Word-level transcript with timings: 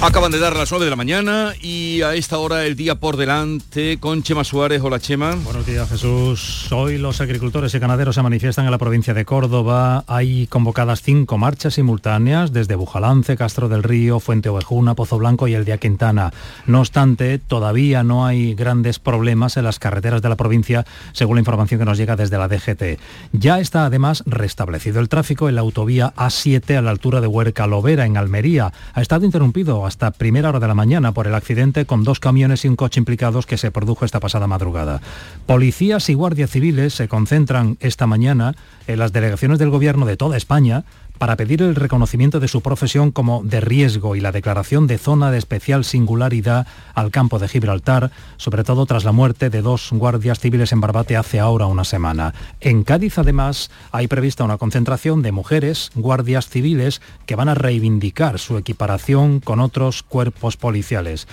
Acaban 0.00 0.30
de 0.30 0.38
dar 0.38 0.54
las 0.54 0.70
9 0.70 0.84
de 0.84 0.90
la 0.90 0.96
mañana 0.96 1.54
y 1.60 2.02
a 2.02 2.14
esta 2.14 2.38
hora 2.38 2.64
el 2.64 2.76
día 2.76 2.94
por 2.94 3.16
delante 3.16 3.98
con 3.98 4.22
Chema 4.22 4.44
Suárez. 4.44 4.80
Hola 4.80 5.00
Chema. 5.00 5.34
Buenos 5.42 5.66
días 5.66 5.88
Jesús. 5.88 6.70
Hoy 6.70 6.98
los 6.98 7.20
agricultores 7.20 7.74
y 7.74 7.80
ganaderos 7.80 8.14
se 8.14 8.22
manifiestan 8.22 8.64
en 8.64 8.70
la 8.70 8.78
provincia 8.78 9.12
de 9.12 9.24
Córdoba. 9.24 10.04
Hay 10.06 10.46
convocadas 10.46 11.02
cinco 11.02 11.36
marchas 11.36 11.74
simultáneas 11.74 12.52
desde 12.52 12.76
Bujalance, 12.76 13.36
Castro 13.36 13.68
del 13.68 13.82
Río, 13.82 14.20
Fuente 14.20 14.48
Ovejuna, 14.48 14.94
Pozo 14.94 15.18
Blanco 15.18 15.48
y 15.48 15.54
el 15.54 15.64
día 15.64 15.78
Quintana. 15.78 16.32
No 16.66 16.78
obstante, 16.78 17.40
todavía 17.40 18.04
no 18.04 18.24
hay 18.24 18.54
grandes 18.54 19.00
problemas 19.00 19.56
en 19.56 19.64
las 19.64 19.80
carreteras 19.80 20.22
de 20.22 20.28
la 20.28 20.36
provincia, 20.36 20.86
según 21.12 21.36
la 21.36 21.40
información 21.40 21.80
que 21.80 21.86
nos 21.86 21.98
llega 21.98 22.14
desde 22.14 22.38
la 22.38 22.46
DGT. 22.46 23.00
Ya 23.32 23.58
está 23.58 23.86
además 23.86 24.22
restablecido 24.26 25.00
el 25.00 25.08
tráfico 25.08 25.48
en 25.48 25.56
la 25.56 25.62
autovía 25.62 26.14
A7 26.14 26.76
a 26.76 26.82
la 26.82 26.92
altura 26.92 27.20
de 27.20 27.26
Huerca 27.26 27.66
Lovera, 27.66 28.06
en 28.06 28.16
Almería. 28.16 28.72
Ha 28.94 29.02
estado 29.02 29.24
interrumpido 29.24 29.87
hasta 29.88 30.10
primera 30.10 30.50
hora 30.50 30.60
de 30.60 30.68
la 30.68 30.74
mañana 30.74 31.12
por 31.12 31.26
el 31.26 31.34
accidente 31.34 31.86
con 31.86 32.04
dos 32.04 32.20
camiones 32.20 32.64
y 32.64 32.68
un 32.68 32.76
coche 32.76 33.00
implicados 33.00 33.46
que 33.46 33.56
se 33.56 33.70
produjo 33.70 34.04
esta 34.04 34.20
pasada 34.20 34.46
madrugada. 34.46 35.00
Policías 35.46 36.08
y 36.10 36.14
guardias 36.14 36.50
civiles 36.50 36.94
se 36.94 37.08
concentran 37.08 37.78
esta 37.80 38.06
mañana 38.06 38.54
en 38.86 38.98
las 38.98 39.12
delegaciones 39.12 39.58
del 39.58 39.70
Gobierno 39.70 40.04
de 40.04 40.16
toda 40.16 40.36
España 40.36 40.84
para 41.18 41.36
pedir 41.36 41.62
el 41.62 41.74
reconocimiento 41.74 42.40
de 42.40 42.48
su 42.48 42.60
profesión 42.60 43.10
como 43.10 43.42
de 43.44 43.60
riesgo 43.60 44.16
y 44.16 44.20
la 44.20 44.32
declaración 44.32 44.86
de 44.86 44.98
zona 44.98 45.30
de 45.30 45.38
especial 45.38 45.84
singularidad 45.84 46.66
al 46.94 47.10
campo 47.10 47.38
de 47.38 47.48
Gibraltar, 47.48 48.10
sobre 48.36 48.64
todo 48.64 48.86
tras 48.86 49.04
la 49.04 49.12
muerte 49.12 49.50
de 49.50 49.62
dos 49.62 49.90
guardias 49.92 50.38
civiles 50.38 50.72
en 50.72 50.80
Barbate 50.80 51.16
hace 51.16 51.40
ahora 51.40 51.66
una 51.66 51.84
semana. 51.84 52.34
En 52.60 52.84
Cádiz, 52.84 53.18
además, 53.18 53.70
hay 53.92 54.06
prevista 54.06 54.44
una 54.44 54.58
concentración 54.58 55.22
de 55.22 55.32
mujeres 55.32 55.90
guardias 55.94 56.48
civiles 56.48 57.02
que 57.26 57.36
van 57.36 57.48
a 57.48 57.54
reivindicar 57.54 58.38
su 58.38 58.56
equiparación 58.56 59.40
con 59.40 59.60
otros 59.60 60.02
cuerpos 60.02 60.56
policiales. 60.56 61.26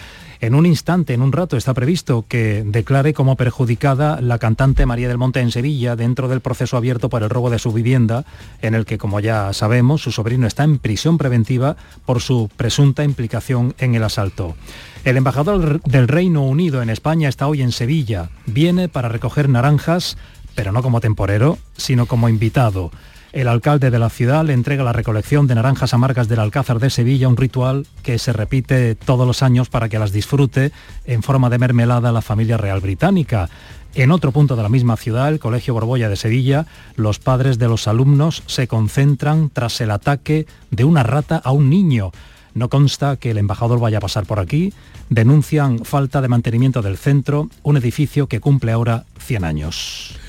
En 0.45 0.53
un 0.53 0.67
instante, 0.67 1.15
en 1.15 1.23
un 1.23 1.31
rato, 1.31 1.57
está 1.57 1.73
previsto 1.73 2.23
que 2.27 2.61
declare 2.63 3.15
como 3.15 3.35
perjudicada 3.35 4.21
la 4.21 4.37
cantante 4.37 4.85
María 4.85 5.07
del 5.07 5.17
Monte 5.17 5.39
en 5.39 5.49
Sevilla 5.49 5.95
dentro 5.95 6.27
del 6.27 6.41
proceso 6.41 6.77
abierto 6.77 7.09
por 7.09 7.23
el 7.23 7.31
robo 7.31 7.49
de 7.49 7.57
su 7.57 7.73
vivienda, 7.73 8.25
en 8.61 8.75
el 8.75 8.85
que, 8.85 8.99
como 8.99 9.19
ya 9.19 9.53
sabemos, 9.53 10.03
su 10.03 10.11
sobrino 10.11 10.45
está 10.45 10.63
en 10.63 10.77
prisión 10.77 11.17
preventiva 11.17 11.77
por 12.05 12.21
su 12.21 12.47
presunta 12.55 13.03
implicación 13.03 13.73
en 13.79 13.95
el 13.95 14.03
asalto. 14.03 14.55
El 15.03 15.17
embajador 15.17 15.81
del 15.81 16.07
Reino 16.07 16.43
Unido 16.43 16.83
en 16.83 16.91
España 16.91 17.27
está 17.27 17.47
hoy 17.47 17.63
en 17.63 17.71
Sevilla. 17.71 18.29
Viene 18.45 18.87
para 18.87 19.09
recoger 19.09 19.49
naranjas, 19.49 20.15
pero 20.53 20.71
no 20.71 20.83
como 20.83 21.01
temporero, 21.01 21.57
sino 21.75 22.05
como 22.05 22.29
invitado. 22.29 22.91
El 23.35 23.49
alcalde 23.49 23.91
de 23.91 23.99
la 23.99 24.09
ciudad 24.09 24.45
le 24.45 24.53
entrega 24.53 24.85
la 24.85 24.93
recolección 24.93 25.45
de 25.45 25.55
naranjas 25.55 25.93
amargas 25.93 26.29
del 26.29 26.39
Alcázar 26.39 26.79
de 26.79 26.89
Sevilla, 26.89 27.27
un 27.27 27.35
ritual 27.35 27.85
que 28.01 28.17
se 28.17 28.31
repite 28.31 28.95
todos 28.95 29.27
los 29.27 29.43
años 29.43 29.67
para 29.67 29.89
que 29.89 29.99
las 29.99 30.13
disfrute 30.13 30.71
en 31.03 31.21
forma 31.21 31.49
de 31.49 31.57
mermelada 31.57 32.13
la 32.13 32.21
familia 32.21 32.55
real 32.55 32.79
británica. 32.79 33.49
En 33.93 34.11
otro 34.11 34.31
punto 34.31 34.55
de 34.55 34.63
la 34.63 34.69
misma 34.69 34.95
ciudad, 34.95 35.27
el 35.27 35.39
Colegio 35.39 35.73
Borbolla 35.73 36.07
de 36.07 36.15
Sevilla, 36.15 36.65
los 36.95 37.19
padres 37.19 37.59
de 37.59 37.67
los 37.67 37.89
alumnos 37.89 38.41
se 38.45 38.69
concentran 38.69 39.49
tras 39.49 39.81
el 39.81 39.91
ataque 39.91 40.47
de 40.71 40.85
una 40.85 41.03
rata 41.03 41.35
a 41.35 41.51
un 41.51 41.69
niño. 41.69 42.13
No 42.53 42.69
consta 42.69 43.17
que 43.17 43.31
el 43.31 43.37
embajador 43.37 43.81
vaya 43.81 43.97
a 43.97 44.01
pasar 44.01 44.25
por 44.25 44.39
aquí. 44.39 44.71
Denuncian 45.09 45.83
falta 45.83 46.21
de 46.21 46.29
mantenimiento 46.29 46.81
del 46.81 46.95
centro, 46.95 47.49
un 47.63 47.75
edificio 47.75 48.27
que 48.27 48.39
cumple 48.39 48.71
ahora 48.71 49.03
100 49.19 49.43
años. 49.43 50.24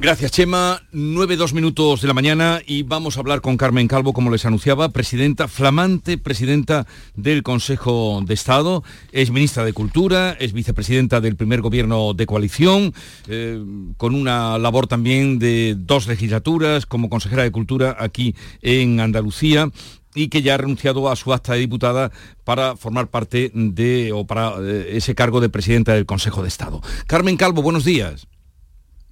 Gracias, 0.00 0.30
Chema. 0.30 0.80
9, 0.92 1.36
2 1.36 1.52
minutos 1.52 2.00
de 2.00 2.08
la 2.08 2.14
mañana 2.14 2.62
y 2.66 2.84
vamos 2.84 3.16
a 3.16 3.20
hablar 3.20 3.42
con 3.42 3.58
Carmen 3.58 3.86
Calvo, 3.86 4.14
como 4.14 4.30
les 4.30 4.46
anunciaba, 4.46 4.88
presidenta, 4.88 5.46
flamante 5.46 6.16
presidenta 6.16 6.86
del 7.16 7.42
Consejo 7.42 8.22
de 8.24 8.32
Estado, 8.32 8.82
es 9.12 9.30
ministra 9.30 9.62
de 9.62 9.74
Cultura, 9.74 10.32
es 10.40 10.54
vicepresidenta 10.54 11.20
del 11.20 11.36
primer 11.36 11.60
gobierno 11.60 12.14
de 12.14 12.24
coalición, 12.24 12.94
eh, 13.28 13.62
con 13.98 14.14
una 14.14 14.56
labor 14.56 14.86
también 14.86 15.38
de 15.38 15.76
dos 15.78 16.06
legislaturas 16.06 16.86
como 16.86 17.10
consejera 17.10 17.42
de 17.42 17.52
Cultura 17.52 17.94
aquí 18.00 18.34
en 18.62 19.00
Andalucía 19.00 19.70
y 20.14 20.28
que 20.28 20.40
ya 20.40 20.54
ha 20.54 20.58
renunciado 20.58 21.10
a 21.10 21.16
su 21.16 21.34
acta 21.34 21.52
de 21.52 21.58
diputada 21.58 22.10
para 22.44 22.74
formar 22.74 23.08
parte 23.08 23.52
de 23.52 24.12
o 24.14 24.26
para 24.26 24.54
eh, 24.62 24.96
ese 24.96 25.14
cargo 25.14 25.42
de 25.42 25.50
presidenta 25.50 25.92
del 25.92 26.06
Consejo 26.06 26.40
de 26.40 26.48
Estado. 26.48 26.80
Carmen 27.06 27.36
Calvo, 27.36 27.60
buenos 27.60 27.84
días. 27.84 28.26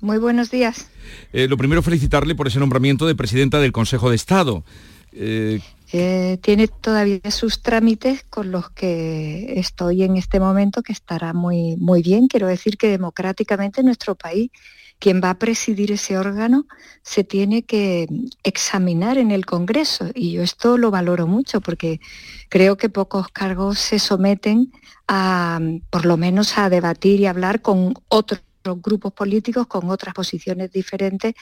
Muy 0.00 0.18
buenos 0.18 0.50
días. 0.50 0.88
Eh, 1.32 1.48
lo 1.48 1.56
primero, 1.56 1.82
felicitarle 1.82 2.34
por 2.34 2.46
ese 2.46 2.60
nombramiento 2.60 3.06
de 3.06 3.16
presidenta 3.16 3.58
del 3.58 3.72
Consejo 3.72 4.10
de 4.10 4.16
Estado. 4.16 4.64
Eh, 5.12 5.60
eh, 5.92 6.38
tiene 6.40 6.68
todavía 6.68 7.30
sus 7.30 7.62
trámites 7.62 8.24
con 8.30 8.52
los 8.52 8.70
que 8.70 9.54
estoy 9.58 10.04
en 10.04 10.16
este 10.16 10.38
momento, 10.38 10.82
que 10.82 10.92
estará 10.92 11.32
muy, 11.32 11.76
muy 11.76 12.02
bien. 12.02 12.28
Quiero 12.28 12.46
decir 12.46 12.76
que 12.76 12.88
democráticamente 12.88 13.82
nuestro 13.82 14.14
país, 14.14 14.50
quien 15.00 15.20
va 15.22 15.30
a 15.30 15.38
presidir 15.38 15.90
ese 15.90 16.16
órgano, 16.16 16.66
se 17.02 17.24
tiene 17.24 17.62
que 17.62 18.06
examinar 18.44 19.18
en 19.18 19.32
el 19.32 19.46
Congreso. 19.46 20.10
Y 20.14 20.32
yo 20.32 20.42
esto 20.42 20.78
lo 20.78 20.92
valoro 20.92 21.26
mucho 21.26 21.60
porque 21.60 22.00
creo 22.48 22.76
que 22.76 22.88
pocos 22.88 23.28
cargos 23.28 23.78
se 23.80 23.98
someten 23.98 24.70
a, 25.08 25.58
por 25.90 26.06
lo 26.06 26.16
menos, 26.16 26.56
a 26.56 26.68
debatir 26.68 27.18
y 27.18 27.26
hablar 27.26 27.62
con 27.62 27.94
otros 28.08 28.42
grupos 28.76 29.12
políticos 29.12 29.66
con 29.66 29.90
otras 29.90 30.14
posiciones 30.14 30.72
diferentes 30.72 31.34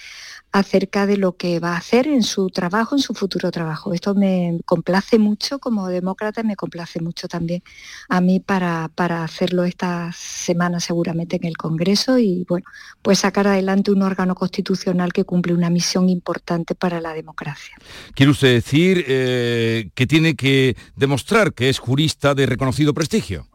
acerca 0.53 1.07
de 1.07 1.17
lo 1.17 1.37
que 1.37 1.61
va 1.61 1.75
a 1.75 1.79
hacer 1.79 2.07
en 2.07 2.23
su 2.23 2.49
trabajo, 2.51 2.97
en 2.97 3.03
su 3.03 3.15
futuro 3.15 3.51
trabajo. 3.51 3.93
Esto 3.93 4.15
me 4.15 4.59
complace 4.65 5.19
mucho 5.19 5.59
como 5.59 5.89
demócrata, 5.89 6.43
me 6.43 6.57
complace 6.57 7.01
mucho 7.01 7.29
también 7.29 7.63
a 8.09 8.21
mí 8.21 8.41
para, 8.41 8.91
para 8.95 9.25
hacerlo 9.25 9.65
esta 9.65 10.11
semana 10.15 10.81
seguramente 10.81 11.37
en 11.37 11.45
el 11.45 11.57
Congreso 11.57 12.19
y 12.19 12.45
bueno, 12.49 12.67
pues 13.03 13.21
sacar 13.21 13.47
adelante 13.49 13.91
un 13.91 14.03
órgano 14.03 14.35
constitucional 14.35 15.13
que 15.13 15.25
cumple 15.25 15.55
una 15.55 15.71
misión 15.71 16.09
importante 16.09 16.75
para 16.75 17.01
la 17.01 17.13
democracia. 17.13 17.77
¿Quiere 18.15 18.33
usted 18.33 18.55
decir 18.55 19.05
eh, 19.09 19.91
que 19.95 20.07
tiene 20.07 20.37
que 20.37 20.77
demostrar 20.95 21.53
que 21.53 21.69
es 21.69 21.79
jurista 21.79 22.35
de 22.35 22.47
reconocido 22.47 22.95
prestigio? 22.95 23.47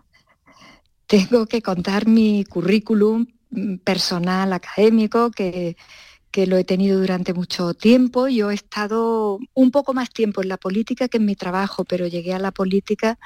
Tengo 1.08 1.46
que 1.46 1.62
contar 1.62 2.08
mi 2.08 2.46
currículum 2.46 3.26
personal 3.84 4.54
académico 4.54 5.32
que, 5.32 5.76
que 6.32 6.48
lo 6.48 6.58
he 6.58 6.64
tenido 6.64 7.00
durante 7.00 7.34
mucho 7.34 7.74
tiempo. 7.74 8.28
Yo 8.28 8.52
he 8.52 8.56
estado 8.56 9.40
un 9.54 9.72
poco 9.72 9.94
más 9.94 10.10
tiempo 10.10 10.42
en 10.42 10.50
la 10.50 10.58
política 10.58 11.08
que 11.08 11.18
en 11.18 11.26
mi 11.26 11.36
trabajo, 11.36 11.84
pero 11.84 12.08
llegué 12.08 12.34
a 12.34 12.40
la 12.40 12.52
política 12.52 13.20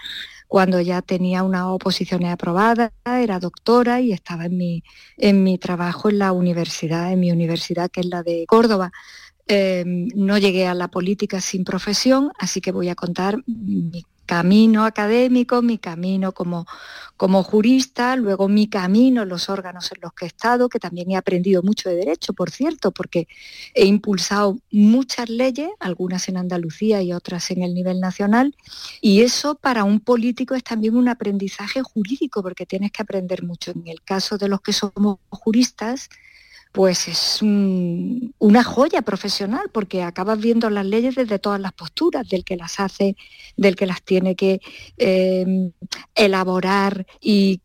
cuando 0.47 0.81
ya 0.81 1.01
tenía 1.01 1.43
una 1.43 1.71
oposición 1.71 2.25
aprobada, 2.25 2.91
era 3.05 3.39
doctora 3.39 4.01
y 4.01 4.11
estaba 4.11 4.45
en 4.45 4.57
mi, 4.57 4.83
en 5.17 5.43
mi 5.43 5.57
trabajo 5.57 6.09
en 6.09 6.19
la 6.19 6.31
universidad, 6.31 7.11
en 7.11 7.19
mi 7.19 7.31
universidad 7.31 7.89
que 7.89 8.01
es 8.01 8.07
la 8.07 8.23
de 8.23 8.45
Córdoba. 8.47 8.91
Em, 9.47 10.07
no 10.15 10.37
llegué 10.37 10.65
a 10.67 10.73
la 10.73 10.87
política 10.87 11.39
sin 11.41 11.63
profesión, 11.63 12.31
así 12.39 12.61
que 12.61 12.71
voy 12.71 12.89
a 12.89 12.95
contar 12.95 13.43
mi 13.45 14.03
camino 14.25 14.85
académico, 14.85 15.61
mi 15.61 15.77
camino 15.77 16.31
como, 16.31 16.65
como 17.17 17.43
jurista, 17.43 18.15
luego 18.15 18.47
mi 18.47 18.67
camino 18.67 19.23
en 19.23 19.29
los 19.29 19.49
órganos 19.49 19.91
en 19.91 19.99
los 20.01 20.13
que 20.13 20.25
he 20.25 20.27
estado, 20.27 20.69
que 20.69 20.79
también 20.79 21.11
he 21.11 21.17
aprendido 21.17 21.63
mucho 21.63 21.89
de 21.89 21.95
derecho, 21.95 22.33
por 22.33 22.51
cierto, 22.51 22.91
porque 22.91 23.27
he 23.73 23.85
impulsado 23.85 24.57
muchas 24.71 25.29
leyes, 25.29 25.69
algunas 25.79 26.27
en 26.27 26.37
Andalucía 26.37 27.01
y 27.01 27.13
otras 27.13 27.51
en 27.51 27.63
el 27.63 27.73
nivel 27.73 27.99
nacional, 27.99 28.55
y 29.01 29.21
eso 29.21 29.55
para 29.55 29.83
un 29.83 29.99
político 29.99 30.55
es 30.55 30.63
también 30.63 30.95
un 30.95 31.07
aprendizaje 31.07 31.81
jurídico, 31.81 32.41
porque 32.41 32.65
tienes 32.65 32.91
que 32.91 33.03
aprender 33.03 33.43
mucho. 33.43 33.71
En 33.71 33.87
el 33.87 34.01
caso 34.01 34.37
de 34.37 34.47
los 34.47 34.61
que 34.61 34.73
somos 34.73 35.17
juristas, 35.29 36.09
pues 36.75 37.07
es 37.07 37.41
una 37.41 38.63
joya 38.65 39.01
profesional 39.01 39.69
porque 39.71 40.03
acabas 40.03 40.41
viendo 40.41 40.69
las 40.69 40.85
leyes 40.85 41.15
desde 41.15 41.39
todas 41.39 41.61
las 41.61 41.71
posturas, 41.71 42.27
del 42.27 42.43
que 42.43 42.57
las 42.57 42.81
hace, 42.81 43.15
del 43.55 43.77
que 43.77 43.85
las 43.85 44.03
tiene 44.03 44.35
que 44.35 44.59
em, 44.97 45.71
elaborar 46.15 47.07
y 47.21 47.61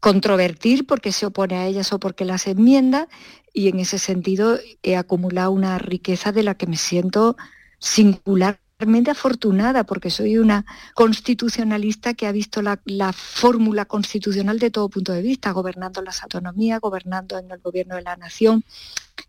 controvertir 0.00 0.86
porque 0.86 1.12
se 1.12 1.26
opone 1.26 1.56
a 1.56 1.66
ellas 1.66 1.92
o 1.92 2.00
porque 2.00 2.24
las 2.24 2.46
enmienda. 2.46 3.06
Y 3.52 3.68
en 3.68 3.80
ese 3.80 3.98
sentido 3.98 4.58
he 4.82 4.96
acumulado 4.96 5.50
una 5.50 5.76
riqueza 5.76 6.32
de 6.32 6.42
la 6.42 6.54
que 6.54 6.66
me 6.66 6.78
siento 6.78 7.36
singular 7.78 8.63
particularmente 8.76 9.10
afortunada 9.12 9.84
porque 9.84 10.10
soy 10.10 10.38
una 10.38 10.66
constitucionalista 10.94 12.14
que 12.14 12.26
ha 12.26 12.32
visto 12.32 12.60
la, 12.60 13.12
fórmula 13.12 13.84
constitucional 13.84 14.58
de 14.58 14.70
todo 14.70 14.88
punto 14.88 15.12
de 15.12 15.22
vista, 15.22 15.52
gobernando 15.52 16.02
las 16.02 16.22
autonomías, 16.22 16.80
gobernando 16.80 17.38
en 17.38 17.50
el 17.50 17.60
gobierno 17.60 17.94
de 17.94 18.02
la 18.02 18.16
nación, 18.16 18.64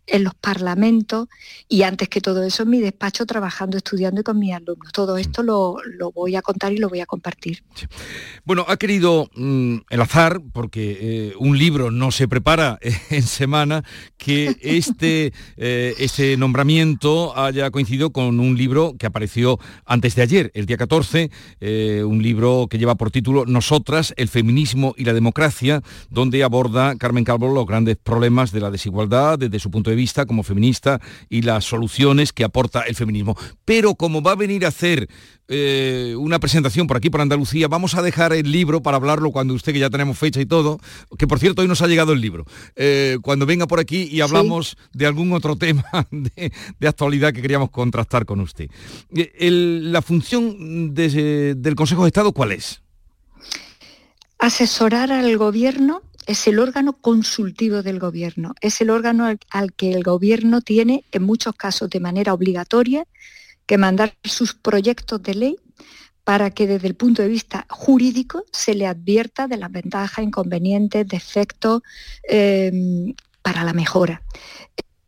en 0.06 0.24
los 0.24 0.34
parlamentos 0.34 1.28
y 1.68 1.82
antes 1.82 2.08
que 2.08 2.20
todo 2.20 2.42
eso 2.44 2.62
en 2.62 2.70
mi 2.70 2.80
despacho 2.80 3.26
trabajando, 3.26 3.76
estudiando 3.76 4.20
y 4.20 4.24
con 4.24 4.38
mis 4.38 4.54
alumnos. 4.54 4.92
Todo 4.92 5.16
esto 5.16 5.42
lo, 5.42 5.76
voy 6.14 6.36
a 6.36 6.42
contar 6.42 6.72
y 6.72 6.78
lo 6.78 6.88
voy 6.88 7.00
a 7.00 7.06
compartir. 7.06 7.64
Bueno, 8.44 8.64
ha 8.68 8.76
querido 8.76 9.28
mm, 9.34 9.78
el 9.90 10.00
azar, 10.00 10.40
porque 10.52 10.98
eh, 11.00 11.34
un 11.38 11.58
libro 11.58 11.90
no 11.90 12.10
se 12.10 12.28
prepara 12.28 12.78
en 13.10 13.22
semana, 13.22 13.82
que 14.16 14.56
este, 14.60 15.32
eh, 15.56 15.94
este 15.98 16.36
nombramiento 16.36 17.36
haya 17.36 17.70
coincidido 17.70 18.10
con 18.10 18.38
un 18.38 18.56
libro 18.56 18.94
que 18.98 19.06
apareció 19.06 19.58
antes 19.84 20.14
de 20.14 20.22
ayer, 20.22 20.50
el 20.54 20.66
día 20.66 20.76
14, 20.76 21.30
eh, 21.60 22.02
un 22.06 22.22
libro 22.22 22.68
que 22.70 22.78
lleva 22.78 22.94
por 22.94 23.10
título 23.10 23.44
Nosotras, 23.46 24.14
el 24.16 24.28
feminismo 24.28 24.94
y 24.96 25.04
la 25.04 25.12
democracia, 25.12 25.82
donde 26.10 26.44
aborda 26.44 26.96
Carmen 26.96 27.24
Calvo 27.24 27.52
los 27.52 27.66
grandes 27.66 27.96
problemas 27.96 28.52
de 28.52 28.60
la 28.60 28.70
desigualdad 28.70 29.38
desde 29.38 29.58
su 29.58 29.70
punto 29.76 29.90
de 29.90 29.96
vista 29.96 30.24
como 30.24 30.42
feminista 30.42 31.02
y 31.28 31.42
las 31.42 31.66
soluciones 31.66 32.32
que 32.32 32.44
aporta 32.44 32.80
el 32.82 32.94
feminismo. 32.94 33.36
Pero 33.66 33.94
como 33.94 34.22
va 34.22 34.32
a 34.32 34.34
venir 34.34 34.64
a 34.64 34.68
hacer 34.68 35.06
eh, 35.48 36.14
una 36.18 36.38
presentación 36.38 36.86
por 36.86 36.96
aquí, 36.96 37.10
por 37.10 37.20
Andalucía, 37.20 37.68
vamos 37.68 37.94
a 37.94 38.00
dejar 38.00 38.32
el 38.32 38.50
libro 38.50 38.82
para 38.82 38.96
hablarlo 38.96 39.32
cuando 39.32 39.52
usted, 39.52 39.74
que 39.74 39.78
ya 39.78 39.90
tenemos 39.90 40.16
fecha 40.16 40.40
y 40.40 40.46
todo, 40.46 40.80
que 41.18 41.26
por 41.26 41.38
cierto 41.38 41.60
hoy 41.60 41.68
nos 41.68 41.82
ha 41.82 41.88
llegado 41.88 42.14
el 42.14 42.22
libro, 42.22 42.46
eh, 42.74 43.18
cuando 43.20 43.44
venga 43.44 43.66
por 43.66 43.78
aquí 43.78 44.08
y 44.10 44.22
hablamos 44.22 44.78
de 44.94 45.04
algún 45.04 45.30
otro 45.32 45.56
tema 45.58 45.84
de, 46.10 46.50
actualidad 46.88 47.34
que 47.34 47.42
queríamos 47.42 47.68
contrastar 47.68 48.24
con 48.24 48.40
usted. 48.40 48.70
Eh, 49.14 49.50
la 49.82 50.00
función 50.00 50.94
del 50.94 51.74
Consejo 51.74 52.04
de 52.04 52.08
Estado, 52.08 52.32
¿cuál 52.32 52.52
es? 52.52 52.80
Asesorar 54.38 55.12
al 55.12 55.36
gobierno 55.36 56.00
es 56.26 56.46
el 56.48 56.58
órgano 56.58 56.94
consultivo 56.94 57.82
del 57.82 57.98
gobierno, 57.98 58.54
es 58.60 58.80
el 58.80 58.90
órgano 58.90 59.32
al, 59.50 59.72
que 59.72 59.92
el 59.92 60.02
gobierno 60.02 60.60
tiene, 60.60 61.04
en 61.12 61.22
muchos 61.22 61.54
casos 61.54 61.88
de 61.88 62.00
manera 62.00 62.34
obligatoria, 62.34 63.06
que 63.64 63.78
mandar 63.78 64.14
sus 64.24 64.54
proyectos 64.54 65.22
de 65.22 65.34
ley 65.34 65.56
para 66.24 66.50
que 66.50 66.66
desde 66.66 66.88
el 66.88 66.96
punto 66.96 67.22
de 67.22 67.28
vista 67.28 67.66
jurídico 67.70 68.44
se 68.52 68.74
le 68.74 68.86
advierta 68.86 69.46
de 69.46 69.56
las 69.56 69.70
ventajas, 69.70 70.24
inconvenientes, 70.24 71.06
defectos 71.06 71.82
em, 72.28 73.14
para 73.42 73.62
la 73.62 73.72
mejora. 73.72 74.22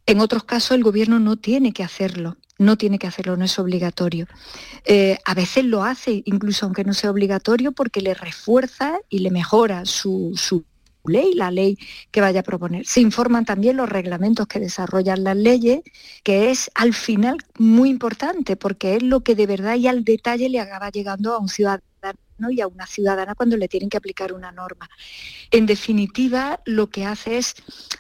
En 0.07 0.21
otros 0.21 0.45
casos 0.45 0.73
el 0.73 0.85
gobierno 0.85 1.19
no 1.19 1.37
tiene 1.37 1.73
que 1.73 1.83
hacerlo, 1.83 2.37
no 2.57 2.79
tiene 2.79 3.01
que 3.01 3.09
hacerlo, 3.09 3.37
no 3.37 3.45
es 3.45 3.59
obligatorio. 3.59 4.29
Eh, 4.85 5.19
a 5.25 5.35
veces 5.35 5.65
lo 5.65 5.83
hace, 5.83 6.23
incluso 6.25 6.67
aunque 6.67 6.85
no 6.85 6.95
sea 6.95 7.11
obligatorio, 7.11 7.73
porque 7.73 8.01
le 8.01 8.15
refuerza 8.15 8.99
y 9.09 9.19
le 9.19 9.31
mejora 9.33 9.85
su, 9.85 10.33
su 10.37 10.65
ley, 11.09 11.35
la 11.35 11.51
ley 11.51 11.77
que 12.11 12.21
vaya 12.21 12.41
a 12.41 12.43
proponer. 12.43 12.87
Se 12.87 13.01
informan 13.01 13.45
también 13.45 13.77
los 13.77 13.89
reglamentos 13.89 14.47
que 14.47 14.61
desarrollan 14.61 15.25
las 15.25 15.37
leyes, 15.37 15.81
que 16.23 16.51
es 16.51 16.71
al 16.75 16.95
final 16.95 17.39
muy 17.59 17.91
importante 17.91 18.57
porque 18.57 18.97
es 18.97 19.03
lo 19.03 19.21
que 19.21 19.35
de 19.35 19.47
verdad 19.47 19.77
y 19.77 19.89
al 19.89 20.05
detalle 20.05 20.49
le 20.49 20.61
acaba 20.61 20.91
llegando 20.91 21.35
a 21.35 21.39
un 21.39 21.49
ciudadano 21.49 21.89
y 22.51 22.61
a 22.61 22.69
una 22.69 22.87
ciudadana 22.87 23.35
cuando 23.35 23.57
le 23.57 23.69
tienen 23.69 23.89
que 23.89 23.97
aplicar 23.97 24.33
una 24.33 24.53
norma. 24.53 24.89
En 25.51 25.67
definitiva, 25.67 26.61
lo 26.65 26.89
que 26.89 27.05
hace 27.05 27.39
es 27.39 27.57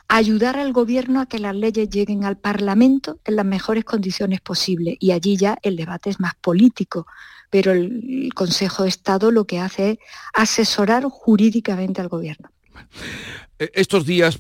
ayudar 0.07 0.57
al 0.59 0.73
gobierno 0.73 1.21
a 1.21 1.27
que 1.27 1.39
las 1.39 1.57
leyes 1.57 1.91
lleguen 1.91 2.25
al 2.25 2.39
Parlamento 2.39 3.19
en 3.25 3.37
las 3.37 3.45
mejores 3.45 3.85
condiciones 3.85 4.41
posibles 4.41 4.97
y 5.01 5.11
allí 5.11 5.37
ya 5.37 5.59
el 5.63 5.77
debate 5.77 6.11
es 6.11 6.21
más 6.21 6.35
político, 6.37 7.07
pero 7.51 7.73
el 7.73 8.31
Consejo 8.35 8.85
de 8.85 8.91
Estado 8.91 9.31
lo 9.31 9.47
que 9.47 9.59
hace 9.59 9.91
es 9.93 9.99
asesorar 10.35 11.05
jurídicamente 11.05 12.01
al 12.01 12.09
gobierno. 12.09 12.51
Eh, 13.59 13.71
estos 13.75 14.07
días, 14.07 14.39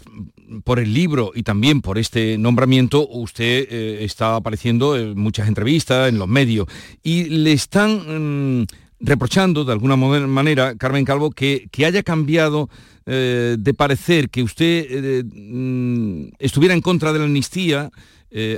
por 0.64 0.78
el 0.78 0.94
libro 0.94 1.32
y 1.34 1.42
también 1.42 1.80
por 1.80 1.98
este 1.98 2.38
nombramiento, 2.38 3.06
usted 3.08 3.66
eh, 3.70 4.04
está 4.04 4.36
apareciendo 4.36 4.96
en 4.96 5.18
muchas 5.18 5.48
entrevistas, 5.48 6.08
en 6.08 6.18
los 6.18 6.28
medios, 6.28 6.66
y 7.02 7.24
le 7.24 7.52
están 7.52 8.60
mm, 8.60 8.66
reprochando 9.00 9.64
de 9.64 9.72
alguna 9.72 9.96
manera, 9.96 10.76
Carmen 10.76 11.04
Calvo, 11.04 11.30
que, 11.30 11.68
que 11.70 11.86
haya 11.86 12.02
cambiado 12.02 12.68
eh, 13.06 13.56
de 13.58 13.74
parecer, 13.74 14.30
que 14.30 14.42
usted 14.42 15.24
mm, 15.24 16.30
estuviera 16.38 16.74
en 16.74 16.80
contra 16.80 17.12
de 17.12 17.18
la 17.18 17.24
amnistía 17.24 17.90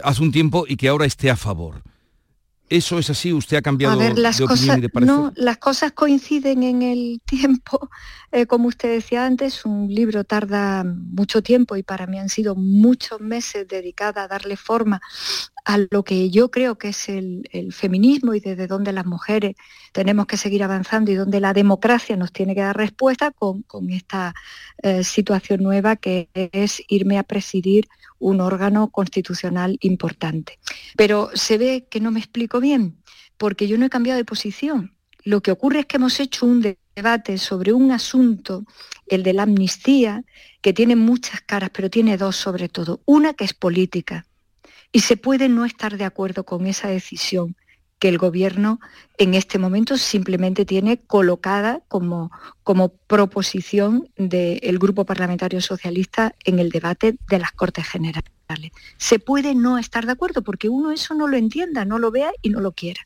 hace 0.03 0.23
un 0.23 0.33
tiempo 0.33 0.65
y 0.67 0.76
que 0.76 0.88
ahora 0.88 1.06
esté 1.06 1.31
a 1.31 1.37
favor. 1.37 1.85
¿Eso 2.71 3.01
es 3.01 3.11
así? 3.11 3.33
¿Usted 3.33 3.57
ha 3.57 3.63
cambiado 3.63 4.01
las 4.15 4.39
de 4.39 4.45
opinión 4.45 4.79
y 4.79 4.81
de 4.83 4.89
parecer? 4.89 5.13
No, 5.13 5.33
las 5.35 5.59
cosas 5.59 5.91
coinciden 5.91 6.63
en 6.63 6.83
el 6.83 7.21
tiempo. 7.27 7.91
Eh, 8.31 8.47
como 8.47 8.69
usted 8.69 8.95
decía 8.95 9.27
antes, 9.27 9.65
un 9.65 9.93
libro 9.93 10.23
tarda 10.23 10.85
mucho 10.85 11.43
tiempo 11.43 11.77
y 11.77 11.83
para 11.83 12.07
mí 12.07 12.21
han 12.21 12.29
sido 12.29 12.55
muchos 12.55 13.21
meses 13.21 13.67
dedicada 13.67 14.23
a 14.23 14.29
darle 14.29 14.57
forma 14.57 15.01
a 15.65 15.79
lo 15.91 16.05
que 16.05 16.31
yo 16.31 16.53
creo 16.53 16.79
que 16.79 16.89
es 16.89 17.09
el, 17.09 17.43
feminismo 17.73 18.35
y 18.35 18.41
desde 18.41 18.69
donde 18.69 18.93
las 18.93 19.05
mujeres 19.05 19.57
tenemos 19.93 20.27
que 20.27 20.37
seguir 20.37 20.63
avanzando 20.63 21.11
y 21.11 21.17
donde 21.17 21.41
la 21.41 21.53
democracia 21.53 22.17
nos 22.17 22.33
tiene 22.33 22.55
que 22.55 22.61
dar 22.61 22.77
respuesta 22.77 23.33
con, 23.33 23.65
esta 23.91 24.35
eh, 24.83 25.03
situación 25.03 25.63
nueva 25.63 25.97
que 25.97 26.29
es 26.35 26.83
irme 26.89 27.19
a 27.19 27.25
presidir 27.25 27.89
un 28.21 28.41
órgano 28.41 28.89
constitucional 28.91 29.77
importante. 29.81 30.61
Pero 30.97 31.31
se 31.35 31.59
ve 31.59 31.89
que 31.91 32.01
no 32.01 32.13
me 32.13 32.21
explico 32.21 32.61
bien, 32.61 33.03
porque 33.37 33.67
yo 33.67 33.77
no 33.77 33.87
he 33.87 33.91
cambiado 33.91 34.19
de 34.19 34.25
posición. 34.25 34.95
Lo 35.25 35.43
que 35.43 35.51
ocurre 35.51 35.81
es 35.81 35.87
que 35.87 35.97
hemos 35.97 36.21
hecho 36.21 36.47
un 36.47 36.77
debate 36.95 37.37
sobre 37.39 37.73
un 37.73 37.91
asunto, 37.91 38.65
el 39.09 39.23
de 39.25 39.33
la 39.33 39.43
amnistía, 39.43 40.23
que 40.61 40.73
tiene 40.73 40.95
muchas 40.95 41.41
caras, 41.41 41.71
pero 41.73 41.91
tiene 41.91 42.17
dos 42.17 42.37
sobre 42.37 42.69
todo. 42.69 43.01
Una 43.05 43.35
que 43.35 43.45
es 43.45 43.55
política, 43.55 44.27
y 44.93 45.01
se 45.01 45.17
puede 45.17 45.49
no 45.49 45.65
estar 45.65 45.97
de 45.97 46.05
acuerdo 46.05 46.45
con 46.45 46.67
esa 46.67 46.89
decisión 46.89 47.57
que 48.00 48.08
el 48.08 48.19
gobierno 48.19 48.81
en 49.19 49.35
este 49.35 49.58
momento 49.58 49.97
simplemente 49.97 50.64
tiene 50.64 50.99
colocada 50.99 51.82
como, 51.87 52.32
como 52.64 52.88
proposición 52.88 54.08
del 54.17 54.79
Grupo 54.79 55.05
Parlamentario 55.05 55.61
Socialista 55.61 56.35
en 56.44 56.58
el 56.58 56.70
debate 56.70 57.19
de 57.29 57.38
las 57.38 57.52
Cortes 57.52 57.87
Generales. 57.87 58.32
Se 58.97 59.19
puede 59.19 59.55
no 59.55 59.79
estar 59.79 60.06
de 60.06 60.12
acuerdo 60.12 60.43
porque 60.43 60.69
uno 60.69 60.91
eso 60.91 61.14
no 61.14 61.29
lo 61.29 61.37
entienda, 61.37 61.85
no 61.85 61.99
lo 61.99 62.11
vea 62.11 62.32
y 62.43 62.49
no 62.50 62.61
lo 62.61 62.73
quiera. 62.73 63.02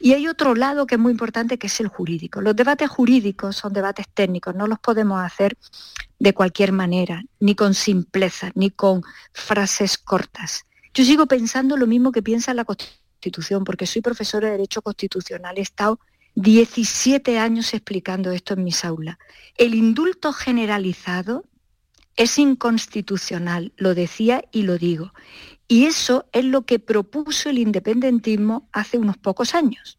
Y 0.00 0.14
hay 0.14 0.26
otro 0.26 0.56
lado 0.56 0.86
que 0.86 0.96
es 0.96 1.00
muy 1.00 1.12
importante 1.12 1.58
que 1.58 1.68
es 1.68 1.78
el 1.78 1.86
jurídico. 1.86 2.40
Los 2.40 2.56
debates 2.56 2.90
jurídicos 2.90 3.54
son 3.54 3.72
debates 3.72 4.06
técnicos, 4.12 4.54
no 4.56 4.66
los 4.66 4.80
podemos 4.80 5.22
hacer 5.22 5.56
de 6.18 6.34
cualquier 6.34 6.72
manera, 6.72 7.22
ni 7.38 7.54
con 7.54 7.74
simpleza, 7.74 8.50
ni 8.54 8.70
con 8.70 9.02
frases 9.32 9.98
cortas. 9.98 10.64
Yo 10.94 11.04
sigo 11.04 11.26
pensando 11.26 11.76
lo 11.76 11.86
mismo 11.86 12.10
que 12.10 12.22
piensa 12.22 12.52
la 12.52 12.64
Constitución, 12.64 13.01
porque 13.64 13.86
soy 13.86 14.02
profesora 14.02 14.46
de 14.46 14.52
Derecho 14.52 14.82
Constitucional, 14.82 15.58
he 15.58 15.62
estado 15.62 16.00
17 16.34 17.38
años 17.38 17.74
explicando 17.74 18.30
esto 18.32 18.54
en 18.54 18.64
mis 18.64 18.84
aulas. 18.84 19.18
El 19.56 19.74
indulto 19.74 20.32
generalizado 20.32 21.44
es 22.16 22.38
inconstitucional, 22.38 23.72
lo 23.76 23.94
decía 23.94 24.44
y 24.50 24.62
lo 24.62 24.78
digo. 24.78 25.12
Y 25.68 25.84
eso 25.84 26.26
es 26.32 26.44
lo 26.44 26.62
que 26.62 26.78
propuso 26.78 27.48
el 27.50 27.58
independentismo 27.58 28.68
hace 28.72 28.98
unos 28.98 29.16
pocos 29.16 29.54
años. 29.54 29.98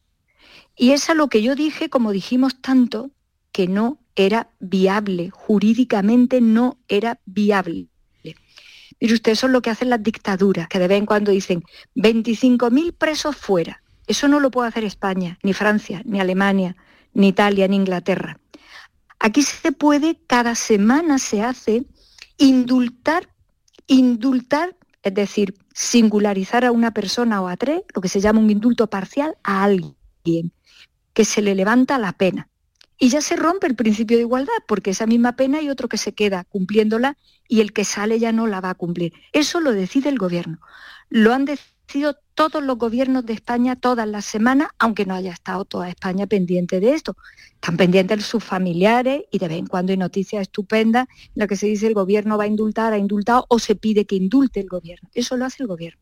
Y 0.75 0.91
es 0.91 1.09
a 1.09 1.13
lo 1.13 1.27
que 1.27 1.41
yo 1.41 1.55
dije, 1.55 1.89
como 1.89 2.11
dijimos 2.11 2.61
tanto, 2.61 3.11
que 3.51 3.67
no 3.67 3.99
era 4.15 4.49
viable, 4.59 5.29
jurídicamente 5.31 6.41
no 6.41 6.77
era 6.87 7.19
viable. 7.25 7.87
Mire 9.03 9.15
usted, 9.15 9.33
eso 9.33 9.47
es 9.47 9.51
lo 9.51 9.61
que 9.61 9.69
hacen 9.69 9.89
las 9.89 10.01
dictaduras, 10.01 10.69
que 10.69 10.79
de 10.79 10.87
vez 10.87 10.97
en 10.97 11.05
cuando 11.05 11.31
dicen 11.31 11.61
25.000 11.95 12.93
presos 12.97 13.35
fuera. 13.35 13.83
Eso 14.07 14.29
no 14.29 14.39
lo 14.39 14.49
puede 14.49 14.69
hacer 14.69 14.85
España, 14.85 15.37
ni 15.43 15.51
Francia, 15.51 16.01
ni 16.05 16.21
Alemania, 16.21 16.77
ni 17.13 17.27
Italia, 17.27 17.67
ni 17.67 17.75
Inglaterra. 17.75 18.39
Aquí 19.19 19.41
se 19.41 19.73
puede, 19.73 20.17
cada 20.25 20.55
semana 20.55 21.19
se 21.19 21.43
hace, 21.43 21.85
indultar, 22.37 23.27
indultar, 23.87 24.77
es 25.01 25.13
decir, 25.13 25.53
singularizar 25.73 26.63
a 26.63 26.71
una 26.71 26.91
persona 26.91 27.41
o 27.41 27.49
a 27.49 27.57
tres, 27.57 27.81
lo 27.93 28.01
que 28.01 28.07
se 28.07 28.21
llama 28.21 28.39
un 28.39 28.51
indulto 28.51 28.87
parcial, 28.87 29.35
a 29.43 29.65
alguien, 29.65 30.53
que 31.13 31.25
se 31.25 31.41
le 31.41 31.55
levanta 31.55 31.99
la 31.99 32.13
pena. 32.13 32.47
Y 33.03 33.09
ya 33.09 33.19
se 33.19 33.35
rompe 33.35 33.67
el 33.67 33.75
principio 33.75 34.15
de 34.15 34.23
igualdad, 34.23 34.53
porque 34.65 34.91
esa 34.91 35.05
misma 35.05 35.35
pena 35.35 35.57
hay 35.57 35.69
otro 35.69 35.89
que 35.89 35.97
se 35.97 36.13
queda 36.13 36.45
cumpliéndola 36.45 37.17
y 37.49 37.59
el 37.59 37.73
que 37.73 37.83
sale 37.83 38.17
ya 38.17 38.31
no 38.31 38.47
la 38.47 38.61
va 38.61 38.69
a 38.69 38.75
cumplir. 38.75 39.11
Eso 39.33 39.59
lo 39.59 39.73
decide 39.73 40.07
el 40.07 40.17
gobierno. 40.17 40.59
Lo 41.09 41.33
han 41.33 41.43
decidido 41.43 42.15
todos 42.33 42.63
los 42.63 42.77
gobiernos 42.77 43.25
de 43.25 43.33
España 43.33 43.75
todas 43.75 44.07
las 44.07 44.23
semanas, 44.23 44.69
aunque 44.79 45.05
no 45.05 45.15
haya 45.15 45.33
estado 45.33 45.65
toda 45.65 45.89
España 45.89 46.27
pendiente 46.27 46.79
de 46.79 46.93
esto. 46.93 47.17
Están 47.55 47.75
pendientes 47.75 48.25
sus 48.25 48.41
familiares 48.41 49.23
y 49.29 49.37
de 49.37 49.49
vez 49.49 49.57
en 49.57 49.67
cuando 49.67 49.91
hay 49.91 49.97
noticias 49.97 50.43
estupendas 50.43 51.09
en 51.09 51.33
las 51.35 51.49
que 51.49 51.57
se 51.57 51.67
dice 51.67 51.87
el 51.87 51.95
gobierno 51.95 52.37
va 52.37 52.45
a 52.45 52.47
indultar, 52.47 52.93
ha 52.93 52.97
indultado 52.97 53.45
o 53.49 53.59
se 53.59 53.75
pide 53.75 54.05
que 54.05 54.15
indulte 54.15 54.61
el 54.61 54.69
gobierno. 54.69 55.09
Eso 55.13 55.35
lo 55.35 55.43
hace 55.43 55.61
el 55.63 55.67
gobierno. 55.67 55.99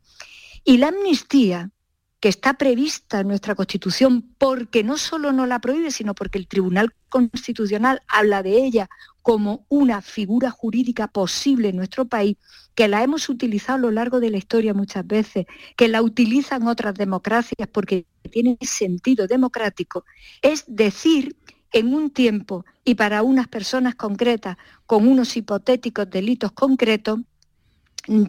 Y 0.64 0.78
la 0.78 0.90
amnistía 0.90 1.72
que 2.22 2.30
está 2.30 2.54
prevista 2.54 3.20
en 3.20 3.28
nuestra 3.28 3.56
Constitución 3.56 4.24
porque 4.38 4.84
no 4.84 4.98
solo 4.98 5.32
no 5.34 5.48
la 5.48 5.60
prohíbe, 5.60 5.90
sino 5.90 6.14
porque 6.14 6.38
el 6.38 6.48
Tribunal 6.48 6.94
Constitucional 7.10 8.04
habla 8.08 8.44
de 8.44 8.64
ella 8.64 8.90
como 9.24 9.66
una 9.70 10.04
figura 10.04 10.52
jurídica 10.52 11.08
posible 11.08 11.70
en 11.70 11.78
nuestro 11.78 12.06
país, 12.06 12.38
que 12.76 12.88
la 12.88 13.02
hemos 13.02 13.28
utilizado 13.28 13.80
a 13.80 13.82
lo 13.82 13.92
largo 13.92 14.20
de 14.20 14.30
la 14.30 14.38
historia 14.38 14.76
muchas 14.76 15.06
veces, 15.06 15.48
que 15.76 15.88
la 15.88 16.04
utilizan 16.04 16.68
otras 16.68 16.94
democracias 16.94 17.68
porque 17.72 18.06
tiene 18.30 18.56
sentido 18.62 19.26
democrático, 19.26 20.06
es 20.44 20.64
decir 20.68 21.36
en 21.74 21.92
un 21.92 22.12
tiempo 22.12 22.66
y 22.86 22.96
para 22.96 23.24
unas 23.24 23.48
personas 23.48 23.96
concretas, 23.96 24.58
con 24.86 25.08
unos 25.08 25.36
hipotéticos 25.36 26.08
delitos 26.08 26.52
concretos, 26.52 27.20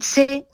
se 0.01 0.47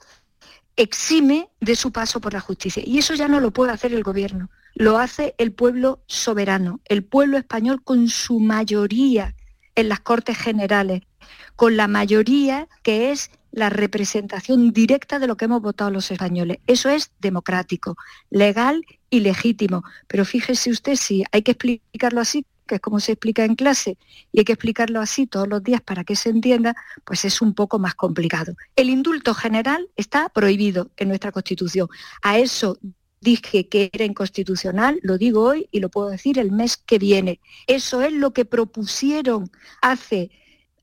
exime 0.76 1.50
de 1.60 1.76
su 1.76 1.92
paso 1.92 2.20
por 2.20 2.32
la 2.32 2.40
justicia. 2.40 2.82
Y 2.86 2.98
eso 2.98 3.14
ya 3.14 3.28
no 3.28 3.40
lo 3.40 3.52
puede 3.52 3.72
hacer 3.72 3.92
el 3.92 4.02
gobierno, 4.02 4.50
lo 4.74 4.98
hace 4.98 5.34
el 5.38 5.52
pueblo 5.52 6.02
soberano, 6.06 6.80
el 6.86 7.04
pueblo 7.04 7.38
español 7.38 7.82
con 7.82 8.08
su 8.08 8.40
mayoría 8.40 9.34
en 9.74 9.88
las 9.88 10.00
Cortes 10.00 10.38
Generales, 10.38 11.02
con 11.56 11.76
la 11.76 11.88
mayoría 11.88 12.68
que 12.82 13.10
es 13.10 13.30
la 13.52 13.68
representación 13.68 14.72
directa 14.72 15.18
de 15.18 15.26
lo 15.26 15.36
que 15.36 15.46
hemos 15.46 15.60
votado 15.60 15.90
los 15.90 16.10
españoles. 16.10 16.58
Eso 16.66 16.88
es 16.88 17.12
democrático, 17.18 17.96
legal 18.30 18.84
y 19.10 19.20
legítimo. 19.20 19.82
Pero 20.06 20.24
fíjese 20.24 20.70
usted 20.70 20.94
si 20.94 21.24
hay 21.32 21.42
que 21.42 21.52
explicarlo 21.52 22.20
así, 22.20 22.46
que 22.70 22.76
es 22.76 22.80
como 22.80 23.00
se 23.00 23.12
explica 23.12 23.44
en 23.44 23.56
clase, 23.56 23.98
y 24.30 24.38
hay 24.38 24.44
que 24.44 24.52
explicarlo 24.52 25.00
así 25.00 25.26
todos 25.26 25.48
los 25.48 25.60
días 25.60 25.80
para 25.80 26.04
que 26.04 26.14
se 26.14 26.30
entienda, 26.30 26.76
pues 27.04 27.24
es 27.24 27.42
un 27.42 27.52
poco 27.52 27.80
más 27.80 27.96
complicado. 27.96 28.54
El 28.76 28.90
indulto 28.90 29.34
general 29.34 29.88
está 29.96 30.28
prohibido 30.28 30.92
en 30.96 31.08
nuestra 31.08 31.32
Constitución. 31.32 31.88
A 32.22 32.38
eso 32.38 32.78
dije 33.20 33.68
que 33.68 33.90
era 33.92 34.04
inconstitucional, 34.04 35.00
lo 35.02 35.18
digo 35.18 35.42
hoy 35.42 35.68
y 35.72 35.80
lo 35.80 35.88
puedo 35.88 36.10
decir 36.10 36.38
el 36.38 36.52
mes 36.52 36.76
que 36.76 37.00
viene. 37.00 37.40
Eso 37.66 38.02
es 38.02 38.12
lo 38.12 38.32
que 38.32 38.44
propusieron 38.44 39.50
hace 39.82 40.30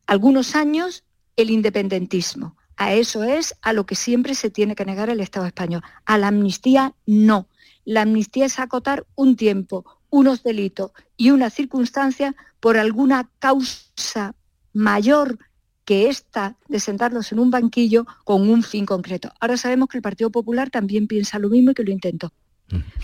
algunos 0.08 0.56
años 0.56 1.06
el 1.38 1.50
independentismo. 1.52 2.58
A 2.76 2.94
eso 2.94 3.24
es 3.24 3.56
a 3.62 3.72
lo 3.72 3.86
que 3.86 3.96
siempre 3.96 4.36
se 4.36 4.50
tiene 4.50 4.76
que 4.76 4.86
negar 4.86 5.10
el 5.10 5.22
Estado 5.22 5.46
español. 5.46 5.84
A 6.06 6.18
la 6.18 6.28
amnistía 6.28 6.94
no. 7.06 7.48
La 7.86 8.02
amnistía 8.02 8.46
es 8.46 8.60
acotar 8.60 9.06
un 9.16 9.38
tiempo, 9.38 9.86
unos 10.10 10.44
delitos 10.44 10.92
y 11.16 11.32
una 11.32 11.50
circunstancia 11.50 12.36
por 12.60 12.78
alguna 12.78 13.30
causa 13.40 14.36
mayor 14.74 15.38
que 15.86 16.10
esta 16.10 16.58
de 16.68 16.80
sentarlos 16.80 17.32
en 17.32 17.40
un 17.40 17.50
banquillo 17.50 18.06
con 18.26 18.50
un 18.50 18.62
fin 18.64 18.86
concreto. 18.86 19.32
Ahora 19.40 19.58
sabemos 19.58 19.88
que 19.88 19.98
el 19.98 20.02
Partido 20.02 20.30
Popular 20.30 20.70
también 20.70 21.08
piensa 21.08 21.40
lo 21.40 21.50
mismo 21.50 21.72
y 21.72 21.74
que 21.74 21.84
lo 21.84 21.92
intentó. 21.92 22.34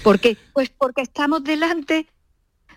¿Por 0.03 0.19
qué? 0.19 0.37
Pues 0.53 0.69
porque 0.69 1.01
estamos 1.01 1.43
delante 1.43 2.07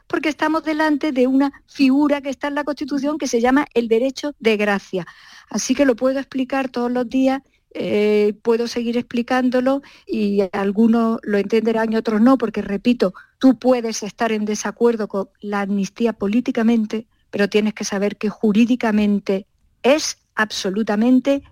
porque 0.07 0.29
estamos 0.29 0.63
delante 0.63 1.11
de 1.11 1.27
una 1.27 1.53
figura 1.67 2.21
que 2.21 2.31
está 2.31 2.47
en 2.47 2.55
la 2.55 2.63
Constitución 2.63 3.19
que 3.19 3.27
se 3.27 3.41
llama 3.41 3.67
el 3.75 3.89
derecho 3.89 4.35
de 4.39 4.57
gracia. 4.57 5.07
Así 5.51 5.75
que 5.75 5.85
lo 5.85 5.97
puedo 5.97 6.19
explicar 6.19 6.69
todos 6.69 6.91
los 6.91 7.09
días 7.09 7.43
eh, 7.79 8.33
puedo 8.41 8.69
seguir 8.69 8.97
explicándolo 8.97 9.83
y 10.07 10.43
algunos 10.53 11.19
lo 11.23 11.37
entenderán 11.37 11.93
y 11.93 11.97
otros 11.97 12.23
no, 12.23 12.39
porque 12.39 12.63
repito, 12.63 13.13
tú 13.39 13.59
puedes 13.59 14.03
estar 14.03 14.33
en 14.33 14.47
desacuerdo 14.47 15.09
con 15.09 15.29
la 15.41 15.61
amnistía 15.61 16.15
políticamente, 16.15 17.07
pero 17.31 17.51
tienes 17.51 17.75
que 17.75 17.85
saber 17.85 18.17
que 18.17 18.31
jurídicamente 18.31 19.47
es 19.83 20.17
absolutamente 20.35 21.43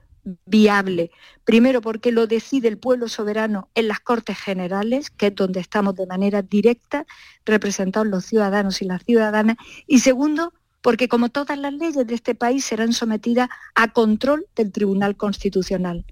viable. 0.46 1.10
Primero 1.44 1.82
porque 1.82 2.10
lo 2.10 2.26
decide 2.26 2.68
el 2.68 2.78
pueblo 2.78 3.08
soberano 3.08 3.68
en 3.74 3.88
las 3.88 4.00
Cortes 4.00 4.38
Generales, 4.38 5.10
que 5.10 5.26
es 5.26 5.34
donde 5.34 5.60
estamos 5.60 5.94
de 5.94 6.06
manera 6.06 6.40
directa 6.40 7.04
representados 7.44 8.08
los 8.08 8.24
ciudadanos 8.24 8.80
y 8.80 8.86
las 8.86 9.04
ciudadanas. 9.04 9.58
Y 9.86 9.98
segundo, 9.98 10.54
porque 10.84 11.08
como 11.08 11.30
todas 11.30 11.58
las 11.58 11.72
leyes 11.72 12.06
de 12.06 12.14
este 12.14 12.34
país 12.34 12.62
serán 12.62 12.92
sometidas 12.92 13.48
a 13.74 13.94
control 13.94 14.44
del 14.54 14.70
Tribunal 14.70 15.16
Constitucional. 15.16 16.04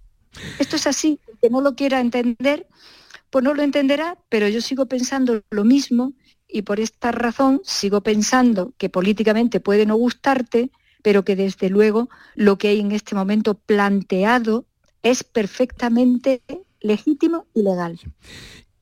Esto 0.58 0.76
es 0.76 0.86
así, 0.86 1.20
el 1.28 1.38
que 1.42 1.50
no 1.50 1.60
lo 1.60 1.76
quiera 1.76 2.00
entender, 2.00 2.66
pues 3.28 3.44
no 3.44 3.52
lo 3.52 3.62
entenderá, 3.62 4.16
pero 4.30 4.48
yo 4.48 4.62
sigo 4.62 4.86
pensando 4.86 5.42
lo 5.50 5.64
mismo 5.64 6.14
y 6.48 6.62
por 6.62 6.80
esta 6.80 7.12
razón 7.12 7.60
sigo 7.64 8.02
pensando 8.02 8.72
que 8.78 8.88
políticamente 8.88 9.60
puede 9.60 9.84
no 9.84 9.96
gustarte, 9.96 10.70
pero 11.02 11.22
que 11.22 11.36
desde 11.36 11.68
luego 11.68 12.08
lo 12.34 12.56
que 12.56 12.68
hay 12.68 12.80
en 12.80 12.92
este 12.92 13.14
momento 13.14 13.52
planteado 13.52 14.64
es 15.02 15.22
perfectamente 15.22 16.40
legítimo 16.80 17.44
y 17.52 17.60
legal. 17.60 18.00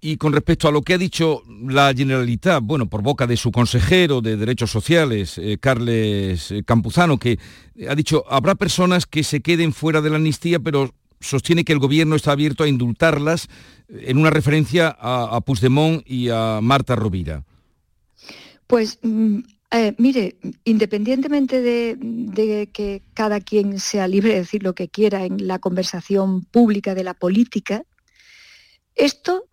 Y 0.02 0.16
con 0.16 0.32
respecto 0.32 0.66
a 0.66 0.72
lo 0.72 0.80
que 0.82 0.94
ha 0.94 0.98
dicho 0.98 1.42
la 1.46 1.92
Generalitat, 1.94 2.62
bueno, 2.62 2.88
por 2.88 3.02
boca 3.02 3.26
de 3.26 3.36
su 3.36 3.52
consejero 3.52 4.22
de 4.22 4.36
Derechos 4.36 4.70
Sociales, 4.70 5.36
eh, 5.36 5.58
Carles 5.60 6.50
eh, 6.50 6.62
Campuzano, 6.64 7.18
que 7.18 7.38
ha 7.86 7.94
dicho, 7.94 8.24
habrá 8.30 8.54
personas 8.54 9.04
que 9.04 9.22
se 9.22 9.42
queden 9.42 9.74
fuera 9.74 10.00
de 10.00 10.08
la 10.08 10.16
amnistía, 10.16 10.58
pero 10.58 10.94
sostiene 11.20 11.64
que 11.64 11.72
el 11.72 11.78
gobierno 11.78 12.16
está 12.16 12.32
abierto 12.32 12.64
a 12.64 12.68
indultarlas 12.68 13.48
en 13.88 14.18
una 14.18 14.30
referencia 14.30 14.96
a, 14.98 15.40
Puigdemont 15.42 16.02
y 16.06 16.30
a 16.30 16.60
Marta 16.62 16.96
Rovira. 16.96 17.44
Pues 18.66 18.98
mm, 19.02 19.40
eh, 19.72 19.94
mire, 19.98 20.36
independientemente 20.64 21.60
de, 21.60 22.68
que 22.72 23.02
cada 23.14 23.40
quien 23.40 23.78
sea 23.78 24.08
libre 24.08 24.30
de 24.32 24.40
decir 24.40 24.62
lo 24.62 24.74
que 24.74 24.88
quiera 24.88 25.24
en 25.24 25.46
la 25.46 25.58
conversación 25.58 26.44
pública 26.44 26.94
de 26.94 27.04
la 27.04 27.14
política, 27.14 27.84
esto 28.94 29.44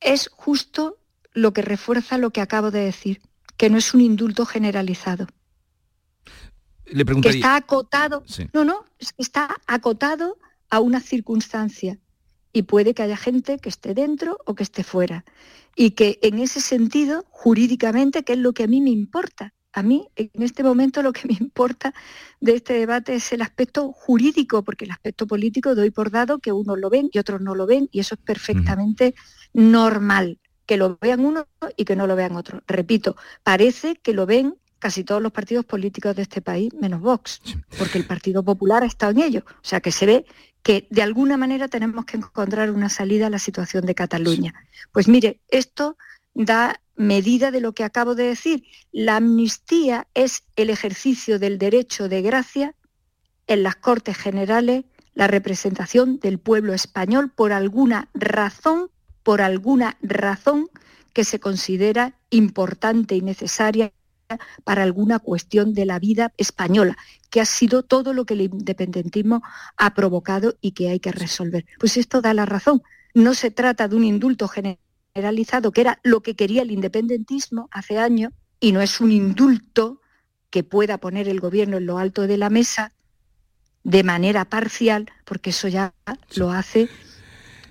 es 0.00 0.28
justo 0.32 0.98
lo 1.32 1.52
que 1.52 1.62
refuerza 1.62 2.18
lo 2.18 2.30
que 2.30 2.40
acabo 2.40 2.70
de 2.70 2.80
decir, 2.80 3.20
que 3.56 3.70
no 3.70 3.78
es 3.78 3.94
un 3.94 4.00
indulto 4.00 4.46
generalizado. 4.46 5.26
Le 6.86 7.04
preguntaría... 7.04 7.32
Que 7.32 7.38
está 7.38 7.56
acotado. 7.56 8.24
No, 8.52 8.64
no, 8.64 8.84
es 8.98 9.12
que 9.12 9.22
está 9.22 9.56
acotado 9.66 10.38
a 10.70 10.80
una 10.80 11.00
circunstancia 11.00 11.98
y 12.52 12.62
puede 12.62 12.94
que 12.94 13.02
haya 13.02 13.16
gente 13.16 13.58
que 13.58 13.68
esté 13.68 13.94
dentro 13.94 14.38
o 14.44 14.54
que 14.54 14.62
esté 14.62 14.82
fuera. 14.82 15.24
Y 15.76 15.92
que 15.92 16.18
en 16.22 16.38
ese 16.40 16.60
sentido, 16.60 17.24
jurídicamente, 17.30 18.24
que 18.24 18.32
es 18.32 18.38
lo 18.38 18.52
que 18.52 18.64
a 18.64 18.66
mí 18.66 18.80
me 18.80 18.90
importa, 18.90 19.54
a 19.72 19.82
mí 19.82 20.08
en 20.16 20.42
este 20.42 20.62
momento 20.62 21.02
lo 21.02 21.12
que 21.12 21.28
me 21.28 21.36
importa 21.38 21.94
de 22.40 22.56
este 22.56 22.74
debate 22.74 23.14
es 23.14 23.32
el 23.32 23.42
aspecto 23.42 23.92
jurídico, 23.92 24.62
porque 24.62 24.84
el 24.84 24.90
aspecto 24.90 25.26
político 25.26 25.74
doy 25.74 25.90
por 25.90 26.10
dado 26.10 26.38
que 26.38 26.52
unos 26.52 26.78
lo 26.78 26.90
ven 26.90 27.08
y 27.12 27.18
otros 27.18 27.40
no 27.40 27.54
lo 27.54 27.66
ven, 27.66 27.88
y 27.92 28.00
eso 28.00 28.14
es 28.14 28.20
perfectamente 28.20 29.14
normal, 29.52 30.38
que 30.66 30.76
lo 30.76 30.98
vean 31.00 31.24
unos 31.24 31.46
y 31.76 31.84
que 31.84 31.96
no 31.96 32.06
lo 32.06 32.16
vean 32.16 32.36
otros. 32.36 32.62
Repito, 32.66 33.16
parece 33.42 33.96
que 33.96 34.12
lo 34.12 34.26
ven 34.26 34.56
casi 34.78 35.04
todos 35.04 35.22
los 35.22 35.30
partidos 35.30 35.64
políticos 35.66 36.16
de 36.16 36.22
este 36.22 36.40
país, 36.40 36.72
menos 36.74 37.00
Vox, 37.00 37.40
porque 37.78 37.98
el 37.98 38.06
Partido 38.06 38.42
Popular 38.42 38.82
ha 38.82 38.86
estado 38.86 39.12
en 39.12 39.20
ello. 39.20 39.44
O 39.46 39.64
sea 39.64 39.80
que 39.80 39.92
se 39.92 40.06
ve 40.06 40.24
que 40.62 40.88
de 40.90 41.02
alguna 41.02 41.36
manera 41.36 41.68
tenemos 41.68 42.04
que 42.06 42.16
encontrar 42.16 42.70
una 42.70 42.88
salida 42.88 43.26
a 43.26 43.30
la 43.30 43.38
situación 43.38 43.84
de 43.84 43.94
Cataluña. 43.94 44.54
Pues 44.90 45.06
mire, 45.06 45.40
esto 45.48 45.96
da 46.34 46.80
medida 46.96 47.50
de 47.50 47.60
lo 47.60 47.72
que 47.72 47.84
acabo 47.84 48.14
de 48.14 48.24
decir. 48.24 48.64
La 48.92 49.16
amnistía 49.16 50.06
es 50.14 50.44
el 50.56 50.70
ejercicio 50.70 51.38
del 51.38 51.58
derecho 51.58 52.08
de 52.08 52.22
gracia 52.22 52.74
en 53.46 53.62
las 53.62 53.76
Cortes 53.76 54.16
Generales, 54.16 54.84
la 55.14 55.26
representación 55.26 56.20
del 56.20 56.38
pueblo 56.38 56.72
español 56.72 57.30
por 57.34 57.52
alguna 57.52 58.08
razón, 58.14 58.90
por 59.22 59.42
alguna 59.42 59.98
razón 60.02 60.68
que 61.12 61.24
se 61.24 61.40
considera 61.40 62.14
importante 62.30 63.16
y 63.16 63.20
necesaria 63.20 63.92
para 64.62 64.84
alguna 64.84 65.18
cuestión 65.18 65.74
de 65.74 65.86
la 65.86 65.98
vida 65.98 66.32
española, 66.36 66.96
que 67.30 67.40
ha 67.40 67.44
sido 67.44 67.82
todo 67.82 68.12
lo 68.12 68.24
que 68.24 68.34
el 68.34 68.42
independentismo 68.42 69.42
ha 69.76 69.94
provocado 69.94 70.56
y 70.60 70.72
que 70.72 70.90
hay 70.90 71.00
que 71.00 71.12
resolver. 71.12 71.66
Pues 71.78 71.96
esto 71.96 72.20
da 72.20 72.34
la 72.34 72.46
razón. 72.46 72.82
No 73.14 73.34
se 73.34 73.50
trata 73.50 73.88
de 73.88 73.96
un 73.96 74.04
indulto 74.04 74.46
generalizado, 75.14 75.72
que 75.72 75.80
era 75.80 76.00
lo 76.02 76.20
que 76.20 76.36
quería 76.36 76.62
el 76.62 76.70
independentismo 76.70 77.68
hace 77.72 77.98
años, 77.98 78.32
y 78.60 78.72
no 78.72 78.80
es 78.80 79.00
un 79.00 79.12
indulto 79.12 80.00
que 80.50 80.64
pueda 80.64 80.98
poner 80.98 81.28
el 81.28 81.40
gobierno 81.40 81.78
en 81.78 81.86
lo 81.86 81.98
alto 81.98 82.26
de 82.26 82.36
la 82.36 82.50
mesa 82.50 82.92
de 83.84 84.02
manera 84.02 84.44
parcial, 84.44 85.10
porque 85.24 85.50
eso 85.50 85.68
ya 85.68 85.94
lo 86.34 86.50
hace 86.50 86.88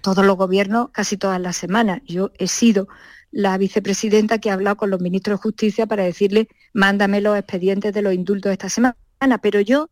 todos 0.01 0.25
los 0.25 0.37
gobiernos 0.37 0.89
casi 0.91 1.17
todas 1.17 1.39
las 1.39 1.57
semanas. 1.57 2.01
Yo 2.05 2.31
he 2.39 2.47
sido 2.47 2.87
la 3.31 3.57
vicepresidenta 3.57 4.39
que 4.39 4.49
ha 4.49 4.53
hablado 4.53 4.77
con 4.77 4.89
los 4.89 5.01
ministros 5.01 5.39
de 5.39 5.43
Justicia 5.43 5.85
para 5.85 6.03
decirle, 6.03 6.47
mándame 6.73 7.21
los 7.21 7.37
expedientes 7.37 7.93
de 7.93 8.01
los 8.01 8.13
indultos 8.13 8.51
esta 8.51 8.69
semana. 8.69 8.95
Pero 9.41 9.59
yo 9.59 9.89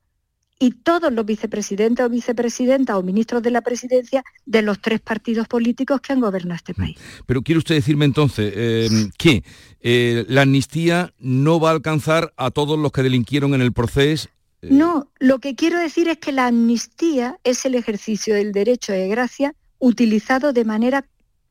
y 0.60 0.72
todos 0.72 1.12
los 1.14 1.26
vicepresidentes 1.26 2.06
o 2.06 2.10
vicepresidentas 2.10 2.96
o 2.96 3.04
ministros 3.04 3.44
de 3.44 3.52
la 3.52 3.62
presidencia 3.62 4.24
de 4.46 4.62
los 4.62 4.82
tres 4.82 5.00
partidos 5.00 5.48
políticos 5.48 6.02
que 6.02 6.14
han 6.14 6.20
gobernado 6.20 6.56
este 6.56 6.74
mm. 6.74 6.76
país. 6.76 6.98
Pero 7.26 7.42
quiere 7.42 7.60
usted 7.60 7.76
decirme 7.76 8.06
entonces 8.06 8.54
eh, 8.56 8.90
que 9.18 9.44
eh, 9.82 10.26
la 10.28 10.42
amnistía 10.44 11.14
no 11.20 11.60
va 11.60 11.70
a 11.70 11.74
alcanzar 11.74 12.34
a 12.38 12.52
todos 12.52 12.80
los 12.80 12.92
que 12.92 13.04
delinquieron 13.04 13.54
en 13.54 13.62
el 13.62 13.74
proceso. 13.74 14.30
Eh. 14.62 14.70
No, 14.72 15.12
lo 15.20 15.40
que 15.40 15.56
quiero 15.56 15.80
decir 15.80 16.08
es 16.08 16.18
que 16.18 16.32
la 16.32 16.48
amnistía 16.48 17.40
es 17.44 17.66
el 17.66 17.76
ejercicio 17.76 18.34
del 18.34 18.52
derecho 18.52 18.94
de 18.94 19.08
gracia 19.08 19.54
utilizado 19.80 20.54
de 20.54 20.66
manera 20.66 21.06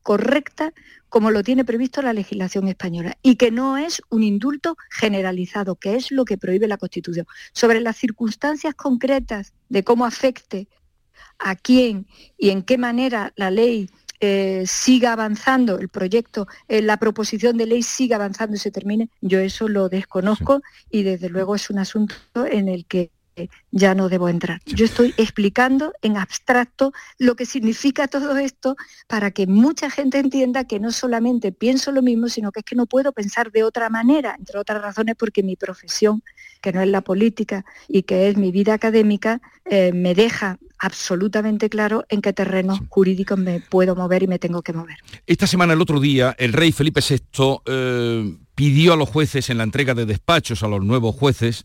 correcta 0.07 0.73
como 1.09 1.31
lo 1.31 1.43
tiene 1.43 1.65
previsto 1.65 2.01
la 2.01 2.13
legislación 2.13 2.69
española 2.69 3.17
y 3.21 3.35
que 3.35 3.51
no 3.51 3.77
es 3.77 4.01
un 4.07 4.23
indulto 4.23 4.77
generalizado, 4.89 5.75
que 5.75 5.97
es 5.97 6.11
lo 6.11 6.23
que 6.23 6.37
prohíbe 6.37 6.69
la 6.69 6.77
Constitución. 6.77 7.25
Sobre 7.51 7.81
las 7.81 7.97
circunstancias 7.97 8.73
concretas 8.73 9.51
de 9.67 9.83
cómo 9.83 10.05
afecte 10.05 10.69
a 11.39 11.57
quién 11.57 12.07
y 12.37 12.51
en 12.51 12.63
qué 12.63 12.77
manera 12.77 13.33
la 13.35 13.51
ley 13.51 13.89
eh, 14.21 14.63
siga 14.65 15.11
avanzando, 15.11 15.77
el 15.77 15.89
proyecto, 15.89 16.47
eh, 16.69 16.81
la 16.81 16.95
proposición 16.95 17.57
de 17.57 17.65
ley 17.65 17.83
siga 17.83 18.15
avanzando 18.15 18.55
y 18.55 18.59
se 18.59 18.71
termine, 18.71 19.09
yo 19.19 19.39
eso 19.39 19.67
lo 19.67 19.89
desconozco 19.89 20.61
y 20.89 21.03
desde 21.03 21.27
luego 21.27 21.53
es 21.53 21.69
un 21.69 21.79
asunto 21.79 22.15
en 22.49 22.69
el 22.69 22.85
que 22.85 23.11
ya 23.71 23.95
no 23.95 24.09
debo 24.09 24.29
entrar. 24.29 24.61
Yo 24.65 24.85
estoy 24.85 25.13
explicando 25.17 25.93
en 26.01 26.17
abstracto 26.17 26.93
lo 27.17 27.35
que 27.35 27.45
significa 27.45 28.07
todo 28.07 28.37
esto 28.37 28.75
para 29.07 29.31
que 29.31 29.47
mucha 29.47 29.89
gente 29.89 30.19
entienda 30.19 30.65
que 30.65 30.79
no 30.79 30.91
solamente 30.91 31.51
pienso 31.51 31.91
lo 31.91 32.01
mismo, 32.01 32.29
sino 32.29 32.51
que 32.51 32.61
es 32.61 32.65
que 32.65 32.75
no 32.75 32.85
puedo 32.85 33.11
pensar 33.11 33.51
de 33.51 33.63
otra 33.63 33.89
manera, 33.89 34.35
entre 34.37 34.59
otras 34.59 34.81
razones 34.81 35.15
porque 35.17 35.43
mi 35.43 35.55
profesión, 35.55 36.23
que 36.61 36.71
no 36.71 36.81
es 36.81 36.87
la 36.87 37.01
política 37.01 37.65
y 37.87 38.03
que 38.03 38.29
es 38.29 38.37
mi 38.37 38.51
vida 38.51 38.73
académica, 38.73 39.41
eh, 39.65 39.91
me 39.93 40.15
deja 40.15 40.57
absolutamente 40.79 41.69
claro 41.69 42.05
en 42.09 42.21
qué 42.21 42.33
terrenos 42.33 42.79
jurídicos 42.89 43.37
me 43.37 43.59
puedo 43.59 43.95
mover 43.95 44.23
y 44.23 44.27
me 44.27 44.39
tengo 44.39 44.61
que 44.61 44.73
mover. 44.73 44.97
Esta 45.25 45.47
semana, 45.47 45.73
el 45.73 45.81
otro 45.81 45.99
día, 45.99 46.35
el 46.37 46.53
rey 46.53 46.71
Felipe 46.71 47.01
VI 47.07 47.61
eh, 47.65 48.37
pidió 48.55 48.93
a 48.93 48.97
los 48.97 49.09
jueces 49.09 49.49
en 49.49 49.57
la 49.57 49.63
entrega 49.63 49.93
de 49.93 50.05
despachos 50.05 50.63
a 50.63 50.67
los 50.67 50.83
nuevos 50.83 51.15
jueces 51.15 51.63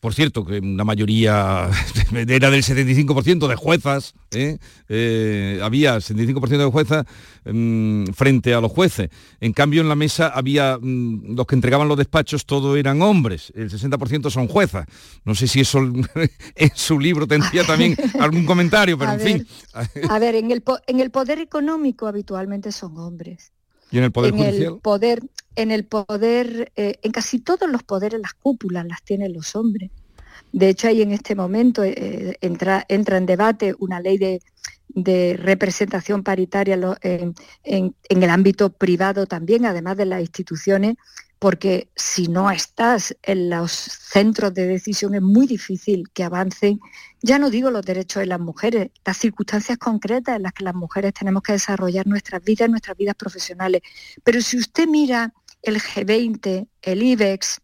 por 0.00 0.14
cierto, 0.14 0.44
que 0.44 0.58
una 0.58 0.84
mayoría 0.84 1.68
era 2.14 2.50
del 2.50 2.62
75% 2.62 3.48
de 3.48 3.56
juezas, 3.56 4.14
¿eh? 4.30 4.58
Eh, 4.88 5.58
había 5.62 5.96
75% 5.96 6.58
de 6.58 6.70
juezas 6.70 7.06
mm, 7.44 8.06
frente 8.12 8.54
a 8.54 8.60
los 8.60 8.70
jueces. 8.70 9.10
En 9.40 9.52
cambio, 9.52 9.80
en 9.80 9.88
la 9.88 9.94
mesa 9.94 10.28
había 10.28 10.78
mm, 10.80 11.34
los 11.34 11.46
que 11.46 11.54
entregaban 11.54 11.88
los 11.88 11.96
despachos, 11.96 12.44
todos 12.46 12.76
eran 12.76 13.00
hombres, 13.02 13.52
el 13.56 13.70
60% 13.70 14.30
son 14.30 14.48
juezas. 14.48 14.86
No 15.24 15.34
sé 15.34 15.48
si 15.48 15.60
eso 15.60 15.78
en 16.54 16.70
su 16.74 17.00
libro 17.00 17.26
tendría 17.26 17.64
también 17.64 17.96
algún 18.20 18.44
comentario, 18.44 18.98
pero 18.98 19.12
en 19.12 19.20
fin. 19.20 19.46
A 20.08 20.18
ver, 20.18 20.34
en 20.34 20.50
el, 20.50 20.62
en 20.86 21.00
el 21.00 21.10
poder 21.10 21.38
económico 21.38 22.06
habitualmente 22.06 22.70
son 22.70 22.96
hombres. 22.98 23.52
¿Y 23.90 23.98
en 23.98 24.04
el 24.04 24.12
poder 24.12 24.34
en 24.34 24.40
El 24.40 24.78
poder, 24.78 25.22
en 25.54 25.70
el 25.70 25.84
poder, 25.84 26.72
eh, 26.76 26.98
en 27.02 27.12
casi 27.12 27.38
todos 27.38 27.68
los 27.70 27.82
poderes 27.82 28.20
las 28.20 28.34
cúpulas 28.34 28.86
las 28.86 29.02
tienen 29.02 29.32
los 29.32 29.54
hombres. 29.56 29.90
De 30.52 30.68
hecho, 30.68 30.88
ahí 30.88 31.02
en 31.02 31.12
este 31.12 31.34
momento 31.34 31.84
eh, 31.84 32.36
entra, 32.40 32.84
entra 32.88 33.16
en 33.16 33.26
debate 33.26 33.74
una 33.78 34.00
ley 34.00 34.18
de, 34.18 34.40
representación 35.38 36.22
paritaria 36.22 36.78
en, 37.02 37.34
en, 37.64 37.94
el 38.08 38.30
ámbito 38.30 38.70
privado 38.70 39.26
también, 39.26 39.66
además 39.66 39.96
de 39.98 40.06
las 40.06 40.20
instituciones, 40.20 40.96
porque 41.38 41.90
si 41.94 42.28
no 42.28 42.50
estás 42.50 43.16
en 43.22 43.50
los 43.50 43.70
centros 43.70 44.54
de 44.54 44.66
decisión 44.66 45.14
es 45.14 45.22
muy 45.22 45.46
difícil 45.46 46.08
que 46.12 46.24
avancen, 46.24 46.80
ya 47.22 47.38
no 47.38 47.50
digo 47.50 47.70
los 47.70 47.84
derechos 47.84 48.20
de 48.20 48.26
las 48.26 48.40
mujeres, 48.40 48.90
las 49.04 49.18
circunstancias 49.18 49.76
concretas 49.78 50.36
en 50.36 50.44
las 50.44 50.52
que 50.52 50.64
las 50.64 50.74
mujeres 50.74 51.12
tenemos 51.12 51.42
que 51.42 51.52
desarrollar 51.52 52.06
nuestras 52.06 52.42
vidas, 52.42 52.70
nuestras 52.70 52.96
vidas 52.96 53.14
profesionales. 53.16 53.82
Pero 54.24 54.40
si 54.40 54.56
usted 54.56 54.86
mira 54.86 55.34
el 55.62 55.80
G20, 55.80 56.68
el 56.82 57.02
IBEX, 57.02 57.60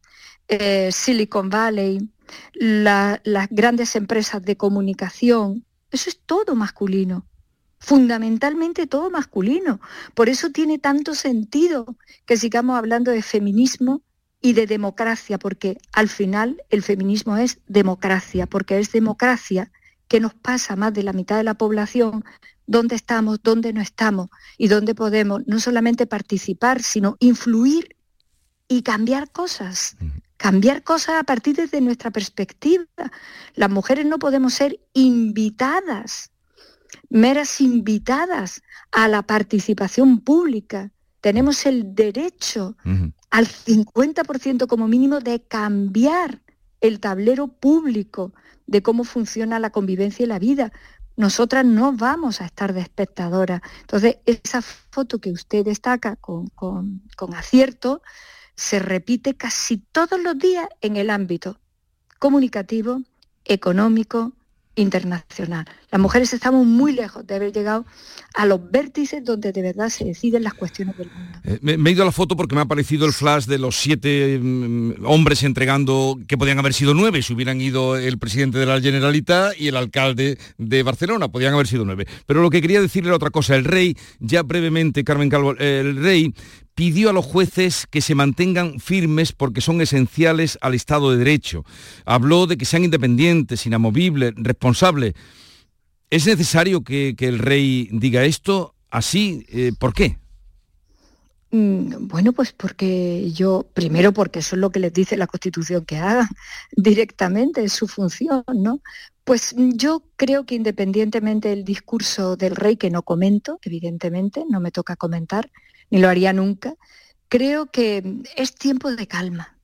eh, 0.48 0.90
Silicon 0.92 1.48
Valley, 1.48 2.10
las 2.54 3.48
grandes 3.50 3.96
empresas 3.96 4.42
de 4.42 4.56
comunicación, 4.56 5.64
eso 5.90 6.10
es 6.10 6.20
todo 6.24 6.54
masculino 6.54 7.26
fundamentalmente 7.82 8.86
todo 8.86 9.10
masculino. 9.10 9.80
Por 10.14 10.28
eso 10.28 10.50
tiene 10.50 10.78
tanto 10.78 11.16
sentido 11.16 11.96
que 12.26 12.36
sigamos 12.36 12.78
hablando 12.78 13.10
de 13.10 13.22
feminismo 13.22 14.02
y 14.40 14.52
de 14.52 14.68
democracia, 14.68 15.36
porque 15.36 15.78
al 15.92 16.08
final 16.08 16.62
el 16.70 16.84
feminismo 16.84 17.36
es 17.36 17.58
democracia, 17.66 18.46
porque 18.46 18.78
es 18.78 18.92
democracia 18.92 19.72
que 20.06 20.20
nos 20.20 20.32
pasa 20.32 20.76
más 20.76 20.94
de 20.94 21.02
la 21.02 21.12
mitad 21.12 21.36
de 21.36 21.42
la 21.42 21.54
población 21.54 22.24
dónde 22.68 22.94
estamos, 22.94 23.42
dónde 23.42 23.72
no 23.72 23.80
estamos 23.80 24.28
y 24.56 24.68
dónde 24.68 24.94
podemos 24.94 25.42
no 25.46 25.58
solamente 25.58 26.06
participar, 26.06 26.82
sino 26.82 27.16
influir 27.18 27.96
y 28.68 28.82
cambiar 28.82 29.30
cosas. 29.32 29.96
Cambiar 30.36 30.84
cosas 30.84 31.16
a 31.20 31.24
partir 31.24 31.56
de 31.68 31.80
nuestra 31.80 32.12
perspectiva. 32.12 32.86
Las 33.54 33.70
mujeres 33.70 34.06
no 34.06 34.18
podemos 34.18 34.54
ser 34.54 34.80
invitadas 34.92 36.31
meras 37.08 37.60
invitadas 37.60 38.62
a 38.90 39.08
la 39.08 39.22
participación 39.22 40.20
pública. 40.20 40.90
Tenemos 41.20 41.66
el 41.66 41.94
derecho 41.94 42.76
al 43.30 43.46
50% 43.46 44.66
como 44.66 44.88
mínimo 44.88 45.20
de 45.20 45.42
cambiar 45.42 46.42
el 46.80 47.00
tablero 47.00 47.48
público 47.48 48.32
de 48.66 48.82
cómo 48.82 49.04
funciona 49.04 49.58
la 49.58 49.70
convivencia 49.70 50.24
y 50.24 50.26
la 50.26 50.38
vida. 50.38 50.72
Nosotras 51.16 51.64
no 51.64 51.92
vamos 51.92 52.40
a 52.40 52.46
estar 52.46 52.72
de 52.72 52.80
espectadoras. 52.80 53.60
Entonces, 53.82 54.16
esa 54.26 54.62
foto 54.62 55.20
que 55.20 55.30
usted 55.30 55.64
destaca 55.64 56.16
con, 56.16 56.48
con 56.48 57.34
acierto 57.34 58.02
se 58.56 58.78
repite 58.78 59.34
casi 59.34 59.78
todos 59.78 60.20
los 60.20 60.38
días 60.38 60.66
en 60.80 60.96
el 60.96 61.10
ámbito 61.10 61.58
comunicativo, 62.18 63.02
económico, 63.44 64.32
internacional. 64.76 65.66
Las 65.92 66.00
mujeres 66.00 66.32
estamos 66.32 66.66
muy 66.66 66.94
lejos 66.94 67.26
de 67.26 67.34
haber 67.34 67.52
llegado 67.52 67.84
a 68.32 68.46
los 68.46 68.70
vértices 68.70 69.22
donde 69.22 69.52
de 69.52 69.60
verdad 69.60 69.90
se 69.90 70.06
deciden 70.06 70.42
las 70.42 70.54
cuestiones 70.54 70.96
del 70.96 71.10
mundo. 71.10 71.38
Eh, 71.44 71.58
me, 71.60 71.90
he 71.90 71.92
ido 71.92 72.02
a 72.02 72.06
la 72.06 72.12
foto 72.12 72.34
porque 72.34 72.54
me 72.54 72.62
ha 72.62 72.64
aparecido 72.64 73.04
el 73.04 73.12
flash 73.12 73.44
de 73.44 73.58
los 73.58 73.76
siete 73.76 74.40
mm, 74.42 75.04
hombres 75.04 75.42
entregando, 75.42 76.18
que 76.26 76.38
podían 76.38 76.58
haber 76.58 76.72
sido 76.72 76.94
nueve 76.94 77.20
si 77.20 77.34
hubieran 77.34 77.60
ido 77.60 77.98
el 77.98 78.18
presidente 78.18 78.58
de 78.58 78.64
la 78.64 78.80
Generalitat 78.80 79.60
y 79.60 79.68
el 79.68 79.76
alcalde 79.76 80.38
de 80.56 80.82
Barcelona, 80.82 81.28
podían 81.28 81.52
haber 81.52 81.66
sido 81.66 81.84
nueve. 81.84 82.06
Pero 82.24 82.40
lo 82.40 82.48
que 82.48 82.62
quería 82.62 82.80
decirle 82.80 83.08
era 83.08 83.16
otra 83.16 83.28
cosa, 83.28 83.54
el 83.54 83.66
rey, 83.66 83.94
ya 84.18 84.42
brevemente, 84.42 85.04
Carmen 85.04 85.28
Calvo, 85.28 85.54
el 85.58 85.96
rey 86.02 86.32
pidió 86.74 87.10
a 87.10 87.12
los 87.12 87.26
jueces 87.26 87.86
que 87.90 88.00
se 88.00 88.14
mantengan 88.14 88.80
firmes 88.80 89.32
porque 89.32 89.60
son 89.60 89.82
esenciales 89.82 90.56
al 90.62 90.72
Estado 90.72 91.10
de 91.10 91.18
Derecho. 91.18 91.66
Habló 92.06 92.46
de 92.46 92.56
que 92.56 92.64
sean 92.64 92.84
independientes, 92.84 93.66
inamovibles, 93.66 94.32
responsables. 94.36 95.12
¿Es 96.12 96.26
necesario 96.26 96.84
que, 96.84 97.16
el 97.20 97.38
rey 97.38 97.88
diga 97.90 98.22
esto 98.24 98.74
así? 98.90 99.46
Eh, 99.48 99.72
¿Por 99.78 99.94
qué? 99.94 100.18
Mm, 101.50 102.06
bueno, 102.06 102.34
pues 102.34 102.52
porque 102.52 103.32
yo, 103.32 103.66
primero 103.72 104.12
porque 104.12 104.40
eso 104.40 104.54
es 104.54 104.60
lo 104.60 104.68
que 104.68 104.78
les 104.78 104.92
dice 104.92 105.16
la 105.16 105.26
Constitución 105.26 105.86
que 105.86 105.96
hagan 105.96 106.28
directamente, 106.76 107.64
es 107.64 107.72
su 107.72 107.88
función, 107.88 108.44
¿no? 108.54 108.82
Pues 109.24 109.54
yo 109.56 110.02
creo 110.16 110.44
que 110.44 110.54
independientemente 110.54 111.48
del 111.48 111.64
discurso 111.64 112.36
del 112.36 112.56
rey, 112.56 112.76
que 112.76 112.90
no 112.90 113.02
comento, 113.04 113.58
evidentemente, 113.62 114.44
no 114.46 114.60
me 114.60 114.70
toca 114.70 114.96
comentar, 114.96 115.50
ni 115.88 115.98
lo 115.98 116.10
haría 116.10 116.34
nunca, 116.34 116.74
creo 117.30 117.70
que 117.70 118.20
es 118.36 118.54
tiempo 118.54 118.94
de 118.94 119.06
calma, 119.06 119.56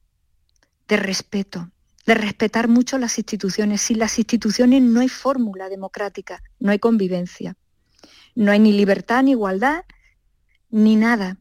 de 0.88 0.96
respeto, 0.96 1.70
de 2.08 2.14
respetar 2.14 2.68
mucho 2.68 2.96
las 2.96 3.18
instituciones. 3.18 3.82
Sin 3.82 3.98
las 3.98 4.18
instituciones 4.18 4.80
no 4.80 5.00
hay 5.00 5.10
fórmula 5.10 5.68
democrática, 5.68 6.42
no 6.58 6.72
hay 6.72 6.78
convivencia, 6.78 7.54
no 8.34 8.50
hay 8.50 8.58
ni 8.58 8.72
libertad, 8.72 9.22
ni 9.22 9.32
igualdad, 9.32 9.84
ni 10.70 10.96
nada. 10.96 11.36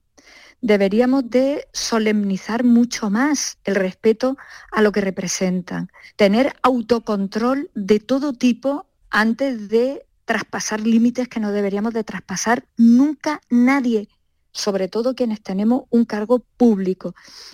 Deberíamos 0.60 1.30
de 1.30 1.70
solemnizar 1.72 2.66
mucho 2.66 3.10
más 3.10 3.60
el 3.64 3.76
respeto 3.76 4.36
a 4.70 4.82
lo 4.82 4.92
que 4.92 5.00
representan, 5.00 5.90
tener 6.18 6.54
autocontrol 6.64 7.72
de 7.74 8.02
todo 8.02 8.34
tipo 8.34 8.88
antes 9.10 9.70
de 9.70 10.06
traspasar 10.26 10.82
límites 10.82 11.30
que 11.30 11.40
no 11.40 11.54
deberíamos 11.54 11.94
de 11.94 12.04
traspasar 12.04 12.66
nunca 12.76 13.40
nadie, 13.50 14.10
sobre 14.58 14.88
todo 14.88 15.14
quienes 15.14 15.42
tenemos 15.42 15.84
un 15.92 16.06
cargo 16.06 16.40
público. 16.58 17.14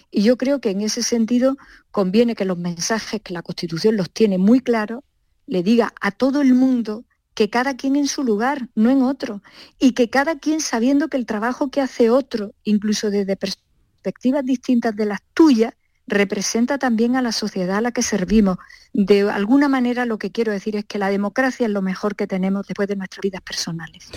Y 0.09 0.23
yo 0.23 0.37
creo 0.37 0.61
que 0.61 0.69
en 0.69 0.81
ese 0.81 1.03
sentido 1.03 1.57
conviene 1.91 2.33
que 2.33 2.45
los 2.45 2.57
mensajes 2.57 3.21
que 3.21 3.33
la 3.33 3.41
Constitución 3.41 3.97
los 3.97 4.09
tiene 4.09 4.37
muy 4.37 4.61
claros, 4.61 5.03
le 5.45 5.63
diga 5.63 5.93
a 5.99 6.11
todo 6.11 6.41
el 6.41 6.53
mundo 6.53 7.03
que 7.33 7.49
cada 7.49 7.75
quien 7.75 7.97
en 7.97 8.07
su 8.07 8.23
lugar, 8.23 8.69
no 8.73 8.89
en 8.89 9.01
otro, 9.01 9.41
y 9.79 9.91
que 9.91 10.09
cada 10.09 10.39
quien 10.39 10.61
sabiendo 10.61 11.09
que 11.09 11.17
el 11.17 11.25
trabajo 11.25 11.69
que 11.69 11.81
hace 11.81 12.09
otro, 12.09 12.53
incluso 12.63 13.09
desde 13.09 13.35
perspectivas 13.35 14.45
distintas 14.45 14.95
de 14.95 15.05
las 15.05 15.19
tuyas, 15.33 15.73
representa 16.07 16.77
también 16.77 17.15
a 17.15 17.21
la 17.21 17.31
sociedad 17.31 17.77
a 17.77 17.81
la 17.81 17.91
que 17.91 18.01
servimos. 18.01 18.57
De 18.93 19.29
alguna 19.29 19.69
manera 19.69 20.05
lo 20.05 20.17
que 20.17 20.31
quiero 20.31 20.51
decir 20.51 20.75
es 20.75 20.85
que 20.85 20.99
la 20.99 21.09
democracia 21.09 21.65
es 21.65 21.71
lo 21.71 21.81
mejor 21.81 22.15
que 22.15 22.27
tenemos 22.27 22.67
después 22.67 22.87
de 22.87 22.95
nuestras 22.95 23.21
vidas 23.21 23.41
personales. 23.41 24.09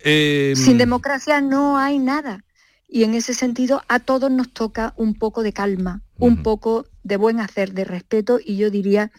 Em, 0.00 0.56
Sin 0.56 0.78
democracia 0.78 1.40
no 1.40 1.78
hay 1.78 1.98
nada. 1.98 2.44
Y 2.88 3.04
en 3.04 3.14
ese 3.14 3.34
sentido 3.34 3.82
a 3.88 3.98
todos 3.98 4.30
nos 4.30 4.52
toca 4.52 4.94
un 4.96 5.14
poco 5.14 5.42
de 5.42 5.52
calma, 5.52 6.02
un 6.18 6.42
poco 6.42 6.86
de 7.02 7.16
buen 7.16 7.40
hacer, 7.40 7.72
de 7.72 7.84
respeto 7.84 8.38
y 8.42 8.56
yo 8.56 8.70
diría 8.70 9.10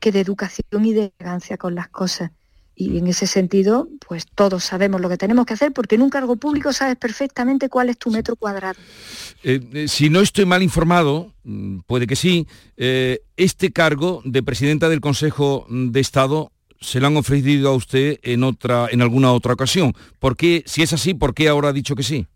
que 0.00 0.10
de 0.10 0.20
educación 0.20 0.84
y 0.84 0.92
de 0.92 1.12
elegancia 1.18 1.56
con 1.56 1.74
las 1.74 1.88
cosas. 1.88 2.32
Y 2.74 2.98
en 2.98 3.06
ese 3.06 3.26
sentido, 3.26 3.88
pues 4.06 4.26
todos 4.34 4.64
sabemos 4.64 5.00
lo 5.00 5.08
que 5.08 5.18
tenemos 5.18 5.46
que 5.46 5.54
hacer 5.54 5.72
porque 5.72 5.96
en 5.96 6.02
un 6.02 6.10
cargo 6.10 6.36
público 6.36 6.72
sabes 6.72 6.96
perfectamente 6.96 7.68
cuál 7.68 7.90
es 7.90 7.98
tu 7.98 8.10
metro 8.10 8.36
cuadrado. 8.36 8.78
Eh, 9.42 9.60
eh, 9.72 9.88
si 9.88 10.08
no 10.08 10.20
estoy 10.20 10.46
mal 10.46 10.62
informado, 10.62 11.32
mm, 11.44 11.80
puede 11.86 12.06
que 12.06 12.16
sí, 12.16 12.46
eh, 12.76 13.20
este 13.36 13.72
cargo 13.72 14.22
de 14.24 14.42
presidenta 14.42 14.88
del 14.88 15.00
Consejo 15.00 15.66
de 15.68 16.00
Estado 16.00 16.50
se 16.80 16.98
lo 17.00 17.06
han 17.06 17.16
ofrecido 17.16 17.70
a 17.70 17.76
usted 17.76 18.18
en 18.22 18.42
otra, 18.42 18.88
en 18.90 19.02
alguna 19.02 19.32
otra 19.32 19.52
ocasión. 19.52 19.94
¿Por 20.18 20.36
qué, 20.36 20.64
si 20.66 20.82
es 20.82 20.92
así, 20.92 21.14
por 21.14 21.34
qué 21.34 21.48
ahora 21.48 21.68
ha 21.68 21.72
dicho 21.72 21.94
que 21.94 22.02
sí? 22.02 22.26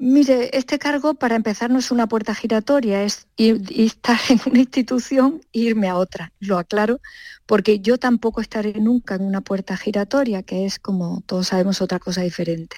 Mire, 0.00 0.56
este 0.56 0.78
cargo 0.78 1.14
para 1.14 1.34
empezar 1.34 1.70
no 1.70 1.80
es 1.80 1.90
una 1.90 2.06
puerta 2.06 2.32
giratoria, 2.32 3.02
es 3.02 3.26
ir, 3.36 3.60
estar 3.74 4.18
en 4.28 4.40
una 4.46 4.60
institución 4.60 5.40
e 5.52 5.58
irme 5.60 5.88
a 5.88 5.96
otra. 5.96 6.32
Lo 6.38 6.56
aclaro, 6.58 7.00
porque 7.46 7.80
yo 7.80 7.98
tampoco 7.98 8.40
estaré 8.40 8.74
nunca 8.74 9.16
en 9.16 9.22
una 9.22 9.40
puerta 9.40 9.76
giratoria, 9.76 10.44
que 10.44 10.66
es, 10.66 10.78
como 10.78 11.22
todos 11.26 11.48
sabemos, 11.48 11.82
otra 11.82 11.98
cosa 11.98 12.22
diferente. 12.22 12.76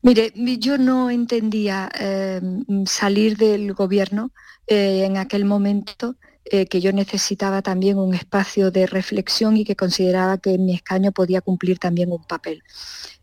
Mire, 0.00 0.32
yo 0.58 0.78
no 0.78 1.10
entendía 1.10 1.90
em, 1.94 2.64
salir 2.86 3.36
del 3.36 3.74
gobierno 3.74 4.32
eh, 4.66 5.04
en 5.04 5.18
aquel 5.18 5.44
momento 5.44 6.16
eh, 6.44 6.66
que 6.66 6.80
yo 6.80 6.92
necesitaba 6.92 7.62
también 7.62 7.98
un 7.98 8.14
espacio 8.14 8.70
de 8.70 8.86
reflexión 8.86 9.56
y 9.56 9.64
que 9.64 9.76
consideraba 9.76 10.38
que 10.38 10.58
mi 10.58 10.74
escaño 10.74 11.12
podía 11.12 11.40
cumplir 11.40 11.78
también 11.78 12.10
un 12.10 12.24
papel. 12.24 12.64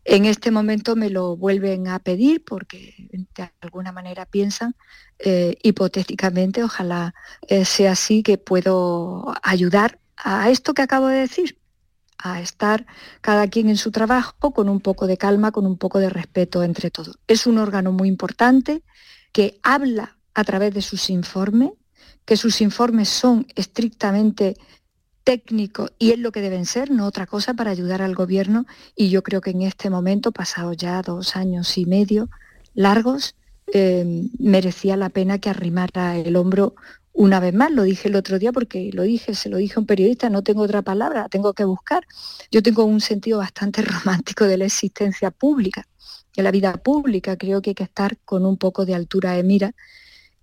En 0.06 0.26
este 0.26 0.52
momento 0.52 0.96
me 0.96 1.10
lo 1.10 1.36
vuelven 1.36 1.88
a 1.88 2.00
pedir 2.00 2.44
porque 2.46 3.10
de 3.12 3.52
alguna 3.62 3.92
manera 3.92 4.26
piensan, 4.26 4.76
eh, 5.20 5.58
hipotéticamente, 5.62 6.64
ojalá 6.64 7.14
eh, 7.48 7.66
sea 7.66 7.92
así, 7.92 8.24
que 8.24 8.38
puedo 8.38 9.34
ayudar 9.44 10.00
a 10.16 10.50
esto 10.50 10.74
que 10.74 10.82
acabo 10.82 11.08
de 11.08 11.20
decir, 11.20 11.60
a 12.18 12.42
estar 12.42 12.86
cada 13.22 13.48
quien 13.48 13.70
en 13.70 13.78
su 13.78 13.92
trabajo 13.92 14.52
con 14.52 14.70
un 14.70 14.80
poco 14.80 15.08
de 15.08 15.18
calma, 15.18 15.52
con 15.52 15.66
un 15.66 15.78
poco 15.78 16.00
de 16.00 16.10
respeto 16.10 16.64
entre 16.64 16.90
todos. 16.90 17.18
Es 17.28 17.48
un 17.48 17.58
órgano 17.58 17.92
muy 17.92 18.08
importante 18.08 18.84
que 19.32 19.60
habla 19.64 20.18
a 20.34 20.44
través 20.44 20.74
de 20.74 20.82
sus 20.82 21.10
informes, 21.10 21.72
que 22.30 22.38
sus 22.38 22.62
informes 22.62 23.10
son 23.10 23.48
estrictamente 23.56 24.56
técnico 25.24 25.90
y 25.98 26.12
es 26.12 26.20
lo 26.20 26.32
que 26.32 26.42
deben 26.42 26.68
ser, 26.68 26.92
no 26.92 27.08
otra 27.08 27.26
cosa 27.26 27.56
para 27.56 27.72
ayudar 27.72 28.04
al 28.04 28.14
gobierno 28.14 28.68
y 28.96 29.10
yo 29.10 29.24
creo 29.24 29.42
que 29.42 29.50
en 29.50 29.64
este 29.64 29.90
momento, 29.90 30.32
pasado 30.32 30.74
ya 30.74 31.02
dos 31.02 31.36
años 31.36 31.76
y 31.80 31.88
medio 31.88 32.30
largos, 32.76 33.34
eh, 33.74 34.30
merecía 34.38 34.96
la 34.96 35.10
pena 35.10 35.40
que 35.40 35.50
arrimara 35.50 36.18
el 36.18 36.36
hombro 36.36 36.76
una 37.14 37.40
vez 37.40 37.56
más. 37.56 37.72
Lo 37.72 37.82
dije 37.82 38.10
el 38.10 38.16
otro 38.16 38.38
día 38.38 38.52
porque 38.52 38.92
lo 38.94 39.02
dije, 39.02 39.34
se 39.34 39.50
lo 39.50 39.58
dije 39.58 39.74
a 39.78 39.80
un 39.80 39.88
periodista, 39.88 40.30
no 40.30 40.44
tengo 40.44 40.62
otra 40.62 40.84
palabra, 40.84 41.30
tengo 41.30 41.54
que 41.54 41.64
buscar. 41.64 42.06
Yo 42.52 42.62
tengo 42.62 42.84
un 42.84 43.02
sentido 43.02 43.40
bastante 43.40 43.82
romántico 44.04 44.46
de 44.46 44.60
la 44.60 44.66
existencia 44.66 45.32
pública, 45.32 45.88
de 46.38 46.44
la 46.44 46.52
vida 46.52 46.74
pública. 46.74 47.38
Creo 47.38 47.64
que 47.64 47.72
hay 47.72 47.76
que 47.76 47.86
estar 47.86 48.20
con 48.20 48.46
un 48.46 48.58
poco 48.58 48.86
de 48.86 48.94
altura 48.94 49.32
de 49.32 49.42
mira 49.42 49.74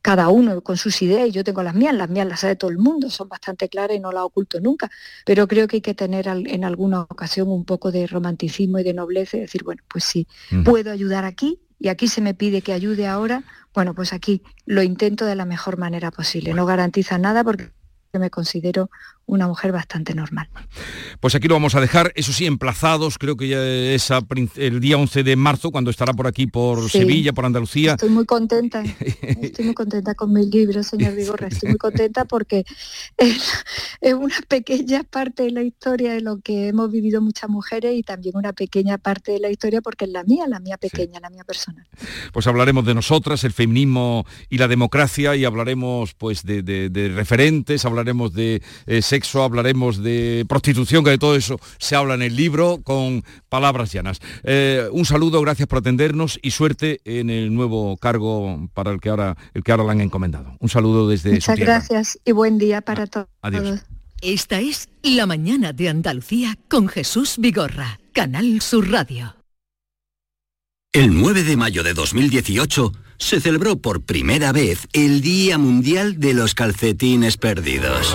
cada 0.07 0.29
uno 0.29 0.61
con 0.61 0.77
sus 0.77 1.03
ideas, 1.03 1.27
y 1.27 1.33
yo 1.33 1.43
tengo 1.43 1.65
las 1.65 1.75
mías, 1.75 1.93
las 1.93 2.09
mías 2.09 2.29
las 2.29 2.39
sabe 2.39 2.55
todo 2.55 2.71
el 2.71 2.79
mundo, 2.79 3.11
son 3.11 3.29
bastante 3.29 3.69
claras 3.69 3.97
y 3.97 3.99
no 3.99 4.13
las 4.13 4.23
oculto 4.23 4.61
nunca, 4.61 4.89
pero 5.25 5.49
creo 5.49 5.67
que 5.67 5.79
hay 5.79 5.81
que 5.81 5.95
tener 5.95 6.29
en 6.29 6.65
alguna 6.65 7.01
ocasión 7.01 7.49
un 7.49 7.65
poco 7.65 7.91
de 7.91 8.07
romanticismo 8.07 8.79
y 8.79 8.85
de 8.85 8.95
nobleza 8.95 9.37
y 9.37 9.41
decir, 9.41 9.65
bueno, 9.65 9.83
pues 9.89 10.05
sí, 10.05 10.29
puedo 10.65 10.93
ayudar 10.93 11.25
aquí 11.25 11.59
y 11.81 11.89
aquí 11.89 12.07
se 12.07 12.21
me 12.21 12.35
pide 12.35 12.63
que 12.63 12.73
ayude 12.73 13.09
ahora, 13.09 13.43
bueno, 13.75 13.95
pues 13.95 14.13
aquí 14.13 14.43
lo 14.65 14.85
intento 14.85 15.25
de 15.25 15.35
la 15.35 15.45
mejor 15.45 15.77
manera 15.77 16.13
posible. 16.13 16.55
No 16.55 16.67
garantiza 16.67 17.19
nada 17.19 17.43
porque 17.43 17.73
me 18.13 18.31
considero 18.31 18.91
una 19.27 19.49
mujer 19.49 19.73
bastante 19.73 20.15
normal. 20.15 20.49
Pues 21.21 21.35
aquí 21.35 21.49
lo 21.49 21.55
vamos 21.55 21.75
a 21.75 21.81
dejar, 21.81 22.13
eso 22.15 22.33
sí, 22.33 22.47
emplazados, 22.47 23.19
creo 23.19 23.37
que 23.37 23.49
ya 23.49 23.65
es 23.65 24.09
el 24.57 24.81
día 24.81 24.97
11 24.97 25.25
de 25.25 25.37
marzo, 25.37 25.73
cuando 25.73 25.91
estará 25.91 26.13
por 26.13 26.29
aquí, 26.29 26.47
por 26.47 26.89
Sevilla, 26.89 27.33
por 27.33 27.45
Andalucía. 27.45 27.93
Estoy 27.93 28.11
muy 28.11 28.25
contenta, 28.25 28.83
estoy 29.23 29.65
muy 29.65 29.75
contenta 29.75 30.15
con 30.15 30.33
mi 30.33 30.49
libro, 30.49 30.83
señor 30.85 31.15
Vigorra, 31.17 31.49
estoy 31.49 31.71
muy 31.71 31.79
contenta 31.79 32.25
porque 32.25 32.65
es, 33.17 33.53
una 34.15 34.37
pequeña 34.47 35.03
parte 35.03 35.43
de 35.43 35.51
la 35.51 35.63
historia 35.63 36.13
de 36.13 36.21
lo 36.21 36.39
que 36.39 36.69
hemos 36.69 36.91
vivido 36.91 37.21
muchas 37.21 37.51
mujeres 37.51 37.95
y 37.97 38.03
también 38.03 38.37
una 38.37 38.53
pequeña 38.53 38.97
parte 38.99 39.33
de 39.33 39.41
la 39.41 39.51
historia 39.51 39.81
porque 39.81 40.05
es 40.05 40.13
la 40.13 40.23
mía, 40.23 40.47
la 40.47 40.61
mía 40.61 40.77
pequeña, 40.77 41.19
la 41.19 41.31
mía 41.31 41.43
personal. 41.45 41.85
Pues 42.33 42.47
hablaremos 42.47 42.87
de 42.87 42.95
nosotras, 42.95 43.43
el 43.43 43.53
feminismo 43.53 44.25
y 44.49 44.59
la 44.59 44.69
democracia 44.69 45.35
y 45.35 45.45
hablaremos 45.45 46.15
pues 46.15 46.45
de, 46.45 47.13
referentes, 47.15 47.85
hablaremos 47.85 48.33
de 48.33 48.63
eh, 48.87 49.03
sexo, 49.17 49.43
hablaremos 49.43 50.03
de 50.03 50.45
prostitución, 50.47 51.03
que 51.03 51.11
de 51.11 51.19
todo 51.19 51.37
eso 51.37 51.59
se 51.79 51.97
habla 51.97 52.15
en 52.15 52.23
el 52.23 52.37
libro 52.37 52.81
con 52.83 53.25
palabras 53.49 53.91
llanas. 53.91 54.21
Eh, 54.45 54.87
un 54.93 55.07
saludo, 55.07 55.41
gracias 55.41 55.67
por 55.69 55.79
atendernos 55.79 56.39
y 56.43 56.51
suerte 56.51 57.01
en 57.05 57.31
el 57.31 57.55
nuevo 57.55 57.97
cargo 57.97 58.69
para 58.75 58.91
el 58.91 59.01
que 59.01 59.09
ahora, 59.09 59.37
el 59.55 59.63
que 59.63 59.73
ahora 59.73 59.85
le 59.85 59.91
han 59.93 60.01
encomendado. 60.03 60.55
Un 60.61 60.69
saludo 60.69 61.09
desde 61.09 61.33
Muchas 61.33 61.59
gracias 61.59 62.19
y 62.27 62.33
buen 62.33 62.59
día 62.59 62.83
para 62.83 63.05
ah, 63.05 63.07
todos. 63.07 63.29
Adiós. 63.41 63.85
Esta 64.21 64.61
es 64.61 64.89
La 65.03 65.25
Mañana 65.27 65.73
de 65.73 65.89
Andalucía 65.89 66.59
con 66.69 66.89
Jesús 66.89 67.37
Vigorra, 67.39 68.01
Canal 68.13 68.61
Sur 68.61 68.91
Radio. 68.91 69.35
El 70.93 71.15
9 71.19 71.43
de 71.43 71.57
mayo 71.57 71.83
de 71.83 71.95
2018 71.95 72.93
se 73.19 73.41
celebró 73.41 73.77
por 73.77 74.03
primera 74.03 74.53
vez 74.53 74.89
el 74.93 75.23
Día 75.23 75.57
Mundial 75.57 76.21
de 76.21 76.35
los 76.35 76.55
Calcetines 76.55 77.39
Perdidos. 77.39 78.15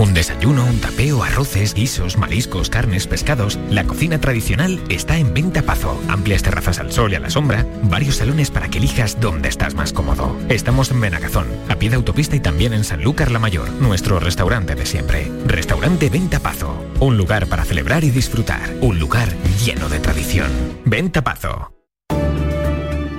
Un 0.00 0.14
desayuno, 0.14 0.64
un 0.64 0.80
tapeo, 0.80 1.22
arroces, 1.22 1.74
guisos, 1.74 2.16
mariscos, 2.16 2.70
carnes, 2.70 3.06
pescados. 3.06 3.58
La 3.68 3.84
cocina 3.84 4.18
tradicional 4.18 4.80
está 4.88 5.18
en 5.18 5.34
Venta 5.34 5.60
Pazo. 5.60 6.00
Amplias 6.08 6.42
terrazas 6.42 6.78
al 6.78 6.90
sol 6.90 7.12
y 7.12 7.16
a 7.16 7.20
la 7.20 7.28
sombra. 7.28 7.66
Varios 7.82 8.16
salones 8.16 8.50
para 8.50 8.70
que 8.70 8.78
elijas 8.78 9.20
dónde 9.20 9.50
estás 9.50 9.74
más 9.74 9.92
cómodo. 9.92 10.34
Estamos 10.48 10.90
en 10.90 11.02
Benagazón, 11.02 11.48
a 11.68 11.76
pie 11.76 11.90
de 11.90 11.96
autopista 11.96 12.34
y 12.34 12.40
también 12.40 12.72
en 12.72 12.84
Sanlúcar 12.84 13.30
la 13.30 13.40
Mayor, 13.40 13.68
nuestro 13.72 14.18
restaurante 14.18 14.74
de 14.74 14.86
siempre. 14.86 15.30
Restaurante 15.44 16.08
Venta 16.08 16.40
Pazo. 16.40 16.82
Un 16.98 17.18
lugar 17.18 17.46
para 17.48 17.66
celebrar 17.66 18.02
y 18.02 18.10
disfrutar. 18.10 18.74
Un 18.80 18.98
lugar 18.98 19.28
lleno 19.62 19.90
de 19.90 20.00
tradición. 20.00 20.50
Venta 20.86 21.22
Pazo. 21.22 21.74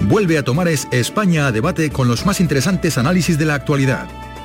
Vuelve 0.01 0.39
a 0.39 0.43
Tomares 0.43 0.87
España 0.91 1.45
a 1.45 1.51
debate 1.51 1.91
con 1.91 2.07
los 2.07 2.25
más 2.25 2.39
interesantes 2.39 2.97
análisis 2.97 3.37
de 3.37 3.45
la 3.45 3.53
actualidad 3.53 4.09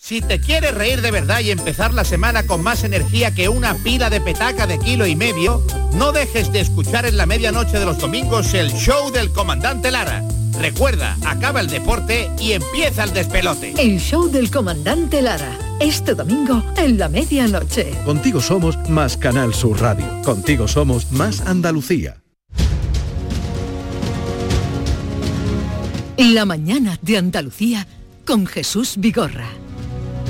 Si 0.00 0.20
te 0.20 0.38
quieres 0.40 0.72
reír 0.74 1.02
de 1.02 1.10
verdad 1.10 1.40
y 1.40 1.50
empezar 1.50 1.92
la 1.92 2.04
semana 2.04 2.46
con 2.46 2.62
más 2.62 2.84
energía 2.84 3.34
que 3.34 3.48
una 3.48 3.74
pila 3.74 4.08
de 4.10 4.20
petaca 4.20 4.64
de 4.68 4.78
kilo 4.78 5.08
y 5.08 5.16
medio, 5.16 5.60
no 5.94 6.12
dejes 6.12 6.52
de 6.52 6.60
escuchar 6.60 7.04
en 7.04 7.16
la 7.16 7.26
medianoche 7.26 7.80
de 7.80 7.84
los 7.84 7.98
domingos 7.98 8.54
el 8.54 8.72
show 8.72 9.10
del 9.10 9.30
comandante 9.32 9.90
Lara. 9.90 10.22
Recuerda, 10.60 11.16
acaba 11.26 11.60
el 11.60 11.66
deporte 11.66 12.30
y 12.38 12.52
empieza 12.52 13.02
el 13.02 13.12
despelote. 13.12 13.74
El 13.76 13.98
show 13.98 14.30
del 14.30 14.52
comandante 14.52 15.20
Lara. 15.20 15.58
Este 15.80 16.14
domingo 16.14 16.62
en 16.76 16.96
la 16.96 17.08
medianoche. 17.08 17.90
Contigo 18.04 18.40
somos 18.40 18.78
más 18.88 19.16
Canal 19.16 19.52
Sur 19.52 19.80
Radio. 19.80 20.06
Contigo 20.22 20.68
somos 20.68 21.10
más 21.10 21.40
Andalucía. 21.40 22.22
La 26.16 26.44
mañana 26.44 27.00
de 27.02 27.16
Andalucía 27.18 27.86
con 28.24 28.46
Jesús 28.46 28.94
Vigorra. 28.96 29.48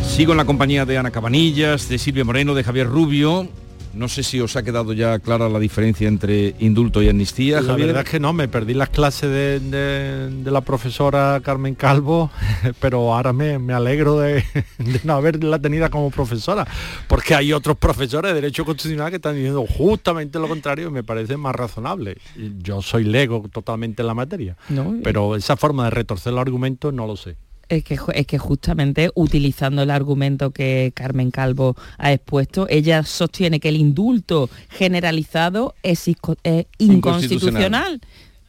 Sigo 0.04 0.32
en 0.32 0.38
la 0.38 0.44
compañía 0.44 0.84
de 0.84 0.98
Ana 0.98 1.10
Cabanillas, 1.10 1.88
de 1.88 1.98
Silvia 1.98 2.24
Moreno, 2.24 2.54
de 2.54 2.64
Javier 2.64 2.88
Rubio. 2.88 3.48
No 3.94 4.06
sé 4.08 4.22
si 4.22 4.38
os 4.40 4.54
ha 4.56 4.62
quedado 4.62 4.92
ya 4.92 5.18
clara 5.18 5.48
la 5.48 5.58
diferencia 5.58 6.06
entre 6.08 6.54
indulto 6.58 7.02
y 7.02 7.08
amnistía, 7.08 7.60
La 7.60 7.74
verdad 7.74 8.02
es 8.04 8.10
que 8.10 8.20
no, 8.20 8.32
me 8.32 8.46
perdí 8.46 8.74
las 8.74 8.90
clases 8.90 9.30
de, 9.30 9.60
de- 9.60 10.30
de 10.30 10.50
la 10.50 10.60
profesora 10.60 11.40
Carmen 11.42 11.74
Calvo, 11.74 12.30
pero 12.80 13.14
ahora 13.14 13.32
me, 13.32 13.58
me 13.58 13.72
alegro 13.72 14.18
de, 14.18 14.44
de 14.78 15.00
no 15.04 15.14
haberla 15.14 15.58
tenida 15.58 15.88
como 15.88 16.10
profesora, 16.10 16.66
porque 17.08 17.34
hay 17.34 17.52
otros 17.52 17.76
profesores 17.78 18.30
de 18.30 18.34
Derecho 18.40 18.64
Constitucional 18.64 19.10
que 19.10 19.16
están 19.16 19.34
diciendo 19.36 19.64
justamente 19.66 20.38
lo 20.38 20.48
contrario 20.48 20.88
y 20.88 20.90
me 20.90 21.02
parece 21.02 21.36
más 21.36 21.54
razonable. 21.56 22.18
Yo 22.62 22.82
soy 22.82 23.04
lego 23.04 23.46
totalmente 23.52 24.02
en 24.02 24.06
la 24.08 24.14
materia, 24.14 24.56
No, 24.68 24.96
pero 25.02 25.34
esa 25.34 25.56
forma 25.56 25.84
de 25.84 25.90
retorcer 25.90 26.32
los 26.34 26.42
argumentos 26.42 26.92
no 26.92 27.06
lo 27.06 27.16
sé. 27.16 27.36
Es 27.68 27.84
que, 27.84 27.98
es 28.14 28.26
que 28.26 28.38
justamente 28.38 29.10
utilizando 29.14 29.82
el 29.82 29.90
argumento 29.90 30.52
que 30.52 30.92
Carmen 30.94 31.30
Calvo 31.30 31.76
ha 31.98 32.12
expuesto, 32.12 32.66
ella 32.70 33.02
sostiene 33.02 33.60
que 33.60 33.68
el 33.68 33.76
indulto 33.76 34.48
generalizado 34.70 35.74
es, 35.82 36.08
es 36.08 36.66
inconstitucional. 36.78 38.00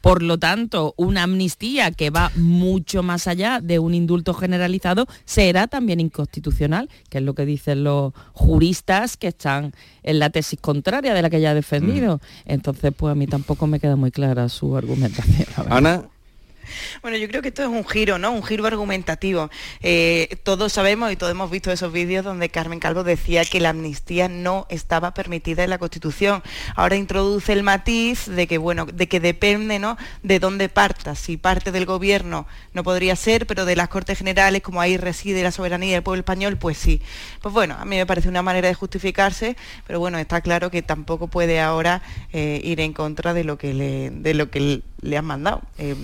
Por 0.02 0.24
lo 0.24 0.38
tanto, 0.38 0.94
una 0.98 1.24
amnistía 1.24 1.92
que 1.92 2.10
va 2.10 2.32
mucho 2.36 3.04
más 3.04 3.28
allá 3.28 3.60
de 3.62 3.80
un 3.80 3.94
indulto 3.94 4.34
generalizado 4.34 5.08
será 5.26 5.68
también 5.68 6.00
inconstitucional, 6.00 6.90
que 7.10 7.18
es 7.18 7.24
lo 7.24 7.34
que 7.34 7.46
dicen 7.46 7.84
los 7.84 8.14
juristas 8.34 9.18
que 9.18 9.28
están 9.28 9.74
en 10.04 10.20
la 10.20 10.30
tesis 10.30 10.60
contraria 10.62 11.14
de 11.14 11.22
la 11.22 11.30
que 11.30 11.38
ella 11.38 11.52
ha 11.52 11.56
defendido. 11.56 12.22
Entonces, 12.46 12.94
pues 12.96 13.12
a 13.12 13.16
mí 13.16 13.28
tampoco 13.28 13.68
me 13.68 13.80
queda 13.80 13.98
muy 13.98 14.12
clara 14.12 14.48
su 14.48 14.78
argumentación. 14.78 15.48
Ana. 15.70 16.06
Bueno, 17.02 17.18
yo 17.18 17.28
creo 17.28 17.42
que 17.42 17.50
esto 17.50 17.62
es 17.62 17.68
un 17.68 17.88
giro, 17.88 18.18
¿no? 18.18 18.32
Un 18.32 18.44
giro 18.44 18.66
argumentativo. 18.66 19.50
Eh, 19.82 20.38
todos 20.44 20.74
sabemos 20.74 21.12
y 21.12 21.16
todos 21.16 21.32
hemos 21.32 21.52
visto 21.52 21.72
esos 21.72 21.92
vídeos 21.92 22.26
donde 22.26 22.50
Carmen 22.50 22.80
Calvo 22.80 23.04
decía 23.04 23.46
que 23.46 23.60
la 23.60 23.70
amnistía 23.70 24.28
no 24.28 24.66
estaba 24.70 25.14
permitida 25.14 25.64
en 25.64 25.70
la 25.70 25.78
Constitución. 25.78 26.44
Ahora 26.76 26.96
introduce 26.96 27.54
el 27.54 27.64
matiz 27.64 28.28
de 28.28 28.48
que, 28.48 28.58
bueno, 28.58 28.86
de 28.86 29.08
que 29.08 29.20
depende, 29.20 29.80
¿no? 29.80 29.98
De 30.24 30.40
dónde 30.40 30.70
parta. 30.70 31.16
Si 31.16 31.38
parte 31.38 31.72
del 31.72 31.86
gobierno 31.86 32.48
no 32.74 32.84
podría 32.84 33.16
ser, 33.16 33.48
pero 33.48 33.66
de 33.66 33.76
las 33.76 33.90
Cortes 33.90 34.18
Generales, 34.18 34.62
como 34.62 34.82
ahí 34.82 34.98
reside 34.98 35.44
la 35.44 35.52
soberanía 35.52 35.94
del 35.94 36.04
pueblo 36.04 36.20
español, 36.20 36.58
pues 36.58 36.78
sí. 36.78 37.02
Pues 37.42 37.54
bueno, 37.54 37.76
a 37.80 37.86
mí 37.86 37.96
me 37.96 38.06
parece 38.06 38.30
una 38.30 38.42
manera 38.42 38.68
de 38.68 38.74
justificarse, 38.74 39.56
pero 39.88 40.00
bueno, 40.00 40.18
está 40.18 40.42
claro 40.42 40.72
que 40.72 40.82
tampoco 40.82 41.28
puede 41.28 41.60
ahora 41.60 42.02
eh, 42.34 42.62
ir 42.64 42.80
en 42.80 42.94
contra 42.94 43.34
de 43.34 43.44
lo 43.44 43.58
que 43.58 43.74
le, 43.74 45.18
han 45.18 45.26
mandado 45.26 45.62
eh, 45.78 45.96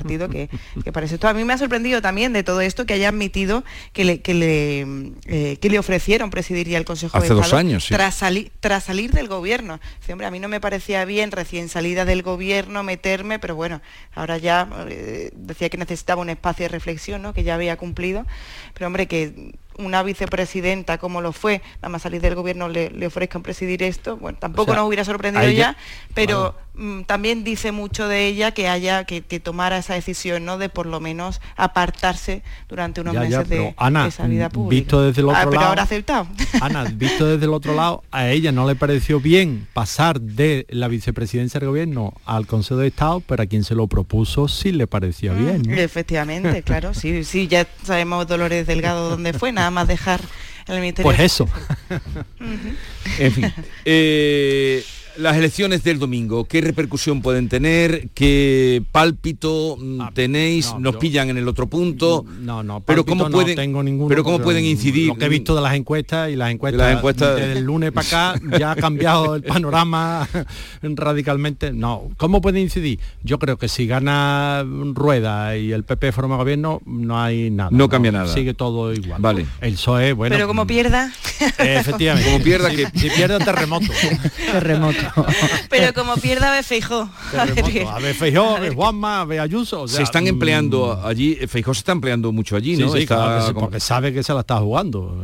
partido 0.00 0.28
que, 0.28 0.48
que 0.82 0.92
parece 0.92 1.14
esto. 1.14 1.28
A 1.28 1.34
mí 1.34 1.44
me 1.44 1.52
ha 1.52 1.58
sorprendido 1.58 2.00
también 2.02 2.32
de 2.32 2.42
todo 2.42 2.60
esto 2.60 2.86
que 2.86 2.94
haya 2.94 3.08
admitido 3.10 3.64
que 3.92 4.04
le, 4.04 4.20
que 4.20 4.34
le, 4.34 4.80
eh, 5.26 5.56
que 5.60 5.68
le 5.70 5.78
ofrecieron 5.78 6.30
presidir 6.30 6.68
ya 6.68 6.78
el 6.78 6.84
Consejo 6.84 7.18
Hace 7.18 7.28
de 7.28 7.34
dos 7.34 7.44
Estado 7.46 7.60
años, 7.60 7.84
sí. 7.84 7.94
tras, 7.94 8.14
sali- 8.14 8.50
tras 8.60 8.84
salir 8.84 9.12
del 9.12 9.28
gobierno. 9.28 9.78
Hombre, 10.10 10.26
a 10.26 10.30
mí 10.30 10.40
no 10.40 10.48
me 10.48 10.60
parecía 10.60 11.04
bien 11.04 11.30
recién 11.30 11.68
salida 11.68 12.04
del 12.04 12.22
gobierno 12.22 12.82
meterme, 12.82 13.38
pero 13.38 13.54
bueno, 13.54 13.80
ahora 14.14 14.38
ya 14.38 14.68
eh, 14.88 15.30
decía 15.36 15.68
que 15.68 15.76
necesitaba 15.78 16.20
un 16.22 16.30
espacio 16.30 16.64
de 16.64 16.68
reflexión, 16.68 17.22
¿no? 17.22 17.32
que 17.32 17.44
ya 17.44 17.54
había 17.54 17.76
cumplido. 17.76 18.26
Pero 18.74 18.86
hombre, 18.88 19.06
que 19.06 19.52
una 19.84 20.02
vicepresidenta 20.02 20.98
como 20.98 21.20
lo 21.20 21.32
fue, 21.32 21.62
nada 21.76 21.88
más 21.90 22.02
salir 22.02 22.20
del 22.20 22.34
gobierno 22.34 22.68
le, 22.68 22.90
le 22.90 23.06
ofrezcan 23.06 23.42
presidir 23.42 23.82
esto, 23.82 24.16
bueno, 24.16 24.38
tampoco 24.38 24.70
O 24.70 24.74
sea, 24.74 24.80
nos 24.80 24.88
hubiera 24.88 25.04
sorprendido 25.04 25.48
ya, 25.50 25.76
pero 26.14 26.54
mm, 26.74 27.02
también 27.02 27.44
dice 27.44 27.72
mucho 27.72 28.08
de 28.08 28.26
ella 28.26 28.52
que 28.52 28.68
haya 28.68 29.04
que, 29.04 29.22
que 29.22 29.40
tomara 29.40 29.78
esa 29.78 29.94
decisión, 29.94 30.44
¿no? 30.44 30.58
De 30.58 30.68
por 30.68 30.86
lo 30.86 31.00
menos 31.00 31.40
apartarse 31.56 32.42
durante 32.68 33.00
unos 33.00 33.14
Ya, 33.14 33.20
meses 33.20 33.48
de 33.48 33.74
Ana, 33.76 34.06
esa 34.06 34.26
vida 34.26 34.48
mm, 34.48 34.52
pública. 34.52 34.80
visto 34.80 35.02
desde 35.02 35.20
el 35.22 35.28
Ah, 35.30 35.38
otro 35.40 35.50
pero 35.50 35.62
ahora 35.62 35.82
aceptado. 35.82 36.26
Ana, 36.60 36.84
visto 36.84 37.26
desde 37.26 37.44
el 37.44 37.52
otro 37.54 37.74
lado, 37.74 38.02
a 38.10 38.28
ella 38.28 38.52
no 38.52 38.66
le 38.66 38.74
pareció 38.76 39.20
bien 39.20 39.66
pasar 39.72 40.20
de 40.20 40.66
la 40.68 40.88
vicepresidencia 40.88 41.60
del 41.60 41.68
gobierno 41.70 42.12
al 42.24 42.46
Consejo 42.46 42.80
de 42.80 42.88
Estado, 42.88 43.20
pero 43.20 43.42
a 43.42 43.46
quien 43.46 43.64
se 43.64 43.74
lo 43.74 43.86
propuso 43.86 44.48
sí 44.48 44.72
le 44.72 44.86
parecía 44.86 45.32
bien. 45.32 45.62
¿no? 45.62 45.74
Efectivamente, 45.74 46.62
claro, 46.62 46.94
sí, 46.94 47.24
sí, 47.24 47.46
ya 47.48 47.66
sabemos 47.84 48.26
Dolores 48.26 48.66
Delgado 48.66 49.10
dónde 49.10 49.32
fue, 49.32 49.52
nada 49.52 49.69
más 49.70 49.88
dejar 49.88 50.20
el 50.66 50.80
ministerio. 50.80 51.04
Pues 51.10 51.20
eso. 51.20 51.48
En 53.18 53.32
fin. 53.32 53.52
eh, 53.84 54.84
las 55.16 55.36
elecciones 55.36 55.82
del 55.84 55.98
domingo, 55.98 56.44
¿qué 56.44 56.60
repercusión 56.60 57.20
pueden 57.22 57.48
tener? 57.48 58.08
¿Qué 58.14 58.82
pálpito 58.92 59.76
mm, 59.78 60.00
tenéis? 60.14 60.68
Ah, 60.68 60.74
no, 60.74 60.80
¿Nos 60.80 60.92
yo- 60.94 60.98
pillan 61.00 61.30
en 61.30 61.36
el 61.38 61.46
otro 61.48 61.66
punto? 61.66 62.24
No, 62.40 62.62
no, 62.62 62.80
pero 62.80 63.04
cómo 63.04 63.24
no 63.28 63.30
pueden, 63.30 63.56
tengo 63.56 63.82
ninguno 63.82 64.08
pero 64.08 64.24
cómo 64.24 64.38
pueden 64.40 64.64
incidir 64.64 65.08
Lo 65.08 65.16
que 65.16 65.24
he 65.26 65.28
visto 65.28 65.54
de 65.54 65.60
las 65.62 65.74
encuestas 65.74 66.30
y 66.30 66.36
las 66.36 66.50
encuestas, 66.50 66.80
las 66.88 66.98
encuestas- 66.98 67.36
desde 67.36 67.52
el 67.58 67.64
lunes 67.64 67.92
para 67.92 68.06
acá 68.34 68.40
ya 68.58 68.72
ha 68.72 68.76
cambiado 68.76 69.34
el 69.34 69.42
panorama 69.42 70.28
radicalmente. 70.82 71.72
No, 71.72 72.10
¿cómo 72.16 72.40
puede 72.40 72.60
incidir? 72.60 72.98
Yo 73.22 73.38
creo 73.38 73.56
que 73.58 73.68
si 73.68 73.86
gana 73.86 74.64
Rueda 74.94 75.56
y 75.56 75.72
el 75.72 75.84
PP 75.84 76.12
forma 76.12 76.36
gobierno, 76.36 76.80
no 76.86 77.20
hay 77.20 77.50
nada. 77.50 77.70
No 77.72 77.88
cambia 77.88 78.12
nada. 78.12 78.32
Sigue 78.32 78.54
todo 78.54 78.92
igual. 78.92 79.20
Vale. 79.20 79.46
El 79.60 79.72
PSOE, 79.74 80.12
bueno. 80.12 80.34
pero 80.34 80.46
como 80.46 80.66
pierda, 80.66 81.12
eh, 81.58 81.76
efectivamente. 81.80 82.30
Como 82.30 82.42
pierda 82.44 82.70
si, 82.70 82.76
que- 82.76 82.98
si 82.98 83.10
pierde 83.10 83.38
terremoto. 83.44 83.86
Terremoto. 84.52 84.99
pero 85.70 85.92
como 85.94 86.16
pierda 86.16 86.62
fijo. 86.62 87.08
terremoto. 87.30 87.90
A 87.90 87.98
ver 87.98 88.14
Feijó, 88.14 88.56
a 88.56 88.60
ver 88.60 88.74
Juanma, 88.74 89.20
a 89.22 89.42
Ayuso. 89.42 89.82
o 89.82 89.88
se 89.88 90.02
están 90.02 90.24
mm, 90.24 90.28
empleando 90.28 91.00
allí, 91.04 91.36
Feijó 91.48 91.74
se 91.74 91.78
está 91.80 91.92
empleando 91.92 92.32
mucho 92.32 92.56
allí, 92.56 92.76
Sí, 92.76 92.82
¿no? 92.82 92.92
sí, 92.92 93.00
Está 93.00 93.16
claro 93.16 93.40
que 93.40 93.46
sí, 93.46 93.52
como- 93.54 93.66
porque 93.66 93.80
sabe 93.80 94.12
que 94.12 94.22
se 94.22 94.32
la 94.34 94.40
está 94.40 94.58
jugando. 94.58 95.16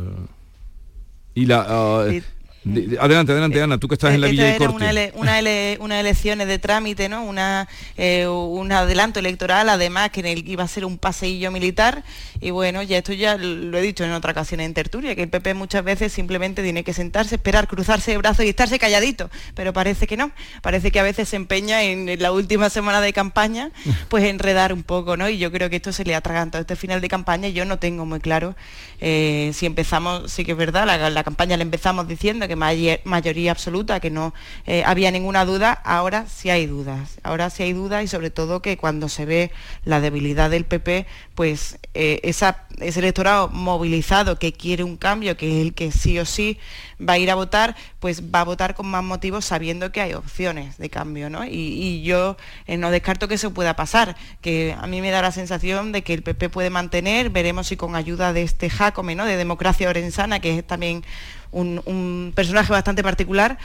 Y 1.35 1.45
la, 1.45 1.65
ah, 1.67 2.05
adelante, 2.99 3.31
adelante, 3.31 3.61
Ana, 3.61 3.77
tú 3.77 3.87
que 3.87 3.95
estás 3.95 4.13
en 4.13 4.21
la 4.21 4.27
Esta 4.27 4.31
Villa 4.43 4.53
de 4.53 4.57
Corte. 4.57 4.75
una, 4.75 4.89
ele- 4.89 5.11
una 5.15 5.39
ele- 5.39 5.77
unas 5.81 5.99
elecciones 5.99 6.47
de 6.47 6.59
trámite, 6.59 7.09
¿no? 7.09 7.23
Una, 7.23 7.67
eh, 7.97 8.27
un 8.27 8.71
adelanto 8.71 9.19
electoral, 9.19 9.69
además 9.69 10.09
que 10.11 10.19
en 10.21 10.25
el 10.27 10.47
iba 10.47 10.63
a 10.63 10.67
ser 10.67 10.85
un 10.85 10.97
paseillo 10.97 11.51
militar. 11.51 12.03
Y 12.39 12.51
bueno, 12.51 12.83
ya 12.83 12.97
esto 12.99 13.13
ya 13.13 13.37
lo 13.37 13.77
he 13.77 13.81
dicho 13.81 14.03
en 14.03 14.11
otra 14.11 14.31
ocasión 14.31 14.59
en 14.59 14.73
tertulia, 14.73 15.15
que 15.15 15.23
el 15.23 15.29
PP 15.29 15.53
muchas 15.53 15.83
veces 15.83 16.11
simplemente 16.13 16.61
tiene 16.63 16.83
que 16.83 16.93
sentarse, 16.93 17.35
esperar, 17.35 17.67
cruzarse 17.67 18.11
de 18.11 18.17
brazos 18.17 18.45
y 18.45 18.49
estarse 18.49 18.77
calladito. 18.79 19.29
Pero 19.55 19.73
parece 19.73 20.07
que 20.07 20.17
no. 20.17 20.31
Parece 20.61 20.91
que 20.91 20.99
a 20.99 21.03
veces 21.03 21.29
se 21.29 21.35
empeña 21.35 21.83
en, 21.83 22.09
en 22.09 22.21
la 22.21 22.31
última 22.31 22.69
semana 22.69 23.01
de 23.01 23.13
campaña, 23.13 23.71
pues 24.09 24.23
enredar 24.25 24.73
un 24.73 24.83
poco, 24.83 25.17
¿no? 25.17 25.29
Y 25.29 25.37
yo 25.37 25.51
creo 25.51 25.69
que 25.69 25.77
esto 25.77 25.91
se 25.91 26.03
le 26.05 26.15
atraganta 26.15 26.59
este 26.59 26.75
final 26.75 27.01
de 27.01 27.07
campaña. 27.09 27.47
y 27.47 27.53
Yo 27.53 27.65
no 27.65 27.79
tengo 27.79 28.05
muy 28.05 28.19
claro 28.19 28.55
eh, 28.99 29.51
si 29.53 29.65
empezamos, 29.65 30.31
sí 30.31 30.43
que 30.43 30.51
es 30.53 30.57
verdad, 30.57 30.85
la, 30.85 31.09
la 31.09 31.23
campaña 31.23 31.55
la 31.57 31.63
empezamos 31.63 32.07
diciendo 32.07 32.47
que 32.47 32.55
mayoría 32.57 33.51
absoluta, 33.51 33.99
que 33.99 34.09
no 34.09 34.33
eh, 34.65 34.83
había 34.85 35.11
ninguna 35.11 35.45
duda, 35.45 35.71
ahora 35.71 36.25
sí 36.27 36.49
hay 36.49 36.65
dudas. 36.65 37.19
Ahora 37.23 37.49
sí 37.49 37.63
hay 37.63 37.73
dudas 37.73 38.03
y 38.03 38.07
sobre 38.07 38.29
todo 38.29 38.61
que 38.61 38.77
cuando 38.77 39.09
se 39.09 39.25
ve 39.25 39.51
la 39.85 40.01
debilidad 40.01 40.49
del 40.49 40.65
PP, 40.65 41.05
pues 41.35 41.79
eh, 41.93 42.19
ese 42.79 42.99
electorado 42.99 43.49
movilizado 43.49 44.37
que 44.37 44.53
quiere 44.53 44.83
un 44.83 44.97
cambio, 44.97 45.35
que 45.37 45.47
es 45.49 45.65
el 45.65 45.73
que 45.73 45.91
sí 45.91 46.19
o 46.19 46.25
sí 46.25 46.59
va 47.01 47.13
a 47.13 47.17
ir 47.17 47.31
a 47.31 47.35
votar, 47.35 47.75
pues 47.99 48.23
va 48.33 48.41
a 48.41 48.43
votar 48.43 48.75
con 48.75 48.87
más 48.87 49.03
motivos 49.03 49.45
sabiendo 49.45 49.91
que 49.91 50.01
hay 50.01 50.13
opciones 50.13 50.77
de 50.77 50.89
cambio, 50.89 51.29
¿no? 51.29 51.45
Y, 51.45 52.03
yo 52.03 52.37
eh, 52.67 52.77
no 52.77 52.91
descarto 52.91 53.27
que 53.27 53.35
eso 53.35 53.53
pueda 53.53 53.75
pasar, 53.75 54.15
que 54.41 54.75
a 54.77 54.87
mí 54.87 55.01
me 55.01 55.11
da 55.11 55.21
la 55.21 55.31
sensación 55.31 55.91
de 55.91 56.03
que 56.03 56.13
el 56.13 56.21
PP 56.21 56.49
puede 56.49 56.69
mantener, 56.69 57.29
veremos 57.29 57.67
si 57.67 57.77
con 57.77 57.95
ayuda 57.95 58.33
de 58.33 58.43
este 58.43 58.69
Jacome, 58.69 59.15
¿no? 59.15 59.25
De 59.25 59.37
Democracia 59.37 59.89
Orensana, 59.89 60.39
que 60.39 60.59
es 60.59 60.67
también 60.67 61.03
un, 61.51 62.31
personaje 62.35 62.71
bastante 62.71 63.03
particular, 63.03 63.57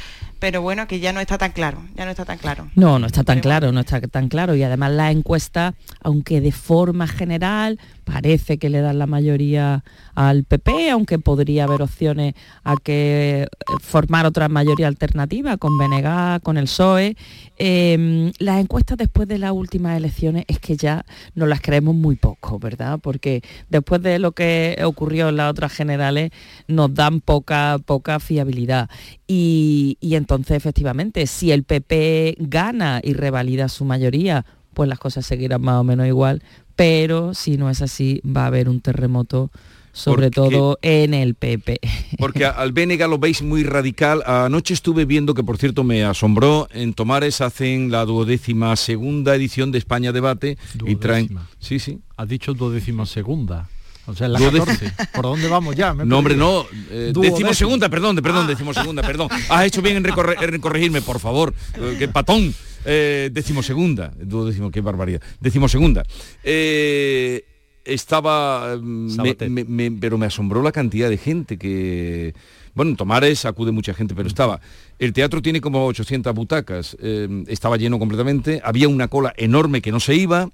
pero 0.42 0.61
bueno, 0.61 0.88
que 0.88 0.98
ya 0.98 1.12
no 1.12 1.20
está 1.20 1.38
tan 1.38 1.52
claro, 1.52 1.85
ya 1.94 2.05
no 2.05 2.11
está 2.11 2.24
tan 2.24 2.37
claro. 2.37 2.68
No, 2.74 2.98
no 2.98 3.07
está 3.07 3.22
tan 3.22 3.38
claro, 3.38 3.70
no 3.70 3.78
está 3.78 4.00
tan 4.00 4.28
claro. 4.28 4.57
Y 4.57 4.64
además 4.64 4.90
la 4.90 5.12
encuesta, 5.12 5.74
aunque 6.00 6.40
de 6.40 6.50
forma 6.50 7.07
general 7.07 7.78
parece 8.02 8.59
que 8.59 8.68
le 8.68 8.81
dan 8.81 8.98
la 8.98 9.07
mayoría 9.07 9.85
al 10.16 10.42
PP, 10.42 10.90
aunque 10.90 11.20
podría 11.20 11.62
haber 11.62 11.81
opciones 11.83 12.35
a 12.64 12.74
que 12.74 13.42
eh, 13.42 13.46
formar 13.81 14.26
otra 14.26 14.48
mayoría 14.48 14.88
alternativa 14.88 15.59
con 15.59 15.78
Benegá, 15.78 16.40
con 16.40 16.57
el 16.57 16.64
PSOE. 16.64 17.16
Em, 17.57 18.33
las 18.38 18.61
encuestas 18.61 18.98
después 18.98 19.28
de 19.28 19.38
las 19.38 19.52
últimas 19.52 19.96
elecciones 19.96 20.44
es 20.48 20.59
que 20.59 20.76
ya 20.76 21.05
no 21.37 21.46
las 21.46 21.61
creemos 21.61 21.94
muy 21.94 22.16
poco, 22.16 22.59
¿verdad? 22.59 22.98
Porque 23.00 23.42
después 23.70 24.02
de 24.02 24.18
lo 24.18 24.33
que 24.33 24.76
ocurrió 24.85 25.28
en 25.28 25.37
las 25.37 25.52
otras 25.52 25.72
generales 25.72 26.33
nos 26.66 26.92
dan 26.92 27.20
poca, 27.20 27.78
poca 27.87 28.18
fiabilidad. 28.18 28.90
Y, 29.35 29.97
y 30.03 30.16
entonces, 30.16 30.59
efectivamente, 30.59 31.27
si 31.27 31.53
el 31.53 31.64
PP 31.64 32.37
gana 32.38 33.01
y 33.03 33.14
revalida 33.14 33.71
su 33.71 33.87
mayoría, 33.87 34.45
pues 34.75 34.90
las 34.90 34.99
cosas 34.99 35.25
seguirán 35.25 35.62
más 35.62 35.81
o 35.81 35.85
menos 35.85 36.07
igual, 36.07 36.42
pero 36.77 37.33
si 37.33 37.57
no 37.57 37.71
es 37.71 37.81
así 37.81 38.21
va 38.25 38.45
a 38.45 38.49
haber 38.49 38.68
un 38.68 38.83
terremoto 38.83 39.51
sobre 39.92 40.31
todo 40.31 40.79
en 40.83 41.14
el 41.14 41.35
PP. 41.35 41.81
Porque 42.18 42.45
al 42.45 42.73
Bénega 42.73 43.07
lo 43.09 43.18
veis 43.18 43.40
muy 43.40 43.62
radical. 43.62 44.23
Anoche 44.27 44.75
estuve 44.75 45.07
viendo 45.07 45.33
que, 45.33 45.42
por 45.42 45.57
cierto, 45.57 45.83
me 45.83 46.05
asombró, 46.05 46.68
en 46.73 46.92
Tomares 46.92 47.40
hacen 47.40 47.90
la 47.90 48.05
duodécima 48.05 48.77
segunda 48.77 49.35
edición 49.35 49.73
de 49.73 49.79
España 49.79 50.12
Debate 50.12 50.59
y 50.87 50.97
traen... 50.97 51.38
Sí, 51.59 51.79
sí. 51.79 52.01
Has 52.18 52.29
dicho 52.29 52.53
duodécima 52.53 53.07
segunda. 53.07 53.68
O 54.07 54.15
sea, 54.15 54.29
la 54.29 54.41
14. 54.41 54.93
¿Por 55.15 55.25
dónde 55.25 55.49
vamos 55.49 55.77
ya? 55.77 55.95
no, 55.95 56.19
hombre, 56.19 56.37
no. 56.37 56.67
Eh, 56.91 57.12
segunda, 57.53 57.88
perdón, 57.88 58.17
perdón, 58.17 58.49
ah. 58.51 58.75
segunda, 58.75 59.03
perdón. 59.03 59.29
Has 59.49 59.67
hecho 59.67 59.81
bien 59.81 60.05
en, 60.05 60.61
corregirme, 60.61 61.03
por 61.03 61.21
favor. 61.21 61.55
Eh, 61.77 61.97
qué 61.99 62.09
patón. 62.09 62.53
Eh, 62.85 63.31
decimosegunda, 63.33 64.12
duodécimo, 64.21 64.71
qué 64.71 64.81
barbaridad. 64.81 65.21
Decimosegunda. 65.41 66.05
Eh, 66.43 67.45
estaba... 67.85 68.77
Mm, 68.81 69.99
pero 70.01 70.19
me 70.19 70.27
asombró 70.27 70.62
la 70.62 70.73
cantidad 70.73 71.09
de 71.09 71.19
gente 71.19 71.59
que... 71.59 72.35
Bueno, 72.75 72.93
en 72.93 72.97
Tomares 72.97 73.45
acude 73.45 73.71
mucha 73.71 73.95
gente, 73.95 74.15
pero 74.15 74.29
estaba... 74.29 74.61
El 74.99 75.12
teatro 75.12 75.43
tiene 75.43 75.61
como 75.61 75.87
800 75.87 76.35
butacas, 76.35 76.97
eh, 77.01 77.45
estaba 77.49 77.77
lleno 77.77 77.99
completamente, 77.99 78.61
había 78.65 78.88
una 78.88 79.09
cola 79.09 79.33
enorme 79.37 79.83
que 79.83 79.93
no 79.93 80.01
se 80.01 80.15
iba. 80.15 80.49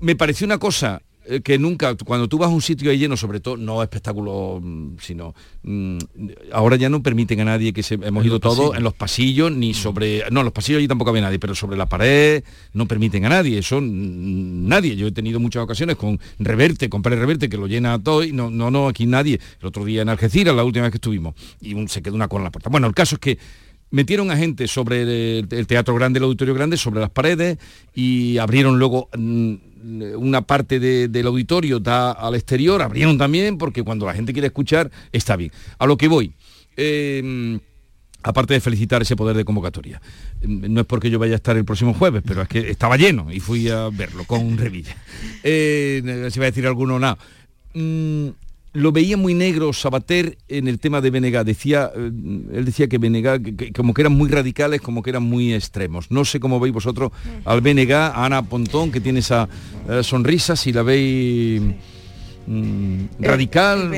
Me 0.00 0.16
pareció 0.16 0.44
una 0.46 0.58
cosa 0.58 1.02
que 1.42 1.58
nunca, 1.58 1.94
cuando 1.94 2.28
tú 2.28 2.38
vas 2.38 2.48
a 2.48 2.52
un 2.52 2.62
sitio 2.62 2.90
ahí 2.90 2.98
lleno, 2.98 3.16
sobre 3.16 3.40
todo, 3.40 3.56
no 3.56 3.82
espectáculo, 3.82 4.60
mm, 4.62 4.96
sino 5.00 5.34
mm, 5.62 5.98
ahora 6.52 6.76
ya 6.76 6.88
no 6.88 7.02
permiten 7.02 7.40
a 7.40 7.44
nadie 7.44 7.72
que 7.72 7.82
se 7.82 7.94
hemos 7.94 8.24
ido 8.24 8.40
todos 8.40 8.76
en 8.76 8.82
los 8.82 8.94
pasillos, 8.94 9.52
ni 9.52 9.70
mm. 9.70 9.74
sobre, 9.74 10.24
no, 10.30 10.40
en 10.40 10.44
los 10.44 10.52
pasillos 10.52 10.78
allí 10.78 10.88
tampoco 10.88 11.10
había 11.10 11.22
nadie, 11.22 11.38
pero 11.38 11.54
sobre 11.54 11.76
la 11.76 11.86
pared 11.86 12.42
no 12.72 12.86
permiten 12.86 13.24
a 13.26 13.28
nadie, 13.28 13.58
eso 13.58 13.80
nadie. 13.82 14.96
Yo 14.96 15.06
he 15.06 15.12
tenido 15.12 15.40
muchas 15.40 15.62
ocasiones 15.62 15.96
con 15.96 16.18
Reverte, 16.38 16.88
con 16.88 17.02
Pérez 17.02 17.18
Reverte, 17.18 17.48
que 17.48 17.56
lo 17.56 17.66
llena 17.66 18.02
todo 18.02 18.24
y 18.24 18.32
no, 18.32 18.50
no, 18.50 18.70
no, 18.70 18.88
aquí 18.88 19.06
nadie. 19.06 19.40
El 19.60 19.66
otro 19.66 19.84
día 19.84 20.02
en 20.02 20.08
Algeciras, 20.08 20.54
la 20.54 20.64
última 20.64 20.84
vez 20.84 20.92
que 20.92 20.98
estuvimos, 20.98 21.34
y 21.60 21.74
se 21.88 22.02
quedó 22.02 22.14
una 22.14 22.28
con 22.28 22.42
la 22.42 22.50
puerta. 22.50 22.70
Bueno, 22.70 22.86
el 22.86 22.94
caso 22.94 23.16
es 23.16 23.20
que 23.20 23.38
metieron 23.90 24.30
a 24.30 24.36
gente 24.36 24.68
sobre 24.68 25.38
el, 25.40 25.66
teatro 25.66 25.94
grande, 25.94 26.18
el 26.18 26.24
auditorio 26.24 26.54
grande, 26.54 26.76
sobre 26.76 27.00
las 27.00 27.10
paredes 27.10 27.58
y 27.94 28.38
abrieron 28.38 28.78
luego 28.78 29.08
una 30.16 30.42
parte 30.42 30.78
del 30.80 31.26
auditorio 31.26 31.80
da 31.80 32.12
al 32.12 32.34
exterior, 32.34 32.82
abrieron 32.82 33.18
también, 33.18 33.58
porque 33.58 33.82
cuando 33.82 34.06
la 34.06 34.14
gente 34.14 34.32
quiere 34.32 34.48
escuchar, 34.48 34.90
está 35.12 35.36
bien. 35.36 35.52
A 35.78 35.86
lo 35.86 35.96
que 35.96 36.08
voy. 36.08 36.32
Eh, 36.76 37.58
aparte 38.22 38.54
de 38.54 38.60
felicitar 38.60 39.02
ese 39.02 39.16
poder 39.16 39.36
de 39.36 39.44
convocatoria. 39.44 40.00
No 40.42 40.80
es 40.80 40.86
porque 40.86 41.10
yo 41.10 41.18
vaya 41.18 41.34
a 41.34 41.36
estar 41.36 41.56
el 41.56 41.64
próximo 41.64 41.94
jueves, 41.94 42.22
pero 42.26 42.42
es 42.42 42.48
que 42.48 42.70
estaba 42.70 42.96
lleno 42.96 43.32
y 43.32 43.40
fui 43.40 43.68
a 43.68 43.88
verlo 43.90 44.24
con 44.24 44.56
Revilla. 44.56 44.96
Eh, 45.42 46.28
si 46.30 46.38
va 46.40 46.46
a 46.46 46.50
decir 46.50 46.66
alguno, 46.66 46.98
nada. 46.98 47.16
Mm, 47.74 48.28
lo 48.72 48.92
veía 48.92 49.16
muy 49.16 49.34
negro 49.34 49.72
Sabater 49.72 50.38
en 50.48 50.68
el 50.68 50.78
tema 50.78 51.00
de 51.00 51.10
Benega. 51.10 51.44
Decía, 51.44 51.90
eh, 51.94 52.10
él 52.52 52.64
decía 52.64 52.88
que 52.88 52.98
Benega, 52.98 53.38
como 53.74 53.94
que 53.94 54.02
eran 54.02 54.12
muy 54.12 54.28
radicales, 54.28 54.80
como 54.80 55.02
que 55.02 55.10
eran 55.10 55.22
muy 55.22 55.54
extremos. 55.54 56.10
No 56.10 56.24
sé 56.24 56.40
cómo 56.40 56.60
veis 56.60 56.74
vosotros 56.74 57.12
al 57.44 57.60
Benega, 57.60 58.08
a 58.08 58.26
Ana 58.26 58.42
Pontón, 58.42 58.92
que 58.92 59.00
tiene 59.00 59.20
esa 59.20 59.48
eh, 59.88 60.02
sonrisa, 60.02 60.56
si 60.56 60.72
la 60.72 60.82
veis 60.82 61.62
mm, 62.46 63.04
radical. 63.20 63.90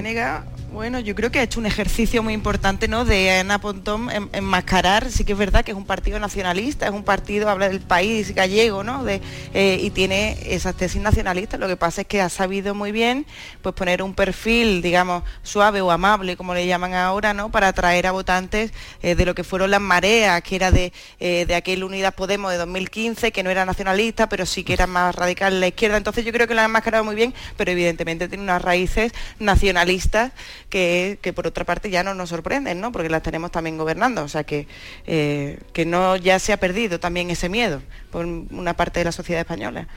Bueno, 0.73 1.01
yo 1.01 1.17
creo 1.17 1.33
que 1.33 1.41
ha 1.41 1.43
hecho 1.43 1.59
un 1.59 1.67
ejercicio 1.67 2.23
muy 2.23 2.33
importante 2.33 2.87
¿no? 2.87 3.05
de 3.05 3.33
Ana 3.33 3.61
Pontón 3.61 4.09
enmascarar, 4.33 5.11
sí 5.11 5.25
que 5.25 5.33
es 5.33 5.39
verdad 5.39 5.65
que 5.65 5.73
es 5.73 5.77
un 5.77 5.85
partido 5.85 6.21
nacionalista, 6.21 6.87
es 6.87 6.93
un 6.93 7.03
partido, 7.03 7.49
habla 7.49 7.69
del 7.69 7.81
país 7.81 8.33
gallego, 8.37 8.85
¿no? 8.85 9.03
De, 9.03 9.21
eh, 9.53 9.81
y 9.83 9.91
tiene 9.91 10.39
esas 10.47 10.77
tesis 10.77 11.03
nacionalistas. 11.03 11.59
Lo 11.59 11.67
que 11.67 11.77
pasa 11.77 12.03
es 12.03 12.07
que 12.07 12.21
ha 12.21 12.29
sabido 12.29 12.77
muy 12.77 12.93
bien 12.93 13.27
pues 13.63 13.75
poner 13.75 14.01
un 14.01 14.15
perfil, 14.15 14.81
digamos, 14.81 15.25
suave 15.43 15.81
o 15.81 15.91
amable, 15.91 16.37
como 16.37 16.55
le 16.55 16.65
llaman 16.65 16.95
ahora, 16.95 17.35
¿no? 17.35 17.51
Para 17.51 17.67
atraer 17.69 18.07
a 18.07 18.13
votantes 18.13 18.73
eh, 19.03 19.17
de 19.17 19.27
lo 19.27 19.35
que 19.35 19.43
fueron 19.43 19.73
las 19.73 19.81
mareas, 19.81 20.41
que 20.43 20.55
era 20.55 20.71
de, 20.71 20.93
eh, 21.19 21.47
de 21.47 21.55
aquel 21.57 21.83
Unidas 21.83 22.15
Podemos 22.15 22.53
de 22.53 22.59
2015, 22.59 23.33
que 23.33 23.43
no 23.43 23.51
era 23.51 23.65
nacionalista, 23.65 24.29
pero 24.29 24.47
sí 24.47 24.63
que 24.63 24.75
era 24.75 24.87
más 24.87 25.17
radical 25.17 25.53
en 25.53 25.61
la 25.61 25.67
izquierda. 25.67 25.97
Entonces 25.97 26.25
yo 26.25 26.31
creo 26.31 26.47
que 26.47 26.55
lo 26.55 26.61
han 26.61 26.67
enmascarado 26.67 27.03
muy 27.03 27.17
bien, 27.17 27.35
pero 27.57 27.73
evidentemente 27.73 28.29
tiene 28.29 28.45
unas 28.45 28.63
raíces 28.63 29.13
nacionalistas 29.41 30.31
que, 30.71 31.33
por 31.35 31.47
otra 31.47 31.65
parte 31.65 31.91
ya 31.91 32.03
no 32.03 32.15
nos 32.15 32.31
sorprenden, 32.31 32.81
¿no? 32.81 32.93
porque 32.93 33.11
las 33.11 33.23
tenemos 33.23 33.51
también 33.51 33.77
gobernando, 33.77 34.23
o 34.23 34.29
sea 34.29 34.45
que, 34.45 34.67
eh, 35.07 35.59
que 35.73 35.85
no 35.85 36.17
ya 36.17 36.39
se 36.39 36.53
ha 36.53 36.57
perdido 36.57 37.01
también 37.01 37.29
ese 37.31 37.49
miedo 37.49 37.83
por 38.11 38.25
una 38.25 38.75
parte 38.75 39.01
de 39.01 39.05
la 39.05 39.13
sociedad 39.13 39.41
española. 39.41 39.89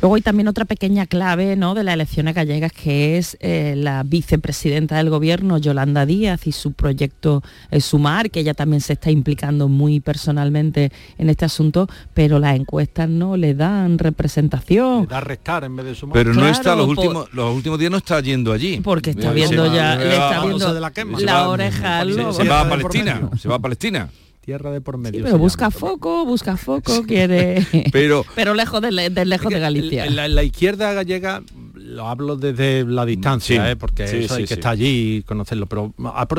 Luego 0.00 0.16
hay 0.16 0.22
también 0.22 0.48
otra 0.48 0.64
pequeña 0.64 1.06
clave 1.06 1.56
¿no? 1.56 1.74
de 1.74 1.84
las 1.84 1.94
elecciones 1.94 2.34
gallegas 2.34 2.72
que 2.72 3.18
es 3.18 3.36
eh, 3.40 3.74
la 3.76 4.02
vicepresidenta 4.02 4.96
del 4.96 5.10
gobierno, 5.10 5.58
Yolanda 5.58 6.06
Díaz, 6.06 6.46
y 6.46 6.52
su 6.52 6.72
proyecto 6.72 7.42
eh, 7.70 7.80
Sumar, 7.80 8.30
que 8.30 8.40
ella 8.40 8.54
también 8.54 8.80
se 8.80 8.94
está 8.94 9.10
implicando 9.10 9.68
muy 9.68 10.00
personalmente 10.00 10.90
en 11.18 11.30
este 11.30 11.44
asunto, 11.44 11.88
pero 12.12 12.38
las 12.38 12.56
encuestas 12.56 13.08
no 13.08 13.36
le 13.36 13.54
dan 13.54 13.98
representación. 13.98 15.02
Le 15.02 15.06
da 15.06 15.20
restar 15.20 15.64
en 15.64 15.76
vez 15.76 15.86
de 15.86 15.94
sumar. 15.94 16.14
Pero 16.14 16.34
no 16.34 16.46
está, 16.48 16.74
los 16.74 16.88
últimos, 16.88 17.32
los 17.32 17.54
últimos 17.54 17.78
días 17.78 17.90
no 17.90 17.98
está 17.98 18.20
yendo 18.20 18.52
allí. 18.52 18.80
Porque 18.80 19.10
está 19.10 19.32
viendo 19.32 19.72
ya, 19.74 19.96
le 19.96 20.12
está 20.12 20.44
viendo 20.44 20.80
la, 20.80 21.48
oreja. 21.48 22.04
se 22.32 22.48
va 22.48 22.60
a 22.60 22.68
Palestina, 22.68 23.30
se 23.40 23.48
va 23.48 23.56
a 23.56 23.58
Palestina 23.58 24.10
tierra 24.44 24.70
de 24.70 24.80
por 24.80 24.98
medio. 24.98 25.24
pero 25.24 25.38
busca 25.38 25.70
foco, 25.70 26.24
busca 26.26 26.56
foco, 26.56 27.02
quiere. 27.04 27.66
pero, 27.92 28.24
pero 28.34 28.54
lejos 28.54 28.80
de, 28.82 28.90
lejos 28.92 29.52
de 29.52 29.58
Galicia. 29.58 30.06
La, 30.10 30.42
izquierda 30.42 30.92
gallega, 30.92 31.42
lo 31.74 32.06
hablo 32.06 32.36
desde 32.36 32.84
la 32.84 33.06
distancia, 33.06 33.70
¿eh? 33.70 33.76
porque 33.76 34.04
eso 34.04 34.34
hay 34.34 34.44
que 34.44 34.54
estar 34.54 34.72
allí 34.72 35.16
y 35.16 35.22
conocerlo, 35.22 35.66
pero 35.66 35.94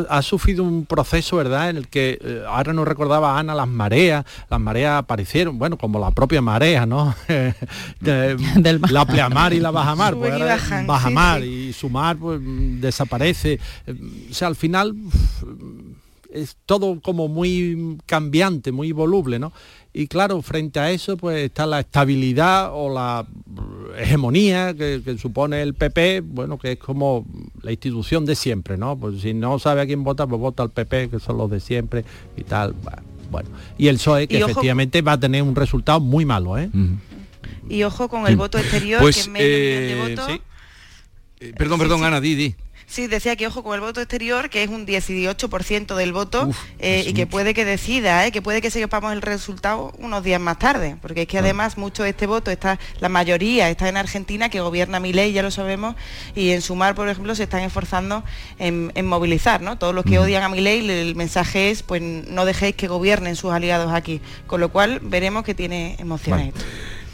ha, 0.10 0.22
sufrido 0.22 0.64
un 0.64 0.86
proceso, 0.86 1.38
¿verdad?, 1.38 1.70
en 1.70 1.78
el 1.78 1.88
que 1.88 2.20
eh, 2.22 2.44
ahora 2.48 2.74
no 2.74 2.86
recordaba 2.86 3.40
Ana 3.40 3.56
las 3.56 3.68
mareas, 3.68 4.26
las 4.50 4.60
mareas 4.60 5.00
aparecieron, 5.00 5.58
bueno, 5.58 5.78
como 5.78 6.00
la 6.00 6.12
propia 6.12 6.42
marea, 6.42 6.86
¿no? 6.86 7.16
la 8.02 9.06
pleamar 9.06 9.54
y 9.54 9.60
la 9.60 9.72
bajamar, 9.72 10.16
pues 10.16 10.34
bajamar 10.86 11.44
y 11.44 11.74
sumar 11.74 12.18
pues 12.18 12.40
desaparece. 12.44 13.60
O 14.30 14.34
sea, 14.34 14.48
al 14.48 14.56
final 14.56 14.96
es 16.36 16.58
todo 16.66 17.00
como 17.02 17.28
muy 17.28 17.98
cambiante, 18.06 18.72
muy 18.72 18.92
voluble, 18.92 19.40
¿no? 19.40 19.54
Y 19.94 20.08
claro, 20.08 20.42
frente 20.42 20.80
a 20.80 20.92
eso 20.92 21.16
pues 21.16 21.46
está 21.46 21.66
la 21.66 21.80
estabilidad 21.80 22.72
o 22.74 22.94
la 22.94 23.26
hegemonía 23.98 24.74
que, 24.74 25.02
supone 25.18 25.62
el 25.62 25.74
PP, 25.74 26.22
bueno, 26.22 26.60
que 26.60 26.74
es 26.74 26.78
como 26.78 27.26
la 27.62 27.72
institución 27.72 28.26
de 28.26 28.36
siempre, 28.36 28.78
¿no? 28.78 28.98
Pues 28.98 29.22
si 29.22 29.34
no 29.34 29.58
sabe 29.58 29.82
a 29.82 29.86
quién 29.86 30.04
vota, 30.04 30.28
pues 30.28 30.40
vota 30.40 30.64
al 30.64 30.72
PP, 30.72 31.10
que 31.10 31.20
son 31.20 31.38
los 31.38 31.50
de 31.50 31.62
siempre 31.62 32.04
y 32.36 32.44
tal. 32.44 32.76
Bueno, 33.32 33.50
y 33.78 33.88
el 33.88 33.96
PSOE, 33.96 34.28
que 34.28 34.40
efectivamente 34.40 35.02
va 35.02 35.14
a 35.14 35.20
tener 35.20 35.42
un 35.42 35.56
resultado 35.56 36.00
muy 36.00 36.26
malo, 36.26 36.58
¿eh? 36.58 36.70
Y 37.70 37.84
ojo 37.84 38.10
con 38.10 38.28
el 38.28 38.36
voto 38.36 38.58
exterior, 38.58 39.02
pues, 39.02 39.26
que 39.26 39.30
medio 39.32 39.48
de 39.48 40.14
eh, 40.14 40.42
eh, 41.40 41.54
perdón, 41.58 41.80
perdón, 41.80 42.04
Ana, 42.04 42.22
di, 42.22 42.36
di. 42.36 42.56
Sí, 42.88 43.08
decía 43.08 43.36
que 43.36 43.48
ojo 43.48 43.64
con 43.64 43.76
el 43.76 43.82
voto 43.82 44.00
exterior, 44.00 44.50
que 44.50 44.64
es 44.64 44.70
un 44.70 44.86
18% 44.86 45.96
del 45.96 46.14
voto 46.14 46.50
eh, 46.80 47.04
y 47.08 47.14
que 47.14 47.26
puede 47.26 47.54
que 47.54 47.66
decida, 47.66 48.26
eh, 48.26 48.32
que 48.32 48.42
puede 48.42 48.62
que 48.62 48.70
sepamos 48.70 49.12
el 49.12 49.22
resultado 49.22 49.92
unos 49.98 50.24
días 50.24 50.40
más 50.40 50.60
tarde, 50.60 50.96
porque 51.02 51.24
es 51.24 51.28
que 51.28 51.38
ah. 51.38 51.42
además 51.42 51.78
mucho 51.78 52.04
de 52.04 52.10
este 52.10 52.28
voto 52.28 52.52
está, 52.52 52.80
la 53.00 53.10
mayoría 53.10 53.70
está 53.70 53.90
en 53.90 53.98
Argentina, 53.98 54.50
que 54.50 54.60
gobierna 54.60 55.00
mi 55.00 55.14
ley, 55.14 55.34
ya 55.34 55.42
lo 55.42 55.52
sabemos, 55.52 55.96
y 56.36 56.52
en 56.52 56.62
Sumar, 56.62 56.94
por 56.94 57.10
ejemplo, 57.10 57.34
se 57.34 57.44
están 57.44 57.64
esforzando 57.64 58.24
en, 58.60 58.92
movilizar, 59.06 59.62
¿no? 59.62 59.78
Todos 59.78 59.94
los 59.94 60.06
que 60.06 60.20
odian 60.20 60.44
a 60.44 60.50
mi 60.50 60.62
ley, 60.62 60.88
el 60.90 61.16
mensaje 61.16 61.72
es, 61.72 61.84
pues 61.84 62.02
no 62.02 62.46
dejéis 62.46 62.76
que 62.76 62.88
gobiernen 62.88 63.36
sus 63.36 63.52
aliados 63.52 63.92
aquí, 63.94 64.22
con 64.48 64.62
lo 64.62 64.70
cual 64.70 65.00
veremos 65.02 65.44
que 65.44 65.54
tiene 65.54 65.96
emociones. 66.00 66.54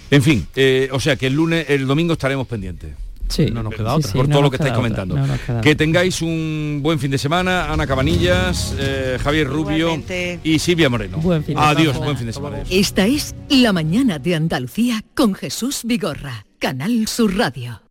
En 0.10 0.22
fin, 0.22 0.48
eh, 0.56 0.90
o 0.92 1.00
sea 1.00 1.16
que 1.16 1.28
el 1.28 1.34
lunes, 1.34 1.66
el 1.70 1.88
domingo 1.88 2.14
estaremos 2.14 2.46
pendientes. 2.48 2.92
Sí, 3.32 3.46
no 3.52 3.64
nos 3.64 3.74
queda 3.74 3.96
otra. 3.96 4.12
por 4.12 4.28
todo 4.28 4.42
lo 4.42 4.50
que 4.50 4.58
estáis 4.58 4.74
comentando. 4.74 5.16
que 5.62 5.76
tengáis 5.76 6.22
un 6.22 6.80
buen 6.84 7.00
fin 7.00 7.12
de 7.12 7.18
semana. 7.18 7.72
Ana 7.72 7.88
Cabanillas, 7.88 8.76
eh, 8.78 9.18
Javier 9.22 9.48
Rubio 9.48 10.02
y 10.44 10.60
Silvia 10.60 10.90
Moreno. 10.90 11.20
Adiós, 11.56 11.98
buen 11.98 12.18
fin 12.18 12.28
de 12.28 12.34
semana. 12.34 12.58
Esta 12.70 13.06
es 13.06 13.34
La 13.50 13.74
Mañana 13.74 14.20
de 14.20 14.36
Andalucía 14.36 15.04
con 15.16 15.34
Jesús 15.34 15.82
Vigorra, 15.84 16.46
Canal 16.60 17.08
Sur 17.08 17.38
Radio. 17.38 17.91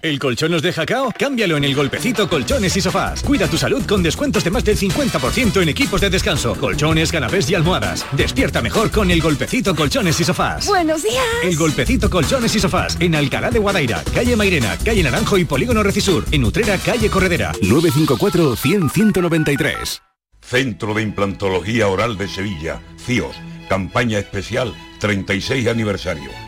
¿El 0.00 0.18
colchón 0.20 0.52
nos 0.52 0.62
deja 0.62 0.86
cao? 0.86 1.12
Cámbialo 1.18 1.56
en 1.56 1.64
el 1.64 1.74
Golpecito 1.74 2.28
Colchones 2.28 2.76
y 2.76 2.80
Sofás. 2.80 3.22
Cuida 3.22 3.48
tu 3.48 3.58
salud 3.58 3.84
con 3.84 4.02
descuentos 4.02 4.44
de 4.44 4.50
más 4.50 4.64
del 4.64 4.76
50% 4.76 5.60
en 5.60 5.68
equipos 5.68 6.00
de 6.00 6.08
descanso, 6.08 6.54
colchones, 6.54 7.10
canapés 7.10 7.50
y 7.50 7.56
almohadas. 7.56 8.06
Despierta 8.12 8.62
mejor 8.62 8.92
con 8.92 9.10
el 9.10 9.20
Golpecito 9.20 9.74
Colchones 9.74 10.20
y 10.20 10.24
Sofás. 10.24 10.66
Buenos 10.66 11.02
días. 11.02 11.24
El 11.42 11.56
Golpecito 11.56 12.08
Colchones 12.08 12.54
y 12.54 12.60
Sofás 12.60 12.96
en 13.00 13.16
Alcalá 13.16 13.50
de 13.50 13.58
Guadaira, 13.58 14.04
calle 14.14 14.36
Mairena, 14.36 14.76
calle 14.84 15.02
Naranjo 15.02 15.36
y 15.36 15.44
Polígono 15.44 15.82
Recisur. 15.82 16.24
En 16.30 16.44
Utrera, 16.44 16.78
calle 16.78 17.10
Corredera. 17.10 17.52
954 17.60 18.54
100 18.54 18.90
193. 18.90 20.02
Centro 20.40 20.94
de 20.94 21.02
Implantología 21.02 21.88
Oral 21.88 22.16
de 22.16 22.28
Sevilla, 22.28 22.80
CIOS. 23.04 23.36
Campaña 23.68 24.18
especial 24.18 24.74
36 25.00 25.66
aniversario 25.68 26.47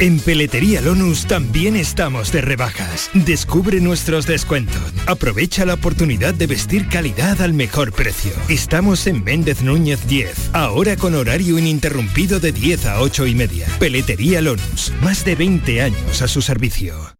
En 0.00 0.18
Peletería 0.18 0.80
Lonus 0.80 1.26
también 1.26 1.76
estamos 1.76 2.32
de 2.32 2.40
rebajas. 2.40 3.10
Descubre 3.12 3.80
nuestros 3.80 4.26
descuentos. 4.26 4.80
Aprovecha 5.06 5.66
la 5.66 5.74
oportunidad 5.74 6.32
de 6.32 6.46
vestir 6.46 6.88
calidad 6.88 7.42
al 7.42 7.52
mejor 7.52 7.92
precio. 7.92 8.32
Estamos 8.48 9.06
en 9.06 9.22
Méndez 9.22 9.60
Núñez 9.60 10.06
10, 10.06 10.54
ahora 10.54 10.96
con 10.96 11.14
horario 11.14 11.58
ininterrumpido 11.58 12.40
de 12.40 12.52
10 12.52 12.86
a 12.86 13.00
8 13.02 13.26
y 13.26 13.34
media. 13.34 13.66
Peletería 13.78 14.40
Lonus, 14.40 14.90
más 15.02 15.22
de 15.26 15.34
20 15.34 15.82
años 15.82 16.22
a 16.22 16.28
su 16.28 16.40
servicio. 16.40 17.19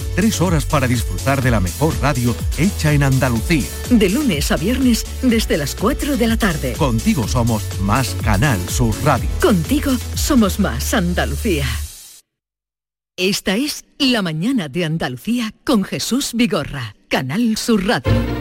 Tres 0.15 0.41
horas 0.41 0.65
para 0.65 0.87
disfrutar 0.87 1.41
de 1.41 1.51
la 1.51 1.59
mejor 1.59 1.93
radio 2.01 2.35
hecha 2.57 2.93
en 2.93 3.03
Andalucía. 3.03 3.67
De 3.89 4.09
lunes 4.09 4.51
a 4.51 4.57
viernes 4.57 5.05
desde 5.21 5.57
las 5.57 5.75
4 5.75 6.17
de 6.17 6.27
la 6.27 6.37
tarde. 6.37 6.73
Contigo 6.73 7.27
somos 7.27 7.63
más 7.81 8.15
Canal 8.23 8.59
Sur 8.69 8.93
Radio. 9.03 9.29
Contigo 9.41 9.91
somos 10.15 10.59
más 10.59 10.93
Andalucía. 10.93 11.65
Esta 13.17 13.55
es 13.55 13.85
La 13.99 14.21
Mañana 14.21 14.67
de 14.67 14.85
Andalucía 14.85 15.53
con 15.63 15.83
Jesús 15.83 16.31
Vigorra, 16.33 16.95
Canal 17.07 17.57
Sur 17.57 17.85
Radio. 17.85 18.40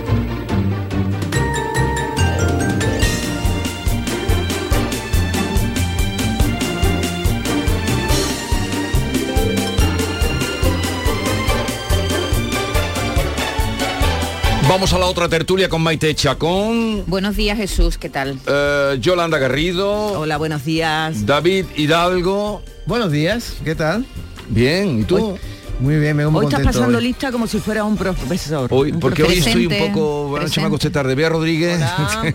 Vamos 14.70 14.92
a 14.92 15.00
la 15.00 15.06
otra 15.06 15.28
tertulia 15.28 15.68
con 15.68 15.82
Maite 15.82 16.14
Chacón. 16.14 17.02
Buenos 17.08 17.34
días 17.34 17.56
Jesús, 17.56 17.98
¿qué 17.98 18.08
tal? 18.08 18.38
Eh, 18.46 18.98
Yolanda 19.00 19.36
Garrido. 19.36 20.20
Hola, 20.20 20.36
buenos 20.36 20.64
días. 20.64 21.26
David 21.26 21.66
Hidalgo. 21.74 22.62
Buenos 22.86 23.10
días, 23.10 23.56
¿qué 23.64 23.74
tal? 23.74 24.06
Bien, 24.48 25.00
¿y 25.00 25.02
tú? 25.02 25.36
Muy 25.80 25.98
bien, 25.98 26.14
me 26.14 26.26
Hoy 26.26 26.44
estás 26.44 26.60
pasando 26.60 27.00
lista 27.00 27.32
como 27.32 27.46
si 27.46 27.58
fuera 27.58 27.84
un 27.84 27.96
profesor. 27.96 28.68
Hoy, 28.70 28.92
porque 28.92 29.22
hoy 29.22 29.38
estoy 29.38 29.66
un 29.66 29.88
poco... 29.88 30.28
Buenas 30.28 30.50
noches, 30.50 30.62
me 30.62 30.66
acosté 30.66 30.90
tarde. 30.90 31.14
Bea 31.14 31.30
Rodríguez. 31.30 31.80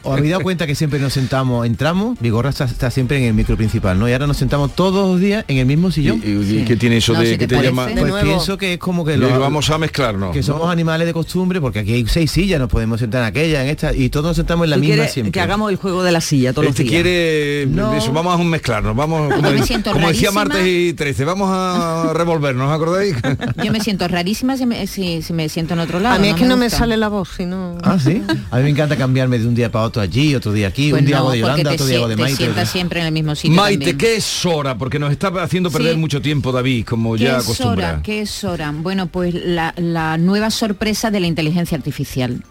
¿Os 0.03 0.13
habéis 0.17 0.31
dado 0.31 0.43
cuenta 0.43 0.65
que 0.65 0.73
siempre 0.73 0.99
nos 0.99 1.13
sentamos, 1.13 1.65
entramos, 1.65 2.17
Vigorra 2.19 2.49
está, 2.49 2.89
siempre 2.89 3.17
en 3.19 3.25
el 3.25 3.33
micro 3.33 3.55
principal, 3.55 3.99
¿no? 3.99 4.09
Y 4.09 4.13
ahora 4.13 4.25
nos 4.25 4.37
sentamos 4.37 4.75
todos 4.75 5.11
los 5.11 5.19
días 5.19 5.45
en 5.47 5.57
el 5.57 5.65
mismo 5.67 5.91
sillón. 5.91 6.21
¿Y, 6.23 6.63
qué 6.65 6.75
tiene 6.75 6.97
eso 6.97 7.13
de 7.13 7.37
que 7.37 7.47
te, 7.47 7.61
llama? 7.61 7.87
Pues 7.95 8.23
pienso 8.23 8.57
que 8.57 8.73
es 8.73 8.79
como 8.79 9.05
que 9.05 9.17
lo 9.17 9.39
vamos 9.39 9.69
a 9.69 9.77
mezclarnos. 9.77 10.33
Que 10.33 10.41
somos 10.41 10.69
animales 10.69 11.05
de 11.05 11.13
costumbre, 11.13 11.61
porque 11.61 11.79
aquí 11.79 11.93
hay 11.93 12.05
seis 12.07 12.31
sillas, 12.31 12.59
nos 12.59 12.69
podemos 12.69 12.99
sentar 12.99 13.21
en 13.21 13.27
aquella, 13.27 13.63
en 13.63 13.69
esta, 13.69 13.93
y 13.93 14.09
todos 14.09 14.25
nos 14.25 14.37
sentamos 14.37 14.65
en 14.65 14.71
la 14.71 14.77
misma 14.77 15.07
siempre. 15.07 15.31
Que 15.31 15.41
hagamos 15.41 15.69
el 15.69 15.77
juego 15.77 16.03
de 16.03 16.11
la 16.11 16.21
silla 16.21 16.51
todos 16.51 16.65
los 16.65 16.75
días. 16.75 16.89
quiere 16.89 17.63
eso, 17.63 18.11
vamos 18.11 18.39
a 18.39 18.43
mezclarnos, 18.43 18.95
vamos, 18.95 19.33
como, 19.33 20.07
decía 20.07 20.31
martes 20.31 20.65
y 20.65 20.93
13, 20.93 21.25
vamos 21.25 21.49
a 21.51 22.11
revolvernos, 22.13 22.71
¿acordáis? 22.71 23.15
Yo 23.63 23.71
me 23.71 23.79
siento 23.79 24.07
rarísima 24.07 24.57
si 24.57 24.65
me, 24.65 24.87
si, 24.87 25.21
me 25.33 25.49
siento 25.49 25.73
en 25.73 25.79
otro 25.79 25.99
lado. 25.99 26.15
A 26.15 26.19
mí 26.19 26.29
es 26.29 26.35
que 26.35 26.45
no 26.45 26.57
me 26.57 26.69
sale 26.69 26.97
la 26.97 27.07
voz, 27.07 27.29
sino... 27.37 27.77
Ah, 27.83 27.97
sí. 27.99 28.21
A 28.51 28.57
mí 28.57 28.63
me 28.63 28.69
encanta 28.69 28.95
cambiarme 28.95 29.39
de 29.39 29.47
un 29.47 29.55
día 29.55 29.71
para 29.71 29.85
otro 29.85 30.01
allí, 30.01 30.35
otro 30.35 30.53
día 30.53 30.67
aquí, 30.67 30.89
pues 30.89 31.01
un 31.01 31.07
día 31.07 31.17
hago 31.17 31.31
de 31.31 31.39
Yolanda, 31.39 31.71
otro 31.71 31.85
día 31.85 31.97
hago 31.97 32.07
de 32.07 32.15
Maite. 32.15 32.47
Te 32.47 32.65
siempre 32.65 32.99
en 32.99 33.07
el 33.07 33.11
mismo 33.11 33.35
sitio 33.35 33.55
Maite, 33.55 33.97
¿qué 33.97 34.15
es 34.15 34.45
hora? 34.45 34.77
Porque 34.77 34.99
nos 34.99 35.11
está 35.11 35.27
haciendo 35.41 35.71
perder 35.71 35.97
mucho 35.97 36.21
tiempo, 36.21 36.51
David, 36.51 36.85
como 36.85 37.15
ya 37.15 37.37
acostumbra. 37.37 38.01
¿Qué 38.03 38.21
es 38.21 38.43
hora? 38.43 38.71
Bueno, 38.71 39.07
pues 39.07 39.33
la, 39.33 40.17
nueva 40.17 40.49
sorpresa 40.49 41.11
de 41.11 41.19
la 41.19 41.27
inteligencia 41.27 41.77
artificial. 41.77 42.43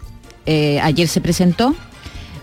Eh, 0.45 0.79
ayer 0.81 1.07
se 1.07 1.21
presentó 1.21 1.75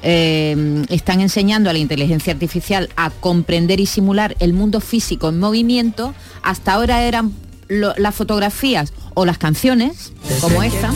eh, 0.03 0.85
están 0.91 1.21
enseñando 1.21 1.71
a 1.71 1.73
la 1.73 1.79
inteligencia 1.79 2.33
artificial 2.33 2.91
a 2.97 3.11
comprender 3.11 3.79
y 3.79 3.87
simular 3.87 4.37
el 4.41 4.53
mundo 4.53 4.81
físico 4.81 5.29
en 5.29 5.39
movimiento. 5.39 6.15
Hasta 6.43 6.73
ahora 6.73 7.05
eran 7.05 7.33
las 7.79 8.15
fotografías 8.15 8.93
O 9.15 9.25
las 9.27 9.37
canciones, 9.39 10.13
como 10.41 10.63
esta. 10.63 10.91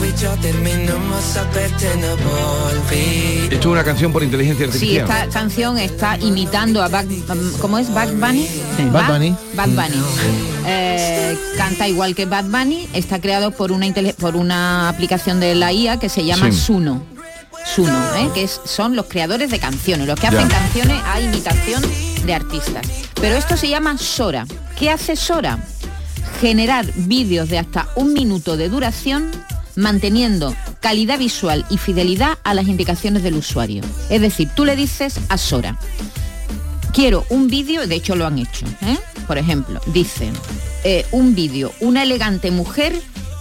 Esto 3.51 3.59
es 3.59 3.65
una 3.65 3.83
canción 3.83 4.11
por 4.11 4.23
inteligencia 4.23 4.65
Sí, 4.65 4.97
artificial. 4.97 5.05
esta 5.05 5.27
canción 5.39 5.77
está 5.77 6.17
imitando 6.17 6.81
a 6.83 6.87
Bad, 6.87 7.05
¿cómo 7.61 7.77
es? 7.77 7.93
Bad 7.93 8.09
Bunny. 8.13 8.47
Bad 8.91 9.13
Bunny. 9.13 9.35
Bad 9.53 9.69
Bunny. 9.69 10.01
Eh, 10.65 11.37
canta 11.57 11.87
igual 11.87 12.15
que 12.15 12.25
Bad 12.25 12.45
Bunny, 12.45 12.87
está 12.93 13.21
creado 13.21 13.51
por 13.51 13.71
una 13.71 13.85
intele- 13.87 14.15
por 14.15 14.35
una 14.35 14.89
aplicación 14.89 15.39
de 15.39 15.55
la 15.55 15.71
IA 15.71 15.97
que 15.99 16.09
se 16.09 16.25
llama 16.25 16.51
Sí. 16.51 16.57
Suno. 16.59 17.03
Suno, 17.75 18.15
¿eh? 18.15 18.29
que 18.33 18.43
es- 18.43 18.61
son 18.65 18.95
los 18.95 19.05
creadores 19.07 19.51
de 19.51 19.59
canciones, 19.59 20.07
los 20.07 20.15
que 20.19 20.23
Ya. 20.23 20.29
hacen 20.29 20.47
canciones 20.49 21.01
a 21.05 21.19
imitación 21.21 21.83
de 22.25 22.33
artistas. 22.33 22.85
Pero 23.21 23.35
esto 23.35 23.57
se 23.57 23.67
llama 23.69 23.97
Sora. 23.97 24.45
¿Qué 24.77 24.89
hace 24.89 25.15
Sora? 25.15 25.59
Generar 26.39 26.85
vídeos 26.95 27.49
de 27.49 27.57
hasta 27.57 27.87
un 27.95 28.13
minuto 28.13 28.57
de 28.57 28.69
duración 28.69 29.31
manteniendo 29.75 30.53
calidad 30.79 31.19
visual 31.19 31.65
y 31.69 31.77
fidelidad 31.77 32.37
a 32.43 32.53
las 32.53 32.67
indicaciones 32.67 33.23
del 33.23 33.35
usuario. 33.35 33.83
Es 34.09 34.21
decir, 34.21 34.49
tú 34.55 34.65
le 34.65 34.75
dices 34.75 35.19
a 35.29 35.37
Sora, 35.37 35.77
quiero 36.93 37.25
un 37.29 37.47
vídeo, 37.47 37.87
de 37.87 37.95
hecho 37.95 38.15
lo 38.15 38.25
han 38.25 38.39
hecho, 38.39 38.65
¿eh? 38.81 38.97
por 39.27 39.37
ejemplo, 39.37 39.79
dicen, 39.93 40.33
eh, 40.83 41.05
un 41.11 41.35
vídeo, 41.35 41.71
una 41.79 42.03
elegante 42.03 42.51
mujer 42.51 42.93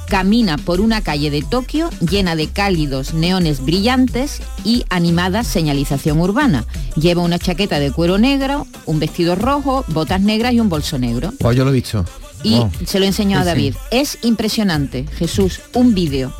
camina 0.08 0.56
por 0.56 0.80
una 0.80 1.00
calle 1.00 1.30
de 1.30 1.42
Tokio 1.42 1.90
llena 2.00 2.36
de 2.36 2.48
cálidos 2.48 3.12
neones 3.12 3.64
brillantes 3.64 4.40
y 4.64 4.84
animada 4.88 5.42
señalización 5.44 6.20
urbana. 6.20 6.64
Lleva 6.96 7.22
una 7.22 7.38
chaqueta 7.38 7.78
de 7.78 7.90
cuero 7.90 8.16
negro, 8.18 8.66
un 8.86 9.00
vestido 9.00 9.34
rojo, 9.34 9.84
botas 9.88 10.20
negras 10.20 10.54
y 10.54 10.60
un 10.60 10.68
bolso 10.68 10.98
negro. 10.98 11.32
Pues 11.38 11.56
yo 11.56 11.64
lo 11.64 11.70
he 11.70 11.74
visto. 11.74 12.04
Y 12.46 12.54
Oh. 12.56 12.70
se 12.86 13.00
lo 13.00 13.06
enseñó 13.06 13.38
a 13.38 13.42
sí. 13.42 13.46
David. 13.46 13.74
Es 13.90 14.18
impresionante, 14.22 15.04
Jesús, 15.18 15.60
un 15.74 15.94
vídeo 15.94 16.32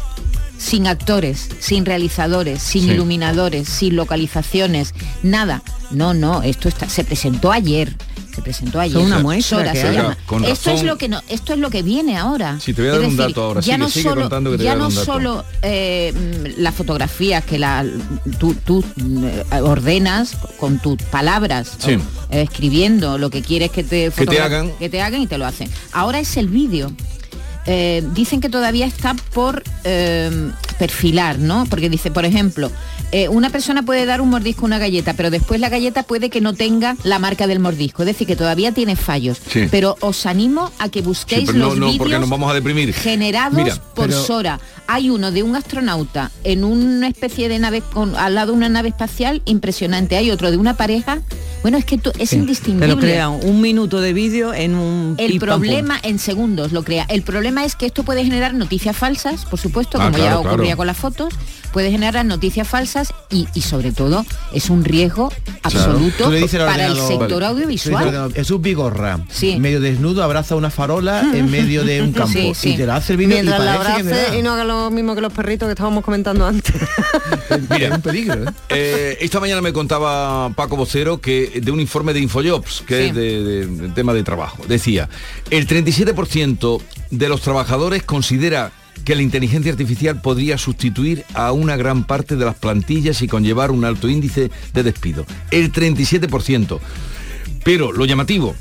sin 0.58 0.86
actores, 0.86 1.48
sin 1.58 1.84
realizadores, 1.84 2.62
sin 2.62 2.84
Sí. 2.84 2.90
iluminadores, 2.92 3.68
sin 3.68 3.96
localizaciones, 3.96 4.94
nada. 5.22 5.62
No, 5.90 6.14
no, 6.14 6.42
esto 6.42 6.68
está, 6.68 6.88
se 6.88 7.04
presentó 7.04 7.52
ayer. 7.52 7.94
Se 8.36 8.42
presentó 8.42 8.78
ayer. 8.78 8.98
una 8.98 9.18
muestra 9.20 9.58
Sora 9.58 9.72
que 9.72 9.80
se 9.80 9.88
hay. 9.88 9.96
llama. 9.96 10.16
Con 10.26 10.44
Esto 10.44 10.70
es 10.70 10.82
lo 10.82 10.96
que 10.98 11.08
no, 11.08 11.22
esto 11.28 11.54
es 11.54 11.58
lo 11.58 11.70
que 11.70 11.82
viene 11.82 12.16
ahora. 12.18 12.58
Sí, 12.60 12.74
te 12.74 12.82
voy 12.82 12.90
a 12.90 12.92
Es 12.92 12.98
dar 13.00 13.08
un 13.10 13.16
decir, 13.16 13.28
dato 13.34 13.42
ahora. 13.44 13.60
Ya 13.60 13.64
Sigue, 13.64 13.78
no 13.78 13.88
sigue 13.88 14.08
solo, 14.10 14.20
contando 14.22 14.50
que 14.52 14.58
te 14.58 14.64
ya 14.64 14.74
voy 14.74 14.76
a 14.76 14.78
dar 14.78 14.82
no 14.82 14.88
un 14.88 14.94
dato. 14.94 15.04
solo 15.06 15.44
eh, 15.62 16.12
mm, 16.14 16.60
las 16.62 16.74
fotografías 16.74 17.44
que 17.44 17.58
la, 17.58 17.84
tú, 18.38 18.54
tú, 18.64 18.84
mm, 18.96 19.24
eh, 19.24 19.44
ordenas 19.62 20.36
con 20.60 20.78
tus 20.78 20.96
palabras, 21.04 21.72
Sí. 21.78 21.94
o, 21.94 21.98
eh, 22.34 22.42
escribiendo 22.42 23.16
lo 23.18 23.30
que 23.30 23.40
quieres 23.42 23.70
que 23.70 23.82
te, 23.84 24.10
Que 24.10 24.26
te 24.26 24.40
hagan. 24.40 24.70
que 24.78 24.88
te 24.90 25.00
hagan 25.00 25.22
y 25.22 25.26
te 25.26 25.38
lo 25.38 25.46
hacen. 25.46 25.70
Ahora 25.92 26.18
es 26.20 26.36
el 26.36 26.48
vídeo. 26.48 26.92
Eh, 27.68 28.04
dicen 28.12 28.40
que 28.40 28.48
todavía 28.48 28.86
está 28.86 29.14
por 29.32 29.64
eh, 29.82 30.50
perfilar, 30.78 31.38
¿no? 31.38 31.66
Porque 31.68 31.88
dice, 31.90 32.10
por 32.10 32.24
ejemplo, 32.24 32.70
eh, 33.12 33.28
una 33.28 33.50
persona 33.50 33.82
puede 33.82 34.04
dar 34.06 34.20
un 34.20 34.30
mordisco 34.30 34.62
a 34.62 34.66
una 34.66 34.78
galleta, 34.78 35.14
pero 35.14 35.30
después 35.30 35.60
la 35.60 35.68
galleta 35.68 36.02
puede 36.02 36.30
que 36.30 36.40
no 36.40 36.54
tenga 36.54 36.96
la 37.04 37.18
marca 37.18 37.46
del 37.46 37.60
mordisco, 37.60 38.02
es 38.02 38.06
decir, 38.06 38.26
que 38.26 38.36
todavía 38.36 38.72
tiene 38.72 38.96
fallos. 38.96 39.38
Sí. 39.50 39.68
Pero 39.70 39.96
os 40.00 40.26
animo 40.26 40.70
a 40.78 40.88
que 40.88 41.02
busquéis 41.02 41.52
no, 41.54 41.66
los 41.70 41.78
no, 41.78 41.86
porque 41.96 42.04
vídeos 42.04 42.20
nos 42.20 42.30
vamos 42.30 42.50
a 42.50 42.54
deprimir. 42.54 42.92
generados 42.94 43.56
Mira, 43.62 43.74
por 43.94 44.08
pero- 44.08 44.22
Sora. 44.22 44.60
Hay 44.88 45.10
uno 45.10 45.32
de 45.32 45.42
un 45.42 45.56
astronauta 45.56 46.30
en 46.44 46.62
una 46.62 47.08
especie 47.08 47.48
de 47.48 47.58
nave 47.58 47.80
con, 47.82 48.14
al 48.14 48.36
lado 48.36 48.52
de 48.52 48.58
una 48.58 48.68
nave 48.68 48.90
espacial 48.90 49.42
impresionante. 49.44 50.16
Hay 50.16 50.30
otro 50.30 50.52
de 50.52 50.56
una 50.58 50.76
pareja. 50.76 51.22
Bueno, 51.62 51.76
es 51.76 51.84
que 51.84 51.98
tú- 51.98 52.12
es 52.20 52.32
indistinguible. 52.32 52.86
lo 52.86 52.98
crean 52.98 53.32
un 53.42 53.60
minuto 53.60 54.00
de 54.00 54.12
vídeo 54.12 54.54
en 54.54 54.76
un 54.76 55.16
El 55.18 55.32
pam, 55.40 55.48
problema 55.48 55.98
en 56.04 56.20
segundos 56.20 56.70
lo 56.70 56.84
crea. 56.84 57.04
El 57.08 57.22
problema 57.22 57.64
es 57.64 57.74
que 57.74 57.86
esto 57.86 58.04
puede 58.04 58.22
generar 58.24 58.54
noticias 58.54 58.96
falsas, 58.96 59.44
por 59.46 59.58
supuesto, 59.58 59.98
Ah, 60.00 60.04
como 60.04 60.18
ya 60.18 60.24
claro, 60.24 60.42
ocurría 60.66 60.76
con 60.76 60.86
las 60.86 60.96
fotos. 60.96 61.34
Puede 61.72 61.90
generar 61.90 62.24
noticias 62.24 62.66
falsas 62.66 63.12
y, 63.30 63.46
y 63.52 63.60
sobre 63.60 63.92
todo 63.92 64.24
es 64.54 64.70
un 64.70 64.82
riesgo 64.84 65.30
absoluto 65.62 66.24
para 66.24 66.86
el 66.86 66.96
sector 66.96 67.28
Tú 67.28 67.40
le 67.40 67.40
dices 67.40 67.40
al 67.40 67.42
audiovisual. 67.44 68.02
ordenador, 68.06 68.32
Jesús 68.32 68.60
Vigorra, 68.62 69.20
Sí. 69.28 69.58
medio 69.60 69.80
desnudo, 69.80 70.22
abraza 70.22 70.56
una 70.56 70.70
farola 70.70 71.20
en 71.34 71.50
medio 71.50 71.84
de 71.84 72.00
un 72.00 72.12
campo 72.12 72.32
Sí, 72.32 72.52
sí. 72.54 72.70
y 72.70 72.76
te 72.78 72.86
lo 72.86 72.94
hace 72.94 73.12
el 73.12 73.18
vídeo 73.18 73.38
y 73.38 73.42
Mientras 73.42 73.62
la 73.62 73.74
abrace 73.74 74.38
y 74.38 74.42
no 74.42 74.52
haga 74.54 74.64
lo 74.64 74.90
mismo 74.90 75.14
que 75.14 75.20
los 75.20 75.32
perritos 75.34 75.66
que 75.66 75.72
estábamos 75.72 76.02
comentando 76.02 76.46
antes. 76.46 76.74
Mira, 77.70 77.94
un 77.96 78.00
peligro, 78.00 78.44
¿eh? 78.44 78.52
Eh, 78.70 79.18
esta 79.20 79.38
mañana 79.40 79.60
me 79.60 79.72
contaba 79.74 80.48
Paco 80.50 80.76
Vocero 80.76 81.20
que 81.20 81.60
de 81.62 81.70
un 81.70 81.80
informe 81.80 82.14
de 82.14 82.20
Infojobs, 82.20 82.84
que 82.86 83.02
Sí. 83.02 83.08
es 83.08 83.14
de, 83.14 83.42
de- 83.42 83.66
de 83.66 83.88
tema 83.90 84.14
de 84.14 84.22
trabajo, 84.22 84.62
decía, 84.66 85.10
el 85.50 85.66
37% 85.66 86.80
de 87.10 87.28
los 87.28 87.42
trabajadores 87.42 88.02
considera 88.02 88.72
que 89.04 89.14
la 89.14 89.22
inteligencia 89.22 89.70
artificial 89.72 90.20
podría 90.20 90.58
sustituir 90.58 91.24
a 91.34 91.52
una 91.52 91.76
gran 91.76 92.04
parte 92.04 92.36
de 92.36 92.44
las 92.44 92.56
plantillas 92.56 93.22
y 93.22 93.28
conllevar 93.28 93.70
un 93.70 93.84
alto 93.84 94.08
índice 94.08 94.50
de 94.72 94.82
despido. 94.82 95.24
El 95.50 95.72
37%. 95.72 96.78
Pero 97.64 97.92
lo 97.92 98.04
llamativo 98.04 98.54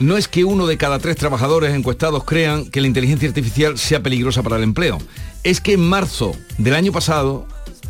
no 0.00 0.16
es 0.16 0.26
que 0.28 0.44
uno 0.44 0.66
de 0.66 0.76
cada 0.76 0.98
tres 0.98 1.16
trabajadores 1.16 1.74
encuestados 1.74 2.24
crean 2.24 2.66
que 2.66 2.80
la 2.80 2.86
inteligencia 2.88 3.28
artificial 3.28 3.78
sea 3.78 4.00
peligrosa 4.02 4.42
para 4.42 4.56
el 4.56 4.62
empleo. 4.64 4.98
Es 5.44 5.60
que 5.60 5.74
en 5.74 5.80
marzo 5.80 6.34
del 6.58 6.74
año 6.74 6.90
pasado, 6.90 7.46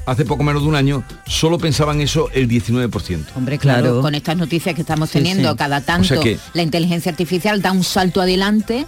hace 0.06 0.24
poco 0.26 0.42
menos 0.44 0.62
de 0.62 0.68
un 0.68 0.74
año, 0.76 1.02
solo 1.26 1.58
pensaban 1.58 2.00
eso 2.02 2.28
el 2.34 2.46
19%. 2.48 3.24
Hombre, 3.36 3.58
claro, 3.58 3.80
Claro. 3.82 4.00
con 4.02 4.14
estas 4.14 4.36
noticias 4.36 4.74
que 4.74 4.82
estamos 4.82 5.08
Sí, 5.10 5.14
teniendo 5.18 5.52
sí. 5.52 5.56
cada 5.56 5.80
tanto, 5.80 6.02
O 6.02 6.08
sea 6.08 6.20
que- 6.20 6.38
la 6.52 6.62
inteligencia 6.62 7.10
artificial 7.10 7.62
da 7.62 7.72
un 7.72 7.84
salto 7.84 8.20
adelante, 8.20 8.86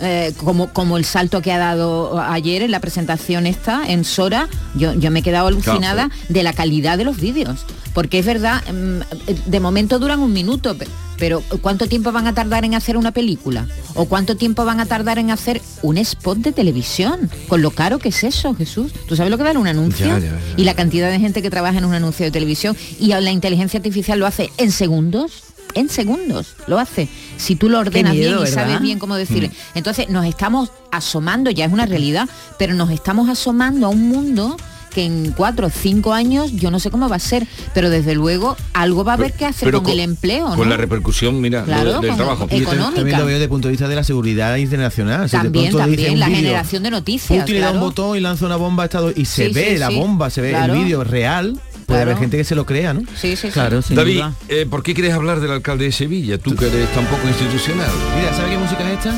eh, 0.00 0.32
como, 0.44 0.72
como 0.72 0.96
el 0.98 1.04
salto 1.04 1.40
que 1.42 1.52
ha 1.52 1.58
dado 1.58 2.20
ayer 2.20 2.62
en 2.62 2.70
la 2.70 2.80
presentación 2.80 3.46
esta, 3.46 3.82
en 3.86 4.04
Sora, 4.04 4.48
yo, 4.74 4.92
yo 4.94 5.10
me 5.10 5.20
he 5.20 5.22
quedado 5.22 5.46
alucinada 5.48 6.10
de 6.28 6.42
la 6.42 6.52
calidad 6.52 6.98
de 6.98 7.04
los 7.04 7.16
vídeos. 7.18 7.64
Porque 7.94 8.18
es 8.18 8.26
verdad, 8.26 8.60
mm, 8.72 9.50
de 9.50 9.60
momento 9.60 9.98
duran 10.00 10.18
un 10.20 10.32
minuto, 10.32 10.76
pe- 10.76 10.88
pero 11.16 11.44
¿cuánto 11.62 11.86
tiempo 11.86 12.10
van 12.10 12.26
a 12.26 12.34
tardar 12.34 12.64
en 12.64 12.74
hacer 12.74 12.96
una 12.96 13.12
película? 13.12 13.68
¿O 13.94 14.06
cuánto 14.06 14.36
tiempo 14.36 14.64
van 14.64 14.80
a 14.80 14.86
tardar 14.86 15.18
en 15.20 15.30
hacer 15.30 15.62
un 15.82 15.96
spot 15.98 16.38
de 16.38 16.50
televisión? 16.50 17.30
Con 17.46 17.62
lo 17.62 17.70
caro 17.70 18.00
que 18.00 18.08
es 18.08 18.24
eso, 18.24 18.52
Jesús. 18.56 18.92
¿Tú 19.06 19.14
sabes 19.14 19.30
lo 19.30 19.36
que 19.36 19.44
vale 19.44 19.60
un 19.60 19.68
anuncio? 19.68 20.06
Ya, 20.06 20.18
ya, 20.18 20.26
ya. 20.30 20.38
Y 20.56 20.64
la 20.64 20.74
cantidad 20.74 21.08
de 21.08 21.20
gente 21.20 21.40
que 21.40 21.50
trabaja 21.50 21.78
en 21.78 21.84
un 21.84 21.94
anuncio 21.94 22.24
de 22.26 22.32
televisión 22.32 22.76
y 22.98 23.08
la 23.08 23.30
inteligencia 23.30 23.78
artificial 23.78 24.18
lo 24.18 24.26
hace 24.26 24.50
en 24.58 24.72
segundos. 24.72 25.44
En 25.74 25.88
segundos 25.88 26.54
lo 26.66 26.78
hace. 26.78 27.08
Si 27.36 27.56
tú 27.56 27.68
lo 27.68 27.80
ordenas 27.80 28.12
miedo, 28.14 28.40
bien 28.42 28.48
y 28.48 28.54
sabes 28.54 28.80
bien 28.80 28.98
cómo 28.98 29.16
decirle. 29.16 29.50
Entonces 29.74 30.08
nos 30.08 30.24
estamos 30.26 30.70
asomando, 30.92 31.50
ya 31.50 31.64
es 31.64 31.72
una 31.72 31.86
realidad, 31.86 32.28
pero 32.58 32.74
nos 32.74 32.90
estamos 32.90 33.28
asomando 33.28 33.86
a 33.86 33.88
un 33.88 34.08
mundo 34.08 34.56
que 34.94 35.02
en 35.04 35.32
cuatro 35.32 35.66
o 35.66 35.70
cinco 35.70 36.12
años 36.14 36.52
yo 36.52 36.70
no 36.70 36.78
sé 36.78 36.88
cómo 36.88 37.08
va 37.08 37.16
a 37.16 37.18
ser, 37.18 37.48
pero 37.74 37.90
desde 37.90 38.14
luego 38.14 38.56
algo 38.74 39.02
va 39.02 39.10
a 39.10 39.14
haber 39.16 39.32
que 39.32 39.44
hacer 39.44 39.66
Pero 39.66 39.82
con, 39.82 39.90
el 39.90 39.98
empleo, 39.98 40.50
¿no? 40.50 40.54
Con 40.54 40.70
la 40.70 40.76
repercusión, 40.76 41.40
mira, 41.40 41.64
Claro, 41.64 42.00
de- 42.00 42.06
del 42.06 42.16
trabajo. 42.16 42.46
económica. 42.48 42.94
También 42.94 43.18
lo 43.18 43.24
veo 43.26 43.34
desde 43.34 43.42
el 43.44 43.48
punto 43.50 43.66
de 43.66 43.72
vista 43.72 43.88
de 43.88 43.96
la 43.96 44.04
seguridad 44.04 44.54
internacional. 44.54 45.28
Si 45.28 45.36
También, 45.36 45.64
dice 45.64 45.78
también, 45.78 46.12
un 46.12 46.20
la 46.20 46.26
generación 46.28 46.84
de 46.84 46.90
noticias. 46.92 47.40
Putin 47.40 47.56
le 47.56 47.60
da 47.62 47.72
un 47.72 47.80
botón 47.80 48.16
y 48.16 48.20
lanza 48.20 48.46
una 48.46 48.54
bomba 48.54 48.84
a 48.84 48.86
Estado 48.86 49.10
y 49.16 49.24
se 49.24 49.48
Sí, 49.48 49.52
ve 49.52 49.70
sí, 49.72 49.78
la 49.78 49.88
sí. 49.88 49.96
bomba, 49.96 50.30
se 50.30 50.40
ve 50.42 50.50
Claro. 50.50 50.74
el 50.74 50.84
vídeo 50.84 51.02
real. 51.02 51.58
Puede 51.86 51.98
Claro. 52.00 52.10
haber 52.12 52.16
gente 52.18 52.36
que 52.36 52.44
se 52.44 52.54
lo 52.54 52.64
crea, 52.66 52.94
¿no? 52.94 53.00
Sí, 53.16 53.36
sí, 53.36 53.48
sí. 53.48 53.50
Claro, 53.50 53.82
sin 53.82 53.96
David, 53.96 54.14
duda. 54.16 54.32
eh, 54.48 54.66
¿por 54.68 54.82
qué 54.82 54.94
quieres 54.94 55.12
hablar 55.14 55.40
del 55.40 55.50
alcalde 55.50 55.84
de 55.86 55.92
Sevilla? 55.92 56.38
Tú 56.38 56.54
que 56.56 56.66
eres 56.66 56.88
tan 56.94 57.04
poco 57.06 57.26
institucional. 57.28 57.90
Mira, 58.18 58.32
¿sabe 58.34 58.50
qué 58.50 58.58
música 58.58 58.90
es 58.90 58.98
esta? 58.98 59.14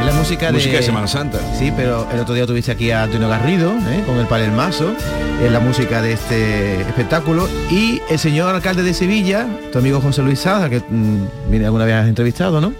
Es 0.00 0.06
la 0.06 0.12
música, 0.12 0.52
Música 0.52 0.72
de... 0.74 0.76
de 0.78 0.82
Semana 0.84 1.08
Santa. 1.08 1.40
Sí, 1.58 1.72
pero 1.76 2.06
el 2.12 2.20
otro 2.20 2.32
día 2.34 2.46
tuviste 2.46 2.70
aquí 2.70 2.92
a 2.92 3.02
Antonio 3.02 3.28
Garrido, 3.28 3.72
¿eh? 3.72 4.04
con 4.06 4.16
el 4.18 4.26
Palelmazo, 4.28 4.94
es 5.42 5.50
la 5.50 5.58
música 5.58 6.00
de 6.02 6.12
este 6.12 6.80
espectáculo. 6.82 7.48
Y 7.68 8.00
el 8.08 8.18
señor 8.20 8.54
alcalde 8.54 8.84
de 8.84 8.94
Sevilla, 8.94 9.48
tu 9.72 9.78
amigo 9.78 10.00
José 10.00 10.22
Luis 10.22 10.38
Sada, 10.38 10.70
que 10.70 10.78
mm, 10.88 11.50
viene 11.50 11.64
alguna 11.64 11.84
vez 11.84 11.94
has 11.96 12.08
entrevistado, 12.08 12.60
¿no? 12.60 12.72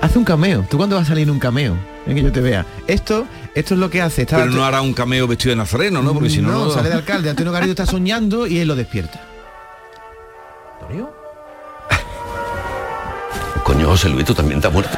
Hace 0.00 0.18
un 0.18 0.24
cameo. 0.24 0.64
¿Tú 0.70 0.78
cuándo 0.78 0.96
vas 0.96 1.04
a 1.04 1.08
salir 1.08 1.24
en 1.24 1.30
un 1.30 1.38
cameo? 1.38 1.74
En 2.06 2.14
que 2.14 2.22
yo 2.22 2.32
te 2.32 2.40
vea. 2.40 2.64
Esto, 2.86 3.26
esto 3.54 3.74
es 3.74 3.80
lo 3.80 3.90
que 3.90 4.00
hace. 4.00 4.22
Está 4.22 4.36
Pero 4.36 4.50
no 4.50 4.64
hará 4.64 4.80
un 4.80 4.94
cameo 4.94 5.26
vestido 5.26 5.50
de 5.50 5.56
nazareno, 5.56 6.02
¿no? 6.02 6.14
Porque 6.14 6.30
si 6.30 6.40
no... 6.40 6.52
no, 6.52 6.70
sale 6.70 6.88
de 6.88 6.94
alcalde. 6.94 7.30
Antonio 7.30 7.52
Garrido 7.52 7.72
está 7.72 7.86
soñando 7.86 8.46
y 8.46 8.58
él 8.58 8.68
lo 8.68 8.76
despierta. 8.76 9.20
Coño, 13.64 13.88
José 13.88 14.08
Luis, 14.08 14.24
tú 14.24 14.34
también 14.34 14.60
te 14.60 14.68
has 14.68 14.72
muerto. 14.72 14.96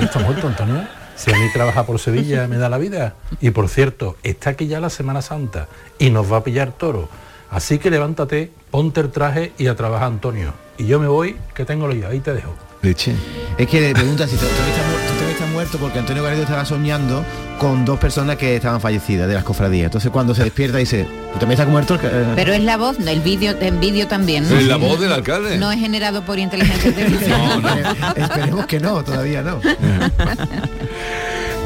¿Está 0.00 0.18
muerto, 0.18 0.48
Antonio? 0.48 0.86
Si 1.16 1.30
a 1.30 1.36
mí 1.36 1.44
trabajar 1.52 1.86
por 1.86 2.00
Sevilla 2.00 2.48
me 2.48 2.56
da 2.56 2.68
la 2.68 2.76
vida. 2.76 3.14
Y 3.40 3.50
por 3.50 3.68
cierto, 3.68 4.16
está 4.24 4.50
aquí 4.50 4.66
ya 4.66 4.80
la 4.80 4.90
Semana 4.90 5.22
Santa 5.22 5.68
y 5.96 6.10
nos 6.10 6.30
va 6.30 6.38
a 6.38 6.42
pillar 6.42 6.72
toro. 6.72 7.08
Así 7.50 7.78
que 7.78 7.88
levántate, 7.88 8.50
ponte 8.72 9.00
el 9.00 9.12
traje 9.12 9.52
y 9.56 9.68
a 9.68 9.76
trabajar, 9.76 10.08
Antonio. 10.08 10.52
Y 10.76 10.86
yo 10.86 10.98
me 10.98 11.06
voy, 11.06 11.36
que 11.54 11.64
tengo 11.64 11.86
lío, 11.86 12.08
ahí 12.08 12.18
te 12.18 12.34
dejo. 12.34 12.56
Leche. 12.82 13.14
Es 13.56 13.68
que 13.68 13.80
le 13.80 13.94
preguntas 13.94 14.28
si 14.28 14.36
tú 14.36 14.44
también 14.44 14.93
también 15.16 15.30
estás 15.32 15.50
muerto 15.50 15.78
porque 15.78 15.98
Antonio 15.98 16.22
Garrido 16.22 16.42
estaba 16.42 16.64
soñando 16.64 17.24
con 17.58 17.84
dos 17.84 17.98
personas 17.98 18.36
que 18.36 18.56
estaban 18.56 18.80
fallecidas 18.80 19.28
de 19.28 19.34
las 19.34 19.44
cofradías. 19.44 19.86
Entonces 19.86 20.10
cuando 20.10 20.34
se 20.34 20.44
despierta 20.44 20.78
dice, 20.78 21.06
¿tú 21.32 21.38
también 21.38 21.52
estás 21.52 21.68
muerto? 21.68 21.98
Eh, 22.02 22.32
Pero 22.34 22.52
es 22.52 22.62
la 22.62 22.76
voz, 22.76 22.98
no, 22.98 23.10
el 23.10 23.20
vídeo, 23.20 23.54
en 23.60 23.80
vídeo 23.80 24.08
también, 24.08 24.48
¿no? 24.48 24.56
Es 24.56 24.66
la 24.66 24.76
voz 24.76 25.00
del 25.00 25.12
alcalde. 25.12 25.58
No 25.58 25.70
es 25.70 25.78
generado 25.80 26.22
por 26.24 26.38
inteligencia 26.38 26.90
artificial. 26.90 28.14
Esperemos 28.16 28.66
que 28.66 28.80
no, 28.80 29.02
todavía 29.04 29.42
no. 29.42 29.60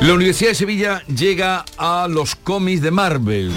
La 0.01 0.14
Universidad 0.14 0.51
de 0.51 0.55
Sevilla 0.55 1.03
llega 1.07 1.64
a 1.76 2.07
los 2.09 2.36
cómics 2.36 2.80
de 2.82 2.92
Marvel. 2.92 3.51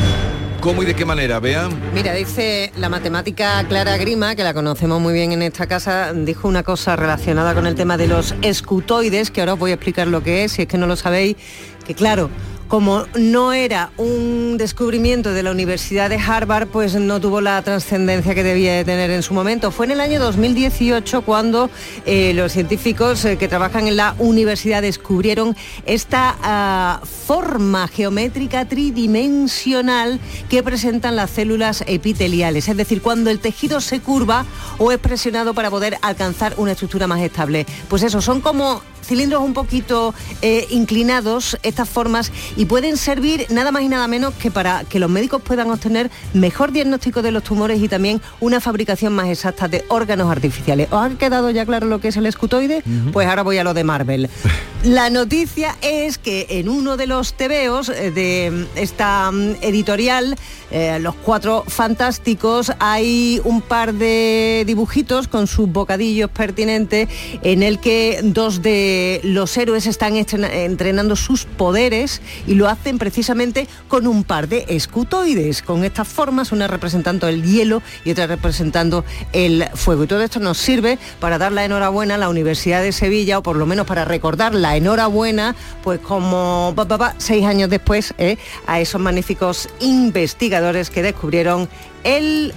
¿Cómo 0.61 0.83
y 0.83 0.85
de 0.85 0.93
qué 0.93 1.05
manera? 1.05 1.39
Vean. 1.39 1.71
Mira, 1.91 2.13
dice 2.13 2.71
la 2.77 2.87
matemática 2.87 3.65
Clara 3.67 3.97
Grima, 3.97 4.35
que 4.35 4.43
la 4.43 4.53
conocemos 4.53 5.01
muy 5.01 5.11
bien 5.11 5.31
en 5.31 5.41
esta 5.41 5.65
casa, 5.65 6.13
dijo 6.13 6.47
una 6.47 6.61
cosa 6.61 6.95
relacionada 6.95 7.55
con 7.55 7.65
el 7.65 7.73
tema 7.73 7.97
de 7.97 8.05
los 8.05 8.35
escutoides, 8.43 9.31
que 9.31 9.41
ahora 9.41 9.53
os 9.53 9.59
voy 9.59 9.71
a 9.71 9.73
explicar 9.73 10.07
lo 10.07 10.21
que 10.21 10.43
es, 10.43 10.51
si 10.51 10.61
es 10.61 10.67
que 10.67 10.77
no 10.77 10.85
lo 10.85 10.95
sabéis, 10.95 11.35
que 11.83 11.95
claro, 11.95 12.29
como 12.71 13.05
no 13.19 13.51
era 13.51 13.91
un 13.97 14.55
descubrimiento 14.57 15.33
de 15.33 15.43
la 15.43 15.51
Universidad 15.51 16.09
de 16.09 16.15
Harvard, 16.15 16.69
pues 16.69 16.95
no 16.95 17.19
tuvo 17.19 17.41
la 17.41 17.61
trascendencia 17.63 18.33
que 18.33 18.43
debía 18.43 18.73
de 18.75 18.85
tener 18.85 19.11
en 19.11 19.23
su 19.23 19.33
momento. 19.33 19.71
Fue 19.71 19.87
en 19.87 19.91
el 19.91 19.99
año 19.99 20.21
2018 20.21 21.23
cuando 21.23 21.69
eh, 22.05 22.33
los 22.33 22.53
científicos 22.53 23.25
eh, 23.25 23.35
que 23.35 23.49
trabajan 23.49 23.89
en 23.89 23.97
la 23.97 24.15
universidad 24.19 24.81
descubrieron 24.81 25.53
esta 25.85 26.37
ah, 26.41 27.01
forma 27.27 27.89
geométrica 27.89 28.63
tridimensional 28.63 30.21
que 30.49 30.63
presentan 30.63 31.17
las 31.17 31.31
células 31.31 31.83
epiteliales, 31.87 32.69
es 32.69 32.77
decir, 32.77 33.01
cuando 33.01 33.31
el 33.31 33.39
tejido 33.39 33.81
se 33.81 33.99
curva 33.99 34.45
o 34.77 34.93
es 34.93 34.97
presionado 34.97 35.53
para 35.53 35.69
poder 35.69 35.97
alcanzar 36.01 36.53
una 36.55 36.71
estructura 36.71 37.05
más 37.05 37.19
estable. 37.19 37.65
Pues 37.89 38.03
eso, 38.03 38.21
son 38.21 38.39
como 38.39 38.81
cilindros 39.11 39.43
un 39.43 39.53
poquito 39.53 40.13
eh, 40.41 40.67
inclinados, 40.69 41.57
estas 41.63 41.89
formas, 41.89 42.31
pueden 42.65 42.97
servir 42.97 43.45
nada 43.49 43.71
más 43.71 43.83
y 43.83 43.87
nada 43.87 44.07
menos 44.07 44.33
que 44.35 44.51
para 44.51 44.83
que 44.83 44.99
los 44.99 45.09
médicos 45.09 45.41
puedan 45.41 45.69
obtener 45.71 46.11
mejor 46.33 46.71
diagnóstico 46.71 47.21
de 47.21 47.31
los 47.31 47.43
tumores 47.43 47.81
y 47.81 47.87
también 47.87 48.21
una 48.39 48.59
fabricación 48.59 49.13
más 49.13 49.27
exacta 49.27 49.67
de 49.67 49.85
órganos 49.87 50.29
artificiales. 50.31 50.87
¿Os 50.91 50.99
ha 50.99 51.09
quedado 51.17 51.49
ya 51.49 51.65
claro 51.65 51.87
lo 51.87 51.99
que 51.99 52.09
es 52.09 52.17
el 52.17 52.25
escutoide? 52.25 52.83
Pues 53.11 53.27
ahora 53.27 53.43
voy 53.43 53.57
a 53.57 53.63
lo 53.63 53.73
de 53.73 53.83
Marvel. 53.83 54.29
La 54.83 55.11
noticia 55.11 55.75
es 55.83 56.17
que 56.17 56.47
en 56.49 56.67
uno 56.67 56.97
de 56.97 57.05
los 57.05 57.35
tebeos 57.35 57.87
eh, 57.89 58.09
de 58.09 58.65
esta 58.73 59.31
mm, 59.31 59.57
editorial, 59.61 60.35
eh, 60.71 60.97
Los 60.99 61.13
Cuatro 61.13 61.63
Fantásticos, 61.67 62.71
hay 62.79 63.39
un 63.43 63.61
par 63.61 63.93
de 63.93 64.63
dibujitos 64.65 65.27
con 65.27 65.45
sus 65.45 65.71
bocadillos 65.71 66.31
pertinentes 66.31 67.09
en 67.43 67.61
el 67.61 67.79
que 67.79 68.21
dos 68.23 68.63
de 68.63 69.21
los 69.23 69.55
héroes 69.55 69.85
están 69.85 70.15
entrenando 70.15 71.15
sus 71.15 71.45
poderes 71.45 72.19
y 72.47 72.55
lo 72.55 72.67
hacen 72.67 72.97
precisamente 72.97 73.67
con 73.87 74.07
un 74.07 74.23
par 74.23 74.47
de 74.47 74.65
escutoides, 74.67 75.61
con 75.61 75.83
estas 75.83 76.07
formas, 76.07 76.51
una 76.51 76.65
representando 76.67 77.27
el 77.27 77.43
hielo 77.43 77.83
y 78.03 78.11
otra 78.11 78.25
representando 78.25 79.05
el 79.31 79.65
fuego. 79.75 80.05
Y 80.05 80.07
todo 80.07 80.23
esto 80.23 80.39
nos 80.39 80.57
sirve 80.57 80.97
para 81.19 81.37
dar 81.37 81.51
la 81.51 81.65
enhorabuena 81.65 82.15
a 82.15 82.17
la 82.17 82.29
Universidad 82.29 82.81
de 82.81 82.93
Sevilla, 82.93 83.37
o 83.37 83.43
por 83.43 83.57
lo 83.57 83.67
menos 83.67 83.85
para 83.85 84.05
recordar 84.05 84.55
la 84.55 84.70
enhorabuena, 84.75 85.55
pues 85.83 85.99
como 85.99 86.73
seis 87.17 87.45
años 87.45 87.69
después, 87.69 88.13
eh, 88.17 88.37
a 88.67 88.79
esos 88.79 89.01
magníficos 89.01 89.69
investigadores 89.79 90.89
que 90.89 91.01
descubrieron 91.01 91.69
el 92.03 92.53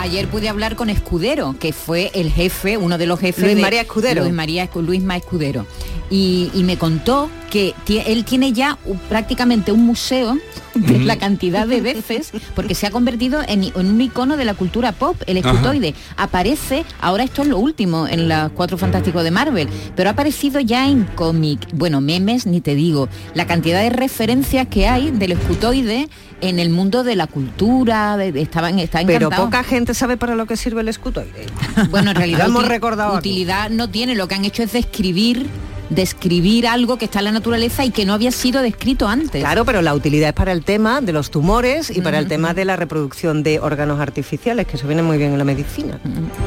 Ayer 0.00 0.28
pude 0.28 0.48
hablar 0.48 0.74
con 0.74 0.88
Escudero, 0.88 1.54
que 1.60 1.72
fue 1.74 2.10
el 2.14 2.32
jefe, 2.32 2.78
uno 2.78 2.96
de 2.96 3.06
los 3.06 3.20
jefes 3.20 3.44
Luis 3.44 3.56
de 3.56 3.60
María 3.60 3.82
Escudero. 3.82 4.22
Luis 4.22 4.32
María 4.32 4.68
Luis 4.74 5.02
Ma 5.02 5.16
Escudero. 5.16 5.66
Y, 6.08 6.50
y 6.54 6.64
me 6.64 6.78
contó 6.78 7.28
que 7.50 7.74
él 8.06 8.24
tiene 8.24 8.52
ya 8.52 8.78
prácticamente 9.08 9.72
un 9.72 9.84
museo 9.84 10.38
de 10.74 10.98
la 11.00 11.16
cantidad 11.16 11.66
de 11.66 11.80
veces, 11.80 12.32
porque 12.54 12.74
se 12.74 12.86
ha 12.86 12.90
convertido 12.90 13.40
en, 13.46 13.72
un 13.74 14.00
icono 14.00 14.36
de 14.36 14.44
la 14.44 14.54
cultura 14.54 14.92
pop, 14.92 15.16
el 15.26 15.38
Ajá. 15.38 15.50
escutoide. 15.50 15.94
Aparece, 16.16 16.84
ahora 17.00 17.24
esto 17.24 17.42
es 17.42 17.48
lo 17.48 17.58
último 17.58 18.06
en 18.06 18.28
los 18.28 18.52
Cuatro 18.52 18.78
Fantásticos 18.78 19.24
de 19.24 19.30
Marvel, 19.30 19.68
pero 19.96 20.10
ha 20.10 20.12
aparecido 20.12 20.60
ya 20.60 20.88
en 20.88 21.04
cómic, 21.04 21.60
bueno, 21.74 22.00
memes 22.00 22.46
ni 22.46 22.60
te 22.60 22.74
digo, 22.74 23.08
la 23.34 23.46
cantidad 23.46 23.82
de 23.82 23.90
referencias 23.90 24.68
que 24.68 24.88
hay 24.88 25.10
del 25.10 25.32
escutoide 25.32 26.08
en 26.40 26.58
el 26.58 26.70
mundo 26.70 27.02
de 27.04 27.16
la 27.16 27.26
cultura, 27.26 28.16
de, 28.16 28.32
de- 28.32 28.42
estaban, 28.42 28.78
está 28.78 29.00
Pero 29.04 29.26
encantado. 29.26 29.44
poca 29.46 29.64
gente 29.64 29.94
sabe 29.94 30.16
para 30.16 30.34
lo 30.36 30.46
que 30.46 30.56
sirve 30.56 30.80
el 30.82 30.88
escutoide. 30.88 31.46
Bueno, 31.90 32.10
en 32.10 32.16
realidad 32.16 32.46
hemos 32.48 32.66
recordado 32.68 33.16
utilidad 33.16 33.70
no 33.70 33.88
tiene, 33.90 34.14
lo 34.14 34.28
que 34.28 34.34
han 34.36 34.44
hecho 34.44 34.62
es 34.62 34.72
describir 34.72 35.46
describir 35.90 36.66
algo 36.66 36.98
que 36.98 37.06
está 37.06 37.20
en 37.20 37.26
la 37.26 37.32
naturaleza 37.32 37.84
y 37.84 37.90
que 37.90 38.04
no 38.04 38.12
había 38.12 38.30
sido 38.32 38.62
descrito 38.62 39.08
antes. 39.08 39.42
Claro, 39.42 39.64
pero 39.64 39.82
la 39.82 39.94
utilidad 39.94 40.30
es 40.30 40.34
para 40.34 40.52
el 40.52 40.64
tema 40.64 41.00
de 41.00 41.12
los 41.12 41.30
tumores 41.30 41.90
y 41.94 42.00
para 42.00 42.18
el 42.18 42.28
tema 42.28 42.54
de 42.54 42.64
la 42.64 42.76
reproducción 42.76 43.42
de 43.42 43.60
órganos 43.60 44.00
artificiales, 44.00 44.66
que 44.66 44.76
se 44.76 44.86
viene 44.86 45.02
muy 45.02 45.18
bien 45.18 45.32
en 45.32 45.38
la 45.38 45.44
medicina. 45.44 45.98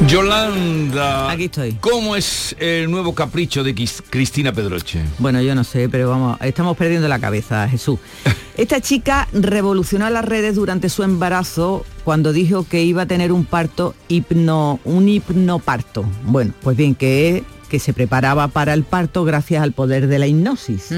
Yolanda, 0.07 1.31
Aquí 1.31 1.45
estoy. 1.45 1.73
¿cómo 1.73 2.15
es 2.15 2.55
el 2.59 2.89
nuevo 2.89 3.13
capricho 3.15 3.63
de 3.63 3.73
Cristina 4.09 4.51
Pedroche? 4.51 5.01
Bueno, 5.19 5.41
yo 5.41 5.55
no 5.55 5.63
sé, 5.63 5.89
pero 5.89 6.09
vamos, 6.09 6.37
estamos 6.41 6.77
perdiendo 6.77 7.07
la 7.07 7.19
cabeza, 7.19 7.67
Jesús. 7.67 7.99
Esta 8.57 8.81
chica 8.81 9.27
revolucionó 9.31 10.09
las 10.09 10.25
redes 10.25 10.55
durante 10.55 10.89
su 10.89 11.03
embarazo 11.03 11.85
cuando 12.03 12.33
dijo 12.33 12.65
que 12.67 12.83
iba 12.83 13.03
a 13.03 13.05
tener 13.05 13.31
un 13.31 13.45
parto 13.45 13.95
hipno, 14.07 14.79
un 14.83 15.07
hipnoparto. 15.07 16.05
Bueno, 16.25 16.53
pues 16.61 16.75
bien, 16.75 16.93
que 16.95 17.37
es 17.37 17.43
que 17.71 17.79
se 17.79 17.93
preparaba 17.93 18.49
para 18.49 18.73
el 18.73 18.83
parto 18.83 19.23
gracias 19.23 19.63
al 19.63 19.71
poder 19.71 20.07
de 20.07 20.19
la 20.19 20.27
hipnosis. 20.27 20.89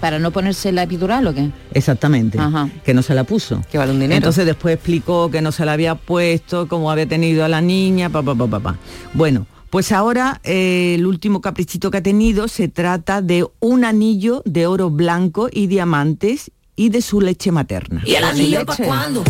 Para 0.00 0.20
no 0.20 0.30
ponerse 0.30 0.70
la 0.70 0.84
epidural 0.84 1.26
o 1.26 1.34
qué. 1.34 1.50
Exactamente, 1.74 2.38
Ajá. 2.38 2.70
que 2.84 2.94
no 2.94 3.02
se 3.02 3.16
la 3.16 3.24
puso. 3.24 3.60
Que 3.68 3.78
vale 3.78 3.90
un 3.90 3.98
dinero. 3.98 4.16
Entonces 4.16 4.46
después 4.46 4.76
explicó 4.76 5.28
que 5.28 5.42
no 5.42 5.50
se 5.50 5.64
la 5.64 5.72
había 5.72 5.96
puesto, 5.96 6.68
cómo 6.68 6.88
había 6.92 7.06
tenido 7.06 7.44
a 7.44 7.48
la 7.48 7.60
niña, 7.60 8.10
pa, 8.10 8.22
pa, 8.22 8.36
pa, 8.36 8.46
pa, 8.46 8.60
pa. 8.60 8.76
Bueno, 9.12 9.48
pues 9.70 9.90
ahora 9.90 10.40
eh, 10.44 10.94
el 10.94 11.04
último 11.04 11.40
caprichito 11.40 11.90
que 11.90 11.98
ha 11.98 12.02
tenido 12.02 12.46
se 12.46 12.68
trata 12.68 13.22
de 13.22 13.44
un 13.58 13.84
anillo 13.84 14.42
de 14.46 14.68
oro 14.68 14.88
blanco 14.88 15.48
y 15.50 15.66
diamantes 15.66 16.52
y 16.76 16.90
de 16.90 17.02
su 17.02 17.20
leche 17.20 17.50
materna. 17.50 18.02
¿Y 18.06 18.14
el 18.14 18.22
anillo 18.22 18.64
pa' 18.64 18.76
cuándo? 18.76 19.24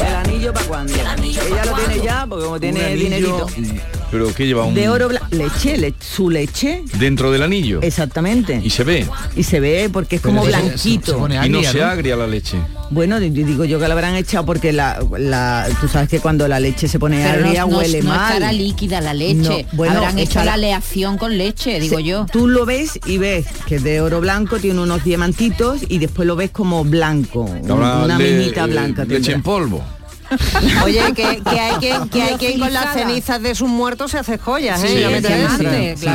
¿El 0.00 0.14
anillo 0.14 0.54
para 0.54 0.66
cuándo? 0.66 0.94
Ella 0.94 1.64
lo 1.66 1.74
tiene 1.74 2.02
ya, 2.02 2.26
porque 2.26 2.44
como 2.46 2.58
tiene 2.58 2.96
dinerito. 2.96 3.46
¿Pero 4.14 4.32
qué 4.32 4.46
lleva? 4.46 4.64
Un... 4.64 4.74
De 4.74 4.88
oro 4.88 5.08
blanco. 5.08 5.26
Leche, 5.32 5.76
le- 5.76 5.92
su 5.98 6.30
leche. 6.30 6.84
¿Dentro 7.00 7.32
del 7.32 7.42
anillo? 7.42 7.80
Exactamente. 7.82 8.60
¿Y 8.62 8.70
se 8.70 8.84
ve? 8.84 9.08
Y 9.34 9.42
se 9.42 9.58
ve 9.58 9.90
porque 9.92 10.14
es 10.16 10.22
Pero 10.22 10.34
como 10.36 10.46
se- 10.46 10.52
se- 10.52 10.62
blanquito. 10.62 11.26
se 11.28 11.46
Y 11.46 11.48
no 11.48 11.62
se 11.64 11.82
agria 11.82 12.14
la 12.14 12.28
leche. 12.28 12.56
Bueno, 12.90 13.18
di- 13.18 13.30
digo 13.30 13.64
yo 13.64 13.80
que 13.80 13.88
la 13.88 13.94
habrán 13.94 14.14
echado 14.14 14.46
porque 14.46 14.72
la, 14.72 15.04
la- 15.18 15.66
tú 15.80 15.88
sabes 15.88 16.08
que 16.08 16.20
cuando 16.20 16.46
la 16.46 16.60
leche 16.60 16.86
se 16.86 17.00
pone 17.00 17.16
Pero 17.24 17.44
agria 17.44 17.66
no, 17.66 17.76
huele 17.78 18.02
no 18.02 18.10
mal. 18.10 18.32
estará 18.34 18.52
líquida 18.52 19.00
la 19.00 19.14
leche. 19.14 19.66
No, 19.72 19.76
bueno, 19.76 19.96
Habrán 19.96 20.20
hecho 20.20 20.44
la 20.44 20.52
aleación 20.54 21.18
con 21.18 21.36
leche, 21.36 21.80
digo 21.80 21.96
Se- 21.96 22.04
yo. 22.04 22.26
Tú 22.30 22.46
lo 22.46 22.64
ves 22.66 23.00
y 23.06 23.18
ves 23.18 23.46
que 23.66 23.74
es 23.76 23.82
de 23.82 24.00
oro 24.00 24.20
blanco, 24.20 24.58
tiene 24.60 24.80
unos 24.80 25.02
diamantitos 25.02 25.80
y 25.88 25.98
después 25.98 26.28
lo 26.28 26.36
ves 26.36 26.52
como 26.52 26.84
blanco, 26.84 27.40
una 27.40 28.16
le- 28.16 28.30
minita 28.38 28.66
blanca. 28.66 29.02
Leche 29.02 29.14
tendrá. 29.32 29.34
en 29.34 29.42
polvo. 29.42 29.82
Oye, 30.84 31.00
que, 31.14 31.42
que 31.42 31.60
hay 31.60 31.74
quien, 31.76 32.08
que 32.08 32.22
hay 32.22 32.34
quien 32.36 32.60
con 32.60 32.72
las 32.72 32.94
cenizas 32.94 33.42
de 33.42 33.54
sus 33.54 33.68
muertos 33.68 34.10
se 34.10 34.18
hace 34.18 34.38
joyas, 34.38 34.82
¿eh? 34.84 34.88
Sí, 34.88 35.64
me 35.64 35.96
sí. 35.96 36.06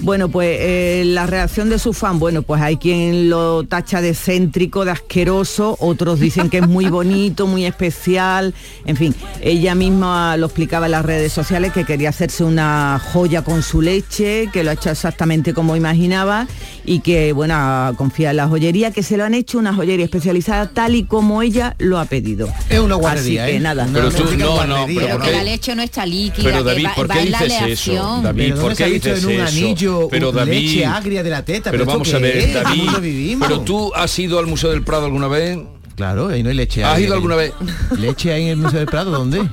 Bueno, 0.00 0.28
pues 0.28 0.58
eh, 0.60 1.02
la 1.06 1.26
reacción 1.26 1.68
de 1.68 1.78
su 1.78 1.92
fan, 1.92 2.18
bueno, 2.18 2.42
pues 2.42 2.60
hay 2.62 2.76
quien 2.76 3.28
lo 3.30 3.64
tacha 3.64 4.00
de 4.00 4.14
céntrico, 4.14 4.84
de 4.84 4.92
asqueroso, 4.92 5.76
otros 5.80 6.20
dicen 6.20 6.50
que 6.50 6.58
es 6.58 6.68
muy 6.68 6.88
bonito, 6.88 7.46
muy 7.46 7.66
especial, 7.66 8.54
en 8.84 8.96
fin, 8.96 9.14
ella 9.40 9.74
misma 9.74 10.36
lo 10.36 10.46
explicaba 10.46 10.86
en 10.86 10.92
las 10.92 11.04
redes 11.04 11.32
sociales 11.32 11.72
que 11.72 11.84
quería 11.84 12.10
hacerse 12.10 12.44
una 12.44 13.00
joya 13.12 13.42
con 13.42 13.62
su 13.62 13.82
leche, 13.82 14.48
que 14.52 14.64
lo 14.64 14.70
ha 14.70 14.74
hecho 14.74 14.90
exactamente 14.90 15.54
como 15.54 15.76
imaginaba 15.76 16.46
y 16.86 17.00
que, 17.00 17.32
bueno, 17.32 17.92
confía 17.96 18.30
en 18.30 18.36
la 18.36 18.48
joyería, 18.48 18.92
que 18.92 19.02
se 19.02 19.16
lo 19.16 19.24
han 19.24 19.34
hecho 19.34 19.58
una 19.58 19.74
joyería 19.74 20.04
especializada 20.04 20.70
tal 20.70 20.94
y 20.94 21.04
como 21.04 21.42
ella 21.42 21.74
lo 21.78 21.98
ha 21.98 22.04
pedido. 22.04 22.48
Es 22.70 22.78
una 22.78 22.94
Así 22.94 23.00
guarrería, 23.02 23.46
que 23.46 23.56
¿eh? 23.56 23.60
nada. 23.60 23.88
Pero 23.92 24.10
tú, 24.10 24.24
no, 24.36 24.64
no, 24.66 24.86
pero 24.86 25.00
Pero 25.00 25.16
¿por 25.18 25.26
que 25.26 25.32
la 25.32 25.42
leche 25.44 25.74
no 25.74 25.82
está 25.82 26.06
líquida, 26.06 26.44
Pero 26.44 26.62
David, 26.62 26.86
¿por 26.94 27.08
qué 27.08 27.20
dices 27.20 27.52
eso? 27.66 28.20
David, 28.22 28.50
¿por 28.50 28.58
¿dónde 28.60 28.74
se 28.76 28.84
qué 28.84 28.90
dices 28.90 29.18
en 29.22 29.26
un 29.26 29.32
eso? 29.32 29.42
anillo 29.46 30.08
pero 30.10 30.32
David, 30.32 30.52
leche 30.52 30.86
agria 30.86 31.22
de 31.22 31.30
la 31.30 31.44
teta? 31.44 31.70
Pero 31.70 31.84
¿Pero 31.84 31.92
vamos 31.92 32.14
a 32.14 32.18
ver, 32.18 32.36
es? 32.36 32.54
David. 32.54 33.36
Pero 33.40 33.60
tú 33.60 33.92
has 33.94 34.16
ido 34.18 34.38
al 34.38 34.46
Museo 34.46 34.70
del 34.70 34.82
Prado 34.82 35.06
alguna 35.06 35.28
vez. 35.28 35.58
Claro, 35.96 36.28
ahí 36.28 36.42
no 36.42 36.50
hay 36.50 36.54
leche. 36.56 36.84
¿Has 36.84 37.00
ido 37.00 37.14
alguna 37.14 37.36
vez? 37.36 37.52
¿Leche 37.98 38.30
ahí 38.32 38.42
en 38.44 38.48
el 38.50 38.56
Museo 38.58 38.78
del 38.80 38.88
Prado? 38.88 39.10
¿Dónde? 39.10 39.48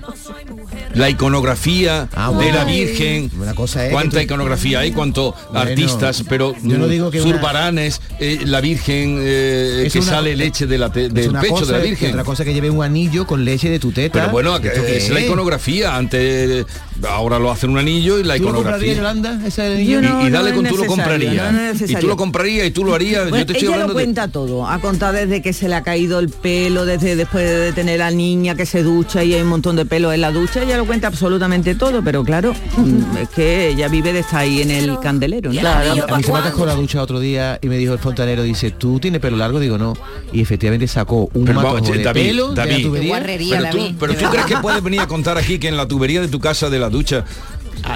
La 0.94 1.10
iconografía 1.10 2.08
Ah, 2.14 2.32
de 2.38 2.52
la 2.52 2.66
Virgen. 2.66 3.32
Una 3.40 3.56
cosa 3.56 3.84
es 3.84 3.88
que 3.90 3.94
cuánta 3.94 4.18
tú- 4.18 4.24
iconografía 4.24 4.80
hay, 4.80 4.92
cuánto 4.92 5.34
Bueno, 5.52 5.60
artistas, 5.60 6.24
pero 6.30 6.54
yo 6.62 6.78
no 6.78 6.88
digo 6.88 7.10
que 7.10 7.22
una- 7.22 7.32
Zurbaranes, 7.32 8.02
eh, 8.20 8.40
la 8.46 8.62
Virgen 8.62 9.18
eh, 9.22 9.84
Es 9.88 9.94
que 9.94 10.00
una- 10.00 10.12
sale 10.12 10.36
leche 10.36 10.68
de 10.68 10.78
la 10.78 10.92
te- 10.92 11.06
Es 11.08 11.14
del 11.14 11.30
una 11.30 11.42
pecho 11.42 11.54
cosa, 11.56 11.66
de 11.66 11.72
la 11.80 11.84
Virgen. 11.84 12.10
Otra 12.12 12.24
cosa 12.24 12.46
que 12.46 12.54
lleve 12.54 12.70
un 12.70 12.84
anillo 12.84 13.26
con 13.26 13.44
leche 13.44 13.70
de 13.70 13.80
tu 13.80 13.92
teta. 13.92 14.20
Pero 14.20 14.32
bueno, 14.32 14.60
que- 14.62 14.68
¿Esto 14.68 14.86
qué 14.86 14.98
es 14.98 15.10
la 15.10 15.20
iconografía 15.22 15.96
ante 15.96 16.66
ahora 17.08 17.40
lo 17.40 17.52
hacen 17.52 17.70
un 17.72 17.78
anillo 17.78 18.20
y 18.20 18.24
la 18.24 18.38
¿Tú 18.38 18.44
lo 18.44 18.54
comprarías, 18.56 18.96
iconografía. 18.96 18.96
Yolanda? 18.96 19.48
Ese 19.48 19.62
anillo? 19.74 20.00
Y, 20.00 20.02
No, 20.04 20.28
y 20.28 20.30
dale 20.30 20.50
no 20.52 20.56
con 20.58 20.66
tú 20.68 20.78
lo 20.78 20.86
comprarías. 20.86 21.52
no, 21.52 21.52
no 21.52 21.70
es 21.70 21.82
y 21.90 21.96
tú 21.96 22.08
lo 22.08 22.18
comprarías 22.18 22.68
y 22.68 22.72
tú 22.72 22.84
lo 22.84 22.94
harías. 22.94 23.24
Bueno, 23.30 23.38
Yo 23.40 23.46
te 23.46 23.54
estoy 23.54 23.68
ella 23.68 23.76
hablando 23.76 23.94
lo 23.94 24.00
de... 24.00 24.06
cuenta 24.06 24.28
todo. 24.28 24.68
Ha 24.68 24.80
contado 24.80 25.14
desde 25.14 25.42
que 25.42 25.54
se 25.54 25.68
le 25.70 25.76
ha 25.76 25.84
caído 25.84 26.20
el 26.20 26.30
pelo, 26.30 26.86
desde 26.86 27.16
después 27.16 27.50
de 27.50 27.74
tener 27.74 28.02
a 28.02 28.10
la 28.10 28.16
niña 28.16 28.56
que 28.56 28.66
se 28.66 28.84
ducha 28.84 29.24
y 29.24 29.34
hay 29.34 29.42
un 29.42 29.48
montón 29.48 29.76
de 29.76 29.86
pelo 29.86 30.12
en 30.14 30.22
la 30.22 30.32
ducha. 30.32 30.64
Ella 30.64 30.78
lo 30.78 30.86
cuenta 30.86 31.08
absolutamente 31.08 31.76
todo, 31.76 32.04
pero 32.04 32.24
claro, 32.24 32.54
mm, 32.78 33.18
es 33.18 33.30
que 33.30 33.70
ella 33.70 33.88
vive 33.88 34.14
de 34.14 34.20
estar 34.20 34.42
ahí 34.42 34.62
en 34.62 34.72
el 34.72 35.00
candelero. 35.00 35.52
¿no? 35.54 35.60
A 35.68 36.18
mí 36.18 36.24
se 36.24 36.32
me 36.32 36.40
atascó 36.40 36.66
la 36.66 36.76
ducha 36.76 37.02
otro 37.02 37.20
día 37.20 37.60
y 37.62 37.68
me 37.68 37.78
dijo 37.78 37.94
el 37.94 38.00
fontanero, 38.00 38.44
dice, 38.44 38.72
¿tú 38.72 39.00
tienes 39.00 39.22
pelo 39.22 39.38
largo? 39.38 39.60
Digo, 39.60 39.78
no. 39.78 39.94
Y 40.32 40.42
efectivamente 40.42 40.88
sacó 40.88 41.30
un 41.34 41.46
Pero 41.46 41.56
matojo 41.56 41.74
vamos, 41.76 41.92
de 41.92 42.04
David, 42.04 42.22
pelo 42.28 42.50
de 42.50 42.56
David. 42.56 42.72
la 42.78 42.82
tubería. 42.82 43.20
pero 43.50 43.70
tú, 43.72 43.96
pero 44.00 44.14
tú 44.16 44.26
crees 44.30 44.46
que 44.46 44.58
puedes 44.58 44.84
venir 44.84 45.00
a 45.02 45.08
contar 45.08 45.38
aquí 45.38 45.60
que 45.60 45.68
en 45.68 45.78
la 45.78 45.88
tubería 45.88 46.22
de 46.22 46.28
tu 46.28 46.40
casa 46.40 46.70
de 46.70 46.80
la 46.84 46.90
ducha 46.90 47.24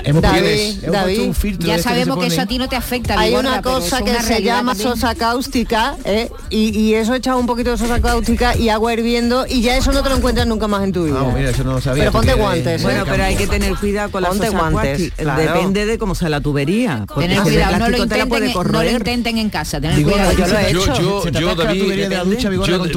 hemos 0.03 0.21
David, 0.21 0.41
puesto- 0.41 0.85
hemos 0.85 0.91
David, 0.93 1.05
puesto 1.15 1.23
un 1.23 1.35
filtro 1.35 1.67
Ya 1.67 1.75
este 1.75 1.89
sabemos 1.89 2.15
se 2.15 2.21
que 2.21 2.27
eso 2.33 2.41
a 2.41 2.45
ti 2.45 2.57
no 2.57 2.69
te 2.69 2.75
afecta. 2.75 3.19
Hay 3.19 3.33
una 3.35 3.61
cosa 3.61 4.01
que 4.03 4.11
una 4.11 4.21
se 4.21 4.41
llama 4.41 4.71
también. 4.73 4.89
sosa 4.89 5.15
cáustica 5.15 5.95
¿eh? 6.05 6.29
y, 6.49 6.77
y 6.77 6.93
eso 6.95 7.13
echa 7.15 7.35
un 7.35 7.45
poquito 7.45 7.71
de 7.71 7.77
sosa 7.77 8.01
cáustica 8.01 8.55
y 8.57 8.69
agua 8.69 8.93
hirviendo 8.93 9.45
y 9.47 9.61
ya 9.61 9.77
eso 9.77 9.91
no 9.91 10.03
te 10.03 10.09
lo 10.09 10.17
encuentras 10.17 10.47
nunca 10.47 10.67
más 10.67 10.83
en 10.83 10.91
tu 10.91 11.05
vida. 11.05 11.19
Ah, 11.21 11.31
mira, 11.35 11.49
eso 11.51 11.63
no 11.63 11.73
lo 11.73 11.81
sabía. 11.81 12.03
Pero 12.03 12.11
ponte 12.11 12.33
guantes. 12.33 12.83
Bueno, 12.83 13.01
¿eh? 13.01 13.05
pero 13.09 13.23
hay 13.23 13.35
que 13.35 13.47
tener 13.47 13.75
cuidado 13.75 14.11
con 14.11 14.21
la 14.23 14.29
Ponte 14.29 14.47
sosa 14.47 14.69
guantes, 14.69 15.11
claro. 15.15 15.41
Depende 15.41 15.85
de 15.85 15.97
cómo 15.97 16.15
sea 16.15 16.29
la 16.29 16.41
tubería. 16.41 17.05
Tener 17.17 17.41
cuidado, 17.41 17.77
no 17.77 17.89
lo, 17.89 17.97
plástico 17.97 18.07
te 18.07 18.17
la 18.17 18.23
intenten, 18.23 18.29
puede 18.29 18.45
en- 18.51 18.71
no 18.71 18.83
lo 18.83 18.91
intenten 18.91 19.37
en 19.37 19.49
casa, 19.49 19.79
tener 19.81 19.95
Digo, 19.97 20.11
cuidado. 20.11 20.31
yo 20.33 20.47
lo 20.47 20.59
he 20.59 20.73
yo, 20.73 20.81
hecho. 20.83 21.29
yo, 21.31 21.55
David. 21.55 22.07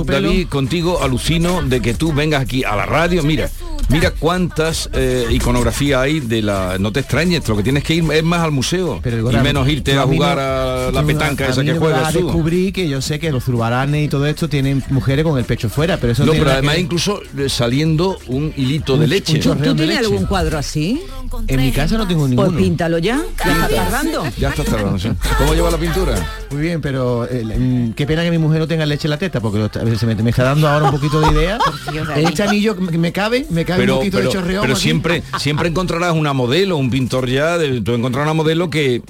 David, 0.07 0.49
contigo 0.49 1.03
alucino 1.03 1.63
de 1.63 1.81
que 1.81 1.95
tú 1.95 2.13
vengas 2.13 2.43
aquí 2.43 2.65
a 2.65 2.77
la 2.77 2.87
radio. 2.87 3.23
Mira, 3.23 3.49
mira 3.89 4.11
cuántas 4.13 4.89
eh, 4.93 5.27
iconografías 5.31 6.01
hay 6.01 6.21
de 6.21 6.43
la. 6.43 6.79
No 6.81 6.93
te 6.93 7.01
extrañes, 7.01 7.47
lo 7.49 7.57
que 7.57 7.63
tienes 7.63 7.85
que 7.85 7.95
ir 7.95 8.05
es 8.13 8.23
más 8.25 8.41
al 8.41 8.51
museo 8.53 9.01
y 9.05 9.11
Vigorra, 9.11 9.43
menos 9.43 9.69
irte 9.69 9.93
tú 9.95 10.01
a 10.01 10.03
jugar 10.05 10.37
no- 10.37 10.43
a 10.43 10.91
la 10.93 11.01
tú 11.03 11.07
petanca 11.07 11.45
a 11.45 11.49
esa 11.49 11.63
que 11.63 11.71
a 11.71 12.11
tú. 12.13 12.19
descubrir 12.25 12.73
que 12.73 12.89
yo 12.89 13.01
sé 13.03 13.19
que 13.19 13.31
los 13.31 13.45
zurbaranes 13.45 14.05
y 14.07 14.09
todo 14.09 14.27
esto 14.27 14.49
tienen 14.49 14.83
mujeres 14.91 15.25
con 15.25 15.39
el 15.39 15.45
pecho 15.45 15.69
fuera, 15.69 15.97
pero 15.99 16.13
eso 16.13 16.25
No, 16.25 16.33
pero 16.33 16.51
además 16.51 16.77
que- 16.77 16.81
incluso 16.81 17.21
eh, 17.39 17.49
saliendo 17.49 18.19
un 18.29 18.53
hilito 18.57 18.97
de 18.97 19.07
leche. 19.07 19.39
¿Tú 19.39 19.55
de 19.55 19.63
tienes 19.63 19.87
leche. 19.87 19.99
algún 20.01 20.27
cuadro 20.27 20.59
así? 20.59 21.01
En 21.47 21.61
mi 21.61 21.73
casa 21.73 21.97
no 21.99 22.07
tengo 22.09 22.27
ninguno. 22.27 22.51
Pues 22.51 22.63
píntalo 22.63 22.99
ya. 22.99 23.21
Ya 23.45 23.53
está 23.53 23.69
tardando. 23.69 24.25
Ya 24.39 24.49
está 24.51 24.65
tardando, 24.65 24.99
sí. 24.99 25.11
¿Cómo 25.39 25.55
lleva 25.55 25.71
la 25.71 25.79
pintura? 25.79 26.15
Muy 26.51 26.63
bien, 26.63 26.81
pero 26.81 27.27
eh, 27.31 27.45
mm, 27.45 27.93
qué 27.93 28.07
pena 28.07 28.23
que 28.25 28.31
mi 28.31 28.39
mujer 28.39 28.61
no 28.61 28.67
tenga 28.69 28.87
leche 28.87 29.07
en 29.07 29.11
la 29.11 29.19
teta, 29.19 29.41
porque 29.41 29.59
lo 29.59 29.67
está- 29.67 29.81
se 29.97 30.07
me, 30.07 30.15
me 30.15 30.31
está 30.31 30.45
dando 30.45 30.69
ahora 30.69 30.87
un 30.87 30.93
poquito 30.93 31.21
de 31.21 31.31
idea. 31.33 31.59
Este 32.17 32.43
anillo 32.43 32.75
me 32.77 33.13
cabe, 33.13 33.47
me 33.51 33.65
cabe 33.65 33.81
un 33.81 33.87
Pero, 33.87 33.97
poquito 33.99 34.19
pero, 34.19 34.29
de 34.31 34.35
chorreón. 34.35 34.61
pero 34.63 34.73
aquí. 34.75 34.83
siempre, 34.83 35.23
siempre 35.39 35.69
encontrarás 35.69 36.15
una 36.15 36.33
modelo, 36.33 36.70
un 36.77 36.91
pintor 36.91 37.29
ya, 37.29 37.59
de, 37.59 37.81
tú 37.81 37.95
encontrarás 37.95 38.27
una 38.27 38.35
modelo 38.35 38.71
que 38.71 39.03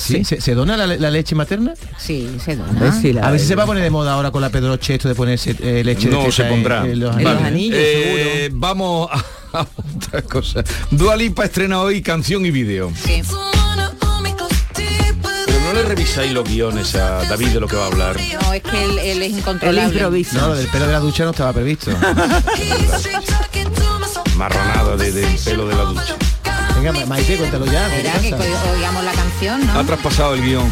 Sí, 0.00 0.24
¿se, 0.24 0.40
se 0.40 0.54
dona 0.54 0.76
la, 0.76 0.86
la 0.86 1.10
leche 1.10 1.34
materna? 1.34 1.74
Sí, 1.98 2.36
se 2.44 2.52
A 2.52 2.56
dona. 2.56 2.78
ver 2.80 2.92
si 2.92 3.18
a 3.18 3.30
ver 3.32 3.40
si 3.40 3.46
se 3.46 3.56
va 3.56 3.64
a 3.64 3.66
poner 3.66 3.82
de 3.82 3.90
moda 3.90 4.12
ahora 4.12 4.30
con 4.30 4.40
la 4.40 4.48
pedroche 4.48 4.94
esto 4.94 5.08
de 5.08 5.16
ponerse 5.16 5.56
eh, 5.60 5.82
leche 5.84 6.08
de 6.08 6.14
no 6.14 6.30
se 6.30 6.44
pondrá. 6.44 6.86
en 6.86 7.00
los 7.00 7.16
Vale. 7.16 7.28
anillos. 7.44 7.76
Eh, 7.76 8.50
Vamos 8.52 9.08
a, 9.10 9.18
a 9.58 9.66
otra 9.96 10.22
cosa. 10.22 10.62
Dua 10.92 11.16
Lipa 11.16 11.44
estrena 11.44 11.80
hoy 11.80 12.02
canción 12.02 12.46
y 12.46 12.52
vídeo. 12.52 12.92
Sí. 13.04 13.20
Pero 14.72 15.60
no 15.64 15.72
le 15.72 15.82
revisáis 15.82 16.32
los 16.32 16.48
guiones 16.48 16.94
a 16.94 17.24
David 17.24 17.48
de 17.48 17.60
lo 17.60 17.66
que 17.66 17.74
va 17.74 17.84
a 17.84 17.86
hablar. 17.88 18.16
No, 18.42 18.52
es 18.52 18.62
que 18.62 18.84
él, 18.84 18.98
él 18.98 19.22
es 19.22 19.32
El 19.32 19.38
incontrolable. 19.38 19.92
improviso. 19.92 20.36
No, 20.38 20.48
lo 20.48 20.54
del 20.54 20.68
pelo 20.68 20.86
de 20.86 20.92
la 20.92 21.00
ducha 21.00 21.24
no 21.24 21.30
estaba 21.30 21.52
previsto. 21.52 21.90
Marronada 24.36 24.96
de, 24.96 25.10
del 25.10 25.36
pelo 25.44 25.66
de 25.66 25.74
la 25.74 25.82
ducha. 25.82 26.16
Venga, 26.80 26.92
Ma- 26.92 27.04
Maite, 27.04 27.36
cuéntalo 27.36 27.66
ya. 27.66 27.90
¿qué 27.90 27.96
Verá 27.98 28.18
que 28.20 28.32
oigamos 28.72 29.04
la 29.04 29.12
canción, 29.12 29.66
¿no? 29.66 29.78
Ha 29.78 29.84
traspasado 29.84 30.32
el 30.32 30.40
guion. 30.42 30.64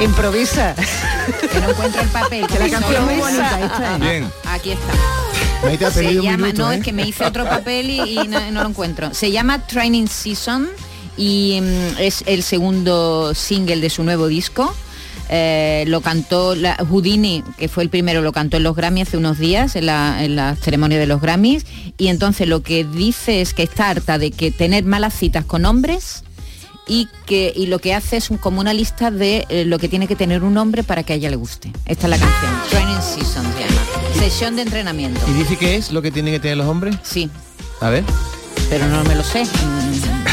Improvisa. 0.00 0.74
Que 0.74 1.60
no 1.60 1.70
encuentro 1.70 2.02
el 2.02 2.08
papel. 2.08 2.44
Que 2.48 2.58
la 2.58 2.68
canción 2.68 3.08
esa. 3.08 3.20
bonita, 3.20 3.60
esta 3.60 3.94
es. 3.94 4.00
Bien. 4.00 4.32
Aquí 4.46 4.72
está. 4.72 4.92
Maite 5.62 5.86
ha 5.86 5.90
Se 5.92 6.12
llama, 6.14 6.36
minuto, 6.46 6.62
no, 6.62 6.72
¿eh? 6.72 6.78
es 6.78 6.82
que 6.84 6.92
me 6.92 7.06
hice 7.06 7.24
otro 7.24 7.44
papel 7.44 7.88
y, 7.88 8.18
y 8.18 8.26
no, 8.26 8.50
no 8.50 8.64
lo 8.64 8.68
encuentro. 8.70 9.14
Se 9.14 9.30
llama 9.30 9.64
Training 9.64 10.08
Season 10.08 10.68
y 11.16 11.60
mm, 11.62 11.98
es 12.00 12.24
el 12.26 12.42
segundo 12.42 13.32
single 13.32 13.80
de 13.80 13.90
su 13.90 14.02
nuevo 14.02 14.26
disco. 14.26 14.74
Eh, 15.30 15.84
lo 15.88 16.00
cantó 16.00 16.54
la, 16.54 16.76
Houdini, 16.88 17.44
que 17.58 17.68
fue 17.68 17.82
el 17.82 17.90
primero, 17.90 18.22
lo 18.22 18.32
cantó 18.32 18.56
en 18.56 18.62
los 18.62 18.74
Grammy 18.74 19.02
hace 19.02 19.16
unos 19.16 19.38
días, 19.38 19.76
en 19.76 19.86
la, 19.86 20.24
en 20.24 20.36
la 20.36 20.56
ceremonia 20.56 20.98
de 20.98 21.06
los 21.06 21.20
Grammys. 21.20 21.64
Y 21.98 22.08
entonces 22.08 22.48
lo 22.48 22.62
que 22.62 22.84
dice 22.84 23.40
es 23.40 23.52
que 23.54 23.62
está 23.64 23.90
harta 23.90 24.18
de 24.18 24.30
que 24.30 24.50
tener 24.50 24.84
malas 24.84 25.14
citas 25.14 25.44
con 25.44 25.64
hombres 25.66 26.24
y 26.90 27.06
que 27.26 27.52
y 27.54 27.66
lo 27.66 27.78
que 27.80 27.92
hace 27.92 28.16
es 28.16 28.30
un- 28.30 28.38
como 28.38 28.60
una 28.60 28.72
lista 28.72 29.10
de 29.10 29.44
eh, 29.50 29.66
lo 29.66 29.78
que 29.78 29.90
tiene 29.90 30.06
que 30.06 30.16
tener 30.16 30.42
un 30.42 30.56
hombre 30.56 30.82
para 30.82 31.02
que 31.02 31.12
a 31.12 31.16
ella 31.16 31.28
le 31.28 31.36
guste. 31.36 31.70
Esta 31.84 32.06
es 32.06 32.10
la 32.10 32.18
canción. 32.18 32.52
Training 32.70 33.00
Season 33.02 33.44
se 33.52 33.60
llama. 33.60 33.82
Sesión 34.18 34.56
de 34.56 34.62
entrenamiento. 34.62 35.20
¿Y 35.28 35.32
dice 35.34 35.56
que 35.58 35.76
es 35.76 35.92
lo 35.92 36.00
que 36.00 36.10
tienen 36.10 36.32
que 36.32 36.40
tener 36.40 36.56
los 36.56 36.66
hombres? 36.66 36.96
Sí, 37.02 37.28
A 37.82 37.90
ver. 37.90 38.04
pero 38.70 38.86
no 38.88 39.04
me 39.04 39.14
lo 39.14 39.22
sé. 39.22 39.44
Mm, 39.44 40.27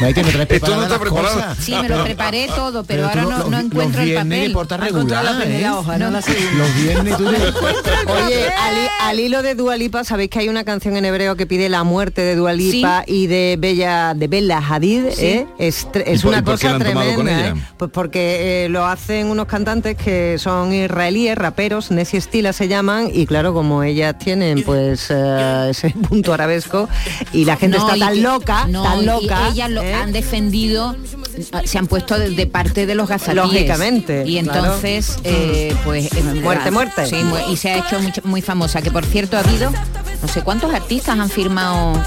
Maite, 0.00 0.22
¿me 0.24 0.32
traes 0.32 0.50
Esto 0.50 0.74
no 0.76 0.82
está 0.82 0.98
preparado. 0.98 1.34
cosas? 1.34 1.58
Sí, 1.58 1.72
me 1.80 1.88
lo 1.88 2.02
preparé 2.04 2.46
todo, 2.48 2.84
pero, 2.84 3.08
ahora 3.08 3.22
no, 3.22 3.30
los- 3.30 3.48
no 3.50 3.58
encuentro 3.60 4.00
los 4.00 4.10
el 4.10 4.14
papel. 4.16 4.80
regular, 4.80 5.24
la 5.24 5.38
primera 5.40 5.68
¿eh? 5.68 5.70
hoja, 5.70 5.98
no 5.98 6.10
la 6.10 6.22
segunda. 6.22 6.52
Los 6.58 6.74
viernes 6.82 7.16
tú 7.16 7.24
te- 7.24 8.12
Oye, 8.12 8.48
al, 8.48 8.74
hi- 8.76 8.88
al 9.02 9.20
hilo 9.20 9.42
de 9.42 9.54
Dualipa, 9.54 10.04
sabéis 10.04 10.30
que 10.30 10.40
hay 10.40 10.48
una 10.48 10.64
canción 10.64 10.96
en 10.96 11.04
hebreo 11.04 11.36
que 11.36 11.46
pide 11.46 11.68
la 11.68 11.84
muerte 11.84 12.22
de 12.22 12.34
Dualipa 12.36 13.04
y 13.06 13.26
de 13.26 13.56
Bella 13.58 14.14
de 14.14 14.28
Bella 14.28 14.58
Hadid, 14.66 15.04
Sí. 15.12 15.24
¿eh? 15.26 15.46
Es, 15.58 15.86
tre- 15.88 16.04
es 16.06 16.20
¿Y 16.20 16.22
por- 16.22 16.32
una 16.34 16.42
por 16.44 16.54
cosa 16.54 16.78
tremenda? 16.78 17.48
¿eh? 17.48 17.54
Pues 17.76 17.90
porque 17.92 18.64
eh, 18.64 18.68
lo 18.68 18.84
hacen 18.86 19.26
unos 19.28 19.46
cantantes 19.46 19.96
que 19.96 20.36
son 20.38 20.72
israelíes, 20.72 21.36
raperos, 21.36 21.90
Nessie 21.90 22.20
Stila 22.20 22.52
se 22.52 22.68
llaman, 22.68 23.08
y 23.12 23.26
claro, 23.26 23.52
como 23.54 23.82
ellas 23.82 24.18
tienen 24.18 24.62
pues 24.62 25.06
eh, 25.10 25.68
ese 25.70 25.90
punto 26.08 26.32
arabesco 26.34 26.88
y 27.32 27.44
la 27.44 27.56
gente 27.56 27.78
No, 27.78 27.86
está 27.86 27.98
tan 28.06 28.14
que- 28.14 28.20
loca, 28.20 28.66
no, 28.68 28.82
tan 28.82 29.06
loca. 29.06 29.41
Ellas 29.50 29.70
lo 29.70 29.82
¿eh? 29.82 29.94
han 29.94 30.12
defendido, 30.12 30.96
se 31.64 31.78
han 31.78 31.86
puesto 31.86 32.18
de, 32.18 32.30
de 32.30 32.46
parte 32.46 32.86
de 32.86 32.94
los 32.94 33.08
gazatíes. 33.08 33.36
Lógicamente, 33.44 34.24
Y 34.26 34.40
claro. 34.42 34.64
entonces, 34.64 35.18
eh, 35.24 35.74
pues... 35.84 36.12
eh, 36.14 36.22
Muerte, 36.42 36.70
muerte. 36.70 37.06
Sí, 37.06 37.16
mu- 37.24 37.36
y 37.52 37.56
se 37.56 37.70
ha 37.70 37.78
hecho 37.78 38.00
mucho- 38.00 38.22
muy 38.24 38.42
famosa, 38.42 38.82
que 38.82 38.90
por 38.90 39.04
cierto 39.04 39.36
ha 39.36 39.40
habido, 39.40 39.70
no 40.22 40.28
sé 40.28 40.42
cuántos 40.42 40.72
artistas 40.72 41.18
han 41.18 41.30
firmado 41.30 42.00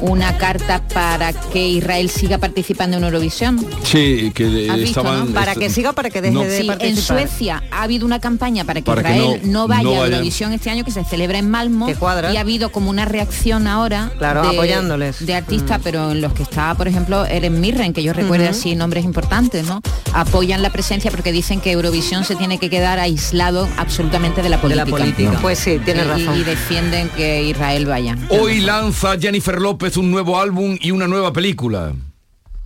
una 0.00 0.36
carta 0.36 0.82
para 0.92 1.32
que 1.32 1.68
Israel 1.68 2.10
siga 2.10 2.38
participando 2.38 2.96
en 2.96 3.04
Eurovisión. 3.04 3.64
Sí, 3.84 4.32
que 4.34 4.68
¿Has 4.68 4.76
visto, 4.78 5.00
estaban... 5.00 5.28
no? 5.28 5.34
Para 5.34 5.52
est- 5.52 5.60
que 5.60 5.70
siga 5.70 5.90
o 5.90 5.92
para 5.92 6.10
que 6.10 6.20
deje 6.20 6.34
No. 6.34 6.42
de 6.42 6.60
Sí, 6.62 6.70
en. 6.80 6.96
Suecia 6.96 7.62
ha 7.70 7.82
habido 7.84 8.04
una 8.04 8.18
campaña 8.20 8.64
para 8.64 8.80
que 8.80 8.84
Para 8.86 9.02
que 9.04 9.16
Israel 9.16 9.40
no- 9.44 9.52
no, 9.62 9.68
vaya 9.68 9.82
no 9.84 10.02
a. 10.02 10.06
Eurovisión 10.06 10.52
este 10.52 10.70
año 10.70 10.84
que 10.84 10.90
se 10.90 11.04
celebra 11.04 11.38
en 11.38 11.48
Malmo 11.50 11.86
Que 11.86 11.94
cuadra. 11.94 12.32
y 12.32 12.36
ha 12.36 12.40
habido 12.40 12.72
como 12.72 12.90
una 12.90 13.04
reacción 13.04 13.66
ahora 13.68 14.10
Claro, 14.18 14.42
apoyándoles. 14.42 15.24
de 15.24 15.34
artistas 15.34 15.80
pero 15.84 16.10
en 16.10 16.20
los 16.20 16.32
que 16.32 16.42
está 16.42 16.74
por 16.82 16.88
ejemplo 16.88 17.24
Eren 17.26 17.60
Mirren 17.60 17.92
que 17.92 18.02
yo 18.02 18.12
recuerdo 18.12 18.46
Ujú. 18.46 18.50
así 18.58 18.74
nombres 18.74 19.04
importantes 19.04 19.64
no 19.64 19.80
apoyan 20.14 20.62
la 20.62 20.70
presencia 20.70 21.12
porque 21.12 21.30
dicen 21.30 21.60
que 21.60 21.70
Eurovisión 21.70 22.24
se 22.24 22.34
tiene 22.34 22.58
que 22.58 22.68
quedar 22.70 22.98
aislado 22.98 23.68
absolutamente 23.76 24.42
de 24.42 24.48
la 24.48 24.56
De 24.56 24.62
política, 24.62 24.84
la 24.84 24.90
política. 24.90 25.38
Pues 25.40 25.60
sí, 25.60 25.78
tienes 25.84 26.06
Y- 26.06 26.08
razón. 26.08 26.40
y 26.40 26.42
defienden 26.42 27.08
que 27.10 27.44
Israel 27.44 27.86
vaya 27.86 28.18
Hoy 28.30 28.62
lanza 28.62 29.16
Jennifer 29.16 29.60
López 29.60 29.96
un 29.96 30.10
nuevo 30.10 30.40
álbum 30.40 30.76
y 30.80 30.90
una 30.90 31.06
nueva 31.06 31.32
película. 31.32 31.92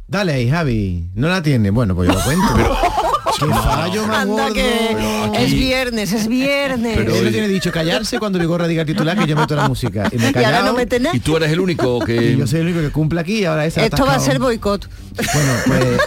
Dale 0.08 0.32
ahí, 0.32 0.48
Javi. 0.48 1.10
No 1.14 1.28
la 1.28 1.42
tiene. 1.42 1.68
Bueno, 1.68 1.94
pues 1.94 2.08
yo 2.08 2.14
lo 2.14 2.24
cuento. 2.24 2.78
Qué 3.38 3.46
fallo 3.46 4.06
más 4.06 4.18
Anda 4.22 4.34
gordo. 4.42 4.54
que 4.54 4.96
aquí- 5.34 5.44
es 5.44 5.52
viernes, 5.52 6.12
es 6.12 6.26
viernes. 6.28 6.96
Pero- 6.96 7.14
Él 7.14 7.24
no 7.24 7.30
tiene 7.30 7.48
dicho 7.48 7.70
callarse 7.70 8.18
cuando 8.18 8.38
Vigorra 8.38 8.66
diga 8.66 8.82
el 8.82 8.86
titular 8.86 9.16
que 9.18 9.26
yo 9.26 9.36
meto 9.36 9.54
la 9.54 9.68
música. 9.68 10.08
Y 10.12 10.16
me 10.16 10.28
he 10.28 10.32
y 10.40 10.44
ahora 10.44 10.62
no 10.62 10.72
mete 10.74 10.98
nada. 11.00 11.14
Y 11.14 11.20
tú 11.20 11.36
eres 11.36 11.50
el 11.50 11.60
único 11.60 11.98
y 12.02 12.06
que... 12.06 12.36
yo 12.36 12.46
soy 12.46 12.60
el 12.60 12.66
único 12.66 12.80
que 12.80 12.90
cumple 12.90 13.20
aquí 13.20 13.40
y 13.40 13.44
ahora 13.44 13.66
esa 13.66 13.84
Esto 13.84 14.04
va 14.06 14.14
a 14.14 14.20
ser 14.20 14.38
boicot. 14.38 14.88
Bueno, 15.16 15.52
pues... 15.66 16.00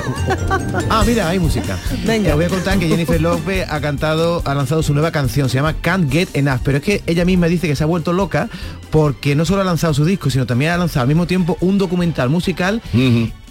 Ah, 0.89 1.03
mira, 1.05 1.29
hay 1.29 1.39
música. 1.39 1.77
Venga. 2.05 2.29
Te 2.29 2.35
voy 2.35 2.45
a 2.45 2.49
contar 2.49 2.79
que 2.79 2.87
Jennifer 2.87 3.21
López 3.21 3.65
ha 3.69 3.79
cantado, 3.79 4.41
ha 4.45 4.53
lanzado 4.55 4.81
su 4.83 4.93
nueva 4.93 5.11
canción, 5.11 5.49
se 5.49 5.55
llama 5.55 5.73
Can't 5.73 6.11
Get 6.11 6.29
Enough, 6.33 6.61
pero 6.63 6.77
es 6.77 6.83
que 6.83 7.03
ella 7.05 7.25
misma 7.25 7.47
dice 7.47 7.67
que 7.67 7.75
se 7.75 7.83
ha 7.83 7.87
vuelto 7.87 8.11
loca 8.13 8.49
porque 8.89 9.35
no 9.35 9.45
solo 9.45 9.61
ha 9.61 9.65
lanzado 9.65 9.93
su 9.93 10.03
disco, 10.05 10.29
sino 10.29 10.45
también 10.45 10.71
ha 10.71 10.77
lanzado 10.77 11.01
al 11.03 11.07
mismo 11.07 11.27
tiempo 11.27 11.57
un 11.61 11.77
documental 11.77 12.29
musical. 12.29 12.81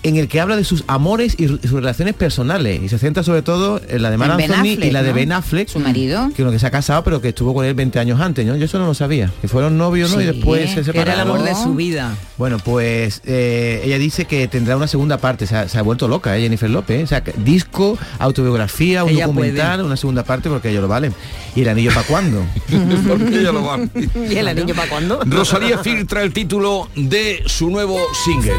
En 0.03 0.16
el 0.16 0.28
que 0.28 0.40
habla 0.40 0.57
de 0.57 0.64
sus 0.64 0.84
amores 0.86 1.34
y 1.38 1.49
sus 1.49 1.70
relaciones 1.70 2.14
personales 2.14 2.82
y 2.82 2.88
se 2.88 2.99
centra 2.99 3.22
sobre 3.22 3.42
todo 3.42 3.80
en 3.88 4.03
la 4.03 4.11
de 4.11 4.16
Mar 4.16 4.32
Anthony 4.32 4.78
y 4.82 4.90
la 4.90 5.03
de 5.03 5.12
Ben 5.12 5.32
Affleck, 5.32 5.68
su 5.68 5.80
marido, 5.80 6.30
que 6.34 6.42
uno 6.42 6.51
que 6.51 6.59
se 6.59 6.66
ha 6.66 6.70
casado 6.70 7.05
pero 7.05 7.20
que 7.20 7.28
estuvo 7.28 7.55
con 7.55 7.64
él 7.64 7.74
20 7.74 7.99
años 7.99 8.20
antes, 8.20 8.46
¿no? 8.46 8.57
Yo 8.57 8.64
eso 8.64 8.78
no 8.78 8.86
lo 8.86 8.94
sabía, 8.94 9.30
que 9.40 9.49
fueron 9.49 9.78
novios, 9.78 10.14
¿no? 10.14 10.20
y 10.20 10.24
después 10.24 10.70
se 10.70 10.84
separaron. 10.84 11.12
era 11.12 11.14
el 11.14 11.20
amor 11.20 11.42
de 11.42 11.55
su 11.55 11.74
vida. 11.74 12.16
Bueno, 12.36 12.59
pues 12.59 13.22
eh, 13.24 13.82
ella 13.84 13.99
dice 13.99 14.24
que 14.24 14.49
tendrá 14.49 14.76
una 14.76 14.86
segunda 14.88 15.18
parte, 15.18 15.46
se 15.46 15.57
ha, 15.57 15.82
vuelto 15.82 16.09
loca, 16.09 16.36
¿eh? 16.36 16.42
Jennifer 16.42 16.70
López, 16.70 17.01
¿eh? 17.01 17.05
o 17.05 17.07
sea, 17.07 17.22
disco, 17.36 17.99
autobiografía, 18.18 19.05
un 19.05 19.14
documental, 19.14 19.82
una 19.82 19.96
segunda 19.96 20.24
parte 20.24 20.49
porque 20.49 20.70
ellos 20.70 20.82
lo 20.82 20.88
valen. 20.88 21.14
¿Y 21.55 21.62
el 21.62 21.68
anillo 21.68 21.90
para 21.92 22.07
cuándo? 22.07 22.44
porque 23.09 23.40
ella 23.40 23.53
lo 23.53 23.62
vale. 23.62 23.88
¿Y 24.30 24.36
el 24.36 24.49
anillo 24.49 24.74
para 24.74 24.88
cuándo? 24.88 25.20
Rosalía 25.24 25.78
filtra 25.78 26.22
el 26.22 26.32
título 26.32 26.88
de 26.94 27.42
su 27.46 27.70
nuevo 27.70 27.99
single. 28.24 28.53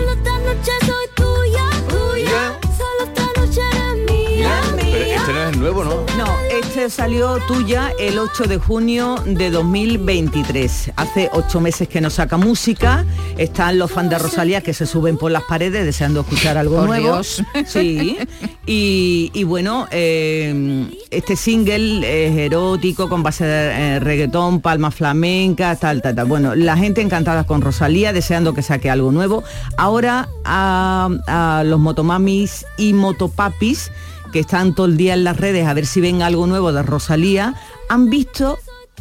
Este 5.30 5.50
es 5.52 5.58
nuevo, 5.58 5.84
¿no? 5.84 5.94
No, 6.18 6.26
este 6.50 6.90
salió 6.90 7.38
tuya 7.48 7.92
el 8.00 8.18
8 8.18 8.46
de 8.46 8.58
junio 8.58 9.16
de 9.28 9.52
2023. 9.52 10.94
Hace 10.96 11.30
ocho 11.32 11.62
meses 11.62 11.88
que 11.88 12.02
no 12.02 12.10
saca 12.10 12.38
música. 12.38 13.06
Están 13.38 13.78
los 13.78 13.92
fans 13.92 14.10
de 14.10 14.18
Rosalía 14.18 14.62
que 14.62 14.74
se 14.74 14.88
suben 14.88 15.20
por 15.20 15.30
las 15.30 15.44
paredes 15.44 15.86
deseando 15.86 16.22
escuchar 16.22 16.58
algo 16.58 16.84
nuevo. 16.84 17.22
Sí. 17.68 18.18
Y, 18.66 19.44
bueno, 19.44 19.88
eh, 19.92 20.90
este 21.12 21.36
single 21.36 22.28
es 22.28 22.36
erótico, 22.36 23.08
con 23.08 23.22
base 23.22 23.46
de 23.46 23.70
eh, 23.70 24.00
reggaetón, 24.00 24.62
palma 24.62 24.90
flamenca, 24.90 25.76
tal, 25.76 26.02
tal, 26.02 26.16
tal. 26.16 26.26
Bueno, 26.26 26.56
la 26.56 26.76
gente 26.76 27.02
encantada 27.02 27.44
con 27.44 27.62
Rosalía, 27.62 28.14
deseando 28.14 28.54
que 28.54 28.64
saque 28.64 28.90
algo 28.90 29.12
nuevo. 29.12 29.44
Ahora 29.78 30.28
a, 30.44 31.10
a 31.28 31.64
los 31.64 31.80
motomamis 31.80 32.66
y 32.78 32.94
motopapis 32.94 33.92
que 34.32 34.40
están 34.40 34.74
todo 34.76 34.86
el 34.86 34.98
día 34.98 35.14
en 35.14 35.24
las 35.24 35.38
redes 35.38 35.68
a 35.68 35.74
ver 35.74 35.86
si 35.86 36.02
ven 36.02 36.22
algo 36.22 36.48
nuevo 36.48 36.72
de 36.72 36.84
Rosalía, 36.84 37.56
han 37.90 38.10
visto 38.10 38.58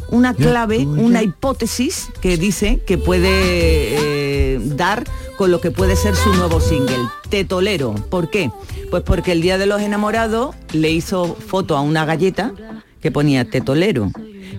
una 0.09 0.33
clave, 0.33 0.85
una 0.85 1.21
hipótesis 1.21 2.09
que 2.21 2.37
dice 2.37 2.81
que 2.85 2.97
puede 2.97 3.29
eh, 4.55 4.59
dar 4.59 5.03
con 5.37 5.51
lo 5.51 5.61
que 5.61 5.71
puede 5.71 5.95
ser 5.95 6.15
su 6.15 6.33
nuevo 6.33 6.59
single, 6.59 6.97
Te 7.29 7.45
Tolero. 7.45 7.93
¿Por 7.93 8.29
qué? 8.29 8.51
Pues 8.89 9.03
porque 9.03 9.31
el 9.31 9.41
Día 9.41 9.57
de 9.57 9.67
los 9.67 9.81
Enamorados 9.81 10.55
le 10.73 10.91
hizo 10.91 11.35
foto 11.35 11.77
a 11.77 11.81
una 11.81 12.05
galleta 12.05 12.53
que 13.01 13.11
ponía 13.11 13.45
Te 13.45 13.61
Tolero. 13.61 14.11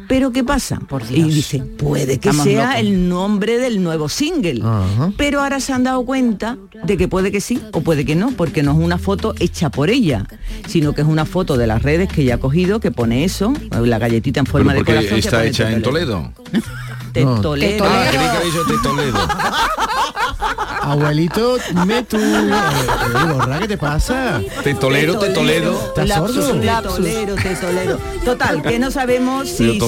Pero 0.09 0.33
¿qué 0.33 0.43
pasa? 0.45 0.81
Y 1.11 1.23
dice, 1.25 1.61
puede 1.61 2.19
que 2.19 2.33
sea 2.33 2.79
el 2.81 3.09
nombre 3.09 3.59
del 3.59 3.83
nuevo 3.83 4.09
single. 4.09 4.63
Pero 5.17 5.41
ahora 5.41 5.61
se 5.61 5.73
han 5.73 5.85
dado 5.85 6.05
cuenta 6.05 6.59
de 6.85 6.97
que 6.97 7.09
puede 7.09 7.31
que 7.31 7.41
sí 7.41 7.61
o 7.73 7.81
puede 7.81 8.05
que 8.05 8.17
no, 8.17 8.31
porque 8.33 8.63
no 8.63 8.73
es 8.73 8.79
una 8.79 8.99
foto 8.99 9.35
hecha 9.39 9.71
por 9.71 9.91
ella, 9.91 10.27
sino 10.67 10.95
que 10.95 11.03
es 11.03 11.07
una 11.07 11.25
foto 11.25 11.57
de 11.57 11.67
las 11.67 11.83
redes 11.83 12.09
que 12.09 12.23
ella 12.23 12.37
ha 12.37 12.39
cogido, 12.39 12.81
que 12.81 12.91
pone 12.91 13.25
eso, 13.25 13.53
la 13.71 13.99
galletita 13.99 14.41
en 14.41 14.47
forma 14.47 14.75
de 14.75 14.85
corazón. 14.85 15.19
está 15.19 15.45
hecha 15.45 15.71
en 15.71 15.83
Toledo. 15.83 16.33
Toledo. 17.43 17.85
Abuelito, 20.83 21.57
me 21.87 22.03
tú. 22.03 22.19
Eh, 23.11 23.59
¿qué 23.61 23.69
te 23.69 23.79
pasa? 23.79 24.41
Te 24.63 24.75
tolero, 24.75 25.19
te 25.19 25.31
tolero, 25.31 25.73
te 25.95 27.55
tolero. 27.55 27.99
Total, 28.25 28.63
que 28.63 28.79
no 28.79 28.91
sabemos 28.91 29.49
si 29.49 29.73
sí 29.73 29.81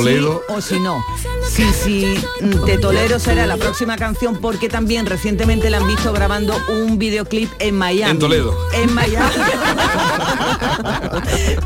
o 0.49 0.61
si 0.61 0.81
no. 0.81 1.03
Si, 1.49 1.65
si 1.73 2.07
mm, 2.41 2.65
Te 2.65 2.79
Tolero 2.79 3.19
será 3.19 3.47
la 3.47 3.57
próxima 3.57 3.97
canción 3.97 4.39
porque 4.41 4.69
también 4.69 5.07
recientemente 5.07 5.71
la 5.71 5.79
han 5.79 5.87
visto 5.87 6.13
grabando 6.13 6.57
un 6.69 6.99
videoclip 6.99 7.51
en 7.59 7.77
Miami. 7.77 8.11
En 8.11 8.19
Toledo. 8.19 8.57
En 8.73 8.95
Miami. 8.95 9.29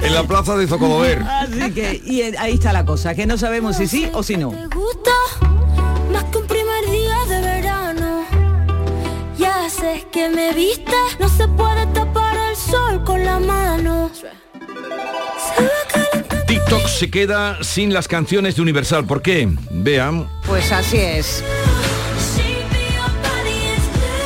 en 0.03 0.15
la 0.15 0.25
plaza 0.25 0.57
de 0.57 0.67
Zocodover. 0.67 1.23
Así 1.23 1.73
que, 1.73 2.01
y 2.05 2.23
ahí 2.23 2.55
está 2.55 2.73
la 2.73 2.85
cosa, 2.85 3.15
que 3.15 3.27
no 3.27 3.39
sabemos 3.39 3.77
si 3.77 3.87
sí 3.87 4.09
o 4.13 4.23
si 4.23 4.37
no. 4.37 4.53
Que 10.11 10.29
me 10.29 10.53
viste, 10.53 10.97
no 11.21 11.29
se 11.29 11.47
puede 11.47 11.87
tapar 11.87 12.37
el 12.37 12.57
sol 12.57 13.05
con 13.05 13.25
la 13.25 13.39
mano. 13.39 14.11
TikTok 16.47 16.87
se 16.89 17.09
queda 17.09 17.63
sin 17.63 17.93
las 17.93 18.09
canciones 18.09 18.57
de 18.57 18.63
Universal. 18.63 19.07
¿Por 19.07 19.23
qué? 19.23 19.49
Vean. 19.71 20.29
Pues 20.45 20.73
así 20.73 20.97
es. 20.97 21.45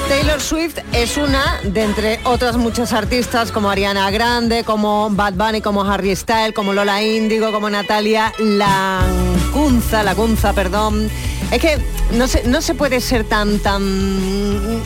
Taylor 0.08 0.40
Swift 0.40 0.78
es 0.92 1.18
una 1.18 1.61
de 1.62 1.82
entre 1.82 2.20
otras 2.24 2.56
muchas 2.56 2.94
artistas 2.94 3.52
como 3.52 3.70
Ariana 3.70 4.11
Grande, 4.11 4.64
como 4.64 5.11
Bad 5.11 5.34
Bunny, 5.34 5.61
como 5.61 5.84
Harry 5.84 6.16
Styles, 6.16 6.52
como 6.54 6.72
Lola 6.72 7.02
Índigo, 7.02 7.52
como 7.52 7.68
Natalia 7.68 8.32
Lancunza, 8.38 10.02
Lacunza, 10.02 10.54
perdón. 10.54 11.11
Es 11.51 11.61
que 11.61 11.78
no 12.16 12.28
se, 12.28 12.45
no 12.45 12.61
se 12.61 12.74
puede 12.74 13.01
ser 13.01 13.24
tan, 13.24 13.59
tan 13.59 13.82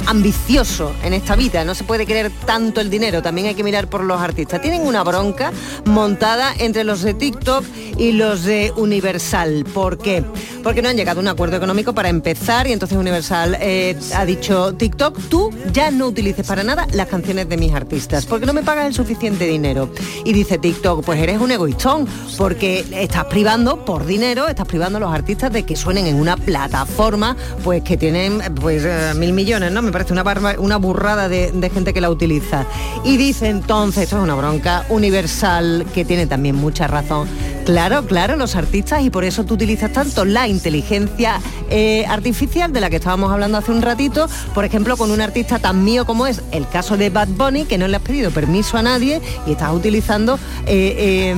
ambicioso 0.07 0.92
en 1.02 1.12
esta 1.12 1.36
vida, 1.36 1.64
no 1.64 1.74
se 1.74 1.84
puede 1.84 2.07
querer 2.07 2.30
tanto 2.46 2.80
el 2.80 2.90
dinero, 2.90 3.22
también 3.22 3.48
hay 3.48 3.55
que 3.55 3.64
mirar 3.64 3.88
por 3.88 4.05
los 4.05 4.20
artistas. 4.20 4.61
Tienen 4.61 4.86
una 4.86 5.02
bronca 5.02 5.52
montada 5.84 6.55
entre 6.59 6.84
los 6.84 7.02
de 7.02 7.14
TikTok 7.14 7.64
y 7.96 8.12
los 8.12 8.44
de 8.44 8.72
Universal. 8.76 9.64
¿Por 9.72 9.98
qué? 9.98 10.24
Porque 10.62 10.82
no 10.82 10.88
han 10.88 10.96
llegado 10.96 11.20
a 11.20 11.22
un 11.22 11.28
acuerdo 11.28 11.57
económico 11.57 11.94
para 11.94 12.09
empezar 12.09 12.66
y 12.66 12.72
entonces 12.72 12.96
Universal 12.96 13.57
eh, 13.61 13.98
ha 14.14 14.24
dicho, 14.24 14.74
TikTok, 14.74 15.18
tú 15.28 15.50
ya 15.72 15.90
no 15.90 16.07
utilices 16.07 16.46
para 16.46 16.62
nada 16.62 16.86
las 16.92 17.09
canciones 17.09 17.48
de 17.48 17.57
mis 17.57 17.72
artistas, 17.72 18.26
porque 18.26 18.46
no 18.46 18.52
me 18.52 18.62
pagas 18.62 18.86
el 18.86 18.94
suficiente 18.94 19.46
dinero. 19.46 19.90
Y 20.24 20.32
dice 20.32 20.59
TikTok, 20.59 21.05
pues 21.05 21.20
eres 21.20 21.40
un 21.40 21.50
egoístón, 21.50 22.09
porque 22.36 22.84
estás 22.92 23.26
privando 23.26 23.84
por 23.84 24.07
dinero, 24.07 24.48
estás 24.48 24.66
privando 24.66 24.96
a 24.96 25.00
los 25.00 25.12
artistas 25.12 25.52
de 25.52 25.64
que 25.64 25.76
suenen 25.76 26.07
en 26.07 26.16
una 26.16 26.36
plataforma 26.45 27.36
pues 27.62 27.82
que 27.82 27.97
tienen 27.97 28.40
pues 28.61 28.84
eh, 28.84 29.12
mil 29.16 29.32
millones, 29.32 29.72
¿no? 29.72 29.82
Me 29.82 29.92
parece 29.92 30.12
una, 30.12 30.24
una 30.59 30.76
burrada 30.76 31.28
de, 31.28 31.70
gente 31.72 31.92
que 31.92 32.01
la 32.01 32.11
utiliza. 32.11 32.66
Y 33.05 33.16
dice 33.16 33.49
entonces, 33.49 34.05
esto 34.05 34.18
es 34.18 34.22
una 34.22 34.34
bronca 34.34 34.84
universal 34.88 35.86
que 35.95 36.05
tiene 36.05 36.26
también 36.26 36.57
mucha 36.57 36.86
razón. 36.86 37.28
Claro, 37.64 38.05
claro, 38.05 38.36
los 38.36 38.57
artistas 38.57 39.03
y 39.03 39.11
por 39.11 39.24
eso 39.24 39.45
tú 39.45 39.55
utilizas 39.55 39.92
tanto 39.92 40.24
la 40.24 40.47
inteligencia 40.47 41.40
eh, 41.70 42.05
artificial 42.07 42.72
de 42.72 42.80
la 42.80 42.90
que 42.90 42.97
estábamos 42.97 43.32
hablando 43.32 43.57
hace 43.57 43.72
un 43.72 43.80
ratito, 43.80 44.28
por 44.55 44.64
ejemplo, 44.64 44.97
con 44.97 45.11
un 45.11 45.22
artista 45.22 45.59
tan 45.59 45.82
mío 45.82 46.05
como 46.05 46.26
es 46.26 46.42
el 46.53 46.68
caso 46.68 46.99
de 46.99 47.09
Bad 47.09 47.28
Bunny, 47.28 47.64
que 47.64 47.78
no 47.78 47.88
le 47.88 47.97
has 47.97 48.03
pedido 48.03 48.30
permiso 48.30 48.76
a 48.76 48.82
nadie 48.82 49.22
y 49.47 49.53
estás 49.53 49.72
utilizando 49.72 50.38
eh, 50.66 51.34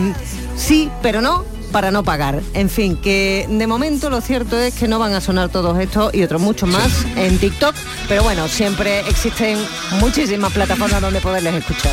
sí, 0.57 0.91
pero 1.03 1.21
no, 1.21 1.45
para 1.77 1.91
no 1.91 2.03
pagar. 2.03 2.43
En 2.55 2.71
fin, 2.71 2.97
que 2.97 3.47
de 3.51 3.67
momento 3.67 4.09
lo 4.09 4.23
cierto 4.23 4.59
es 4.59 4.73
que 4.73 4.89
no 4.89 4.99
van 4.99 5.13
a 5.13 5.21
sonar 5.21 5.51
todos 5.51 5.79
estos 5.79 6.15
y 6.15 6.23
otros 6.23 6.41
muchos 6.41 6.67
más 6.67 7.05
en 7.17 7.37
TikTok, 7.37 7.75
pero 8.09 8.23
bueno, 8.23 8.49
siempre 8.49 9.01
existen 9.01 9.59
muchísimas 10.01 10.55
plataformas 10.55 11.03
donde 11.03 11.21
poderles 11.21 11.53
escuchar. 11.53 11.93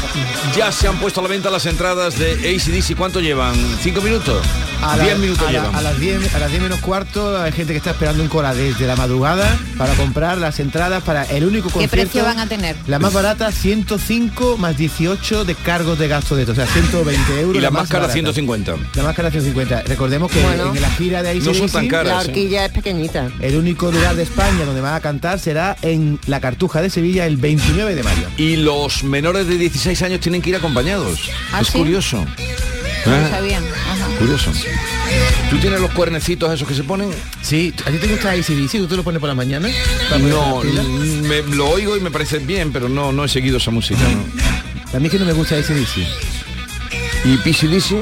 Ya 0.56 0.72
se 0.72 0.88
han 0.88 0.98
puesto 1.00 1.20
a 1.20 1.24
la 1.24 1.28
venta 1.28 1.50
las 1.50 1.66
entradas 1.66 2.18
de 2.18 2.32
ACDC, 2.32 2.96
¿cuánto 2.96 3.20
llevan? 3.20 3.56
¿Cinco 3.82 4.00
minutos? 4.00 4.42
A 4.86 4.98
10 4.98 5.18
minutos 5.18 5.48
a, 5.48 5.82
las 5.82 6.00
10 6.00 6.36
a 6.36 6.40
las 6.40 6.50
10 6.50 6.64
menos 6.64 6.80
cuarto 6.80 7.42
hay 7.42 7.54
gente 7.54 7.72
que 7.72 7.78
está 7.78 7.92
esperando 7.92 8.22
en 8.22 8.28
cola 8.28 8.54
desde 8.54 8.86
la 8.86 8.98
madrugada 8.98 9.58
para 9.78 9.94
comprar 9.94 10.38
las 10.38 10.60
entradas 10.60 11.02
para 11.04 11.24
el 11.24 11.46
único 11.46 11.70
concierto. 11.70 11.96
¿Qué 11.96 12.02
precio 12.02 12.24
van 12.24 12.40
a 12.40 12.48
tener? 12.48 12.76
La 12.88 13.00
más 13.00 13.14
barata 13.14 13.52
105 13.52 14.58
más 14.58 14.78
18 14.78 15.46
de 15.46 15.56
cargos 15.56 15.98
de 16.00 16.08
gasto 16.10 16.36
de 16.36 16.42
esto, 16.42 16.52
o 16.52 16.56
sea, 16.56 16.68
120 16.68 17.40
euros. 17.40 17.56
Y 17.56 17.62
la, 17.62 17.72
más 17.72 17.88
cara 17.88 18.10
150. 18.10 18.76
La 18.96 19.04
más 19.04 19.16
cara 19.16 19.32
150. 19.32 19.84
Recordemos 19.84 20.30
que 20.30 20.42
en 20.42 20.82
la 20.82 20.90
gira 20.92 21.24
de 21.24 21.30
ahí 21.30 21.40
no 21.40 21.54
son 21.54 21.70
tan 21.70 21.88
caras, 21.88 22.08
la 22.08 22.20
horquilla 22.20 22.66
es 22.66 22.72
pequeñita. 22.72 23.30
El 23.40 23.56
único 23.56 23.90
lugar 23.90 24.16
de 24.16 24.24
España 24.24 24.66
donde 24.66 24.82
van 24.82 24.96
a 24.96 25.00
cantar 25.00 25.40
será 25.40 25.78
en 25.82 26.20
la 26.28 26.42
Cartuja 26.42 26.82
de 26.82 26.90
Sevilla 26.90 27.26
el 27.26 27.38
29 27.38 27.96
de 27.96 28.04
mayo. 28.04 28.28
Y 28.38 28.58
los 28.58 29.04
menores 29.04 29.48
de 29.48 29.58
16 29.58 30.02
años 30.02 30.20
tienen 30.20 30.42
que 30.42 30.50
ir 30.50 30.56
acompañados. 30.58 31.30
¿Ah, 31.54 31.62
es 31.62 31.72
curioso. 31.72 32.26
¿Eh? 33.06 33.93
Curioso. 34.24 34.54
¿Tú 35.50 35.58
tienes 35.58 35.82
los 35.82 35.92
cuernecitos 35.92 36.50
esos 36.50 36.66
que 36.66 36.74
se 36.74 36.86
ponen? 36.86 37.10
Sí, 37.42 37.74
¿a 37.86 37.92
ti 37.92 37.98
te 37.98 38.08
gusta 38.08 38.32
ACDC? 38.32 38.72
¿Tú 38.72 38.88
te 38.88 38.96
lo 38.96 39.04
pones 39.04 39.20
por 39.20 39.28
la 39.28 39.36
mañana? 39.36 39.68
No, 40.18 40.62
me, 40.64 41.42
lo 41.42 41.68
oigo 41.68 41.98
y 41.98 42.00
me 42.00 42.10
parece 42.10 42.40
bien, 42.40 42.72
pero 42.72 42.88
no, 42.88 43.12
no 43.12 43.26
he 43.26 43.28
seguido 43.28 43.58
esa 43.58 43.70
música. 43.70 44.00
A 44.94 45.00
mí 45.00 45.10
que 45.10 45.20
no 45.20 45.26
me 45.26 45.34
gusta 45.34 45.56
ACDC. 45.56 45.98
¿Y 47.26 47.36
PCDC? 47.36 48.02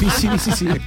PCDC. 0.00 0.80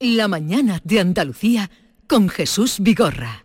La 0.00 0.26
mañana 0.26 0.80
de 0.82 0.98
Andalucía 0.98 1.70
con 2.08 2.28
Jesús 2.28 2.78
Vigorra. 2.80 3.44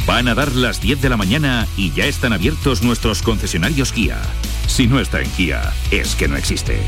Van 0.05 0.27
a 0.27 0.35
dar 0.35 0.51
las 0.53 0.81
10 0.81 1.01
de 1.01 1.09
la 1.09 1.17
mañana 1.17 1.67
y 1.77 1.91
ya 1.91 2.05
están 2.05 2.33
abiertos 2.33 2.81
nuestros 2.81 3.21
concesionarios 3.21 3.91
Kia. 3.91 4.19
Si 4.67 4.87
no 4.87 4.99
está 4.99 5.21
en 5.21 5.29
Kia, 5.31 5.73
es 5.91 6.15
que 6.15 6.27
no 6.27 6.37
existe. 6.37 6.81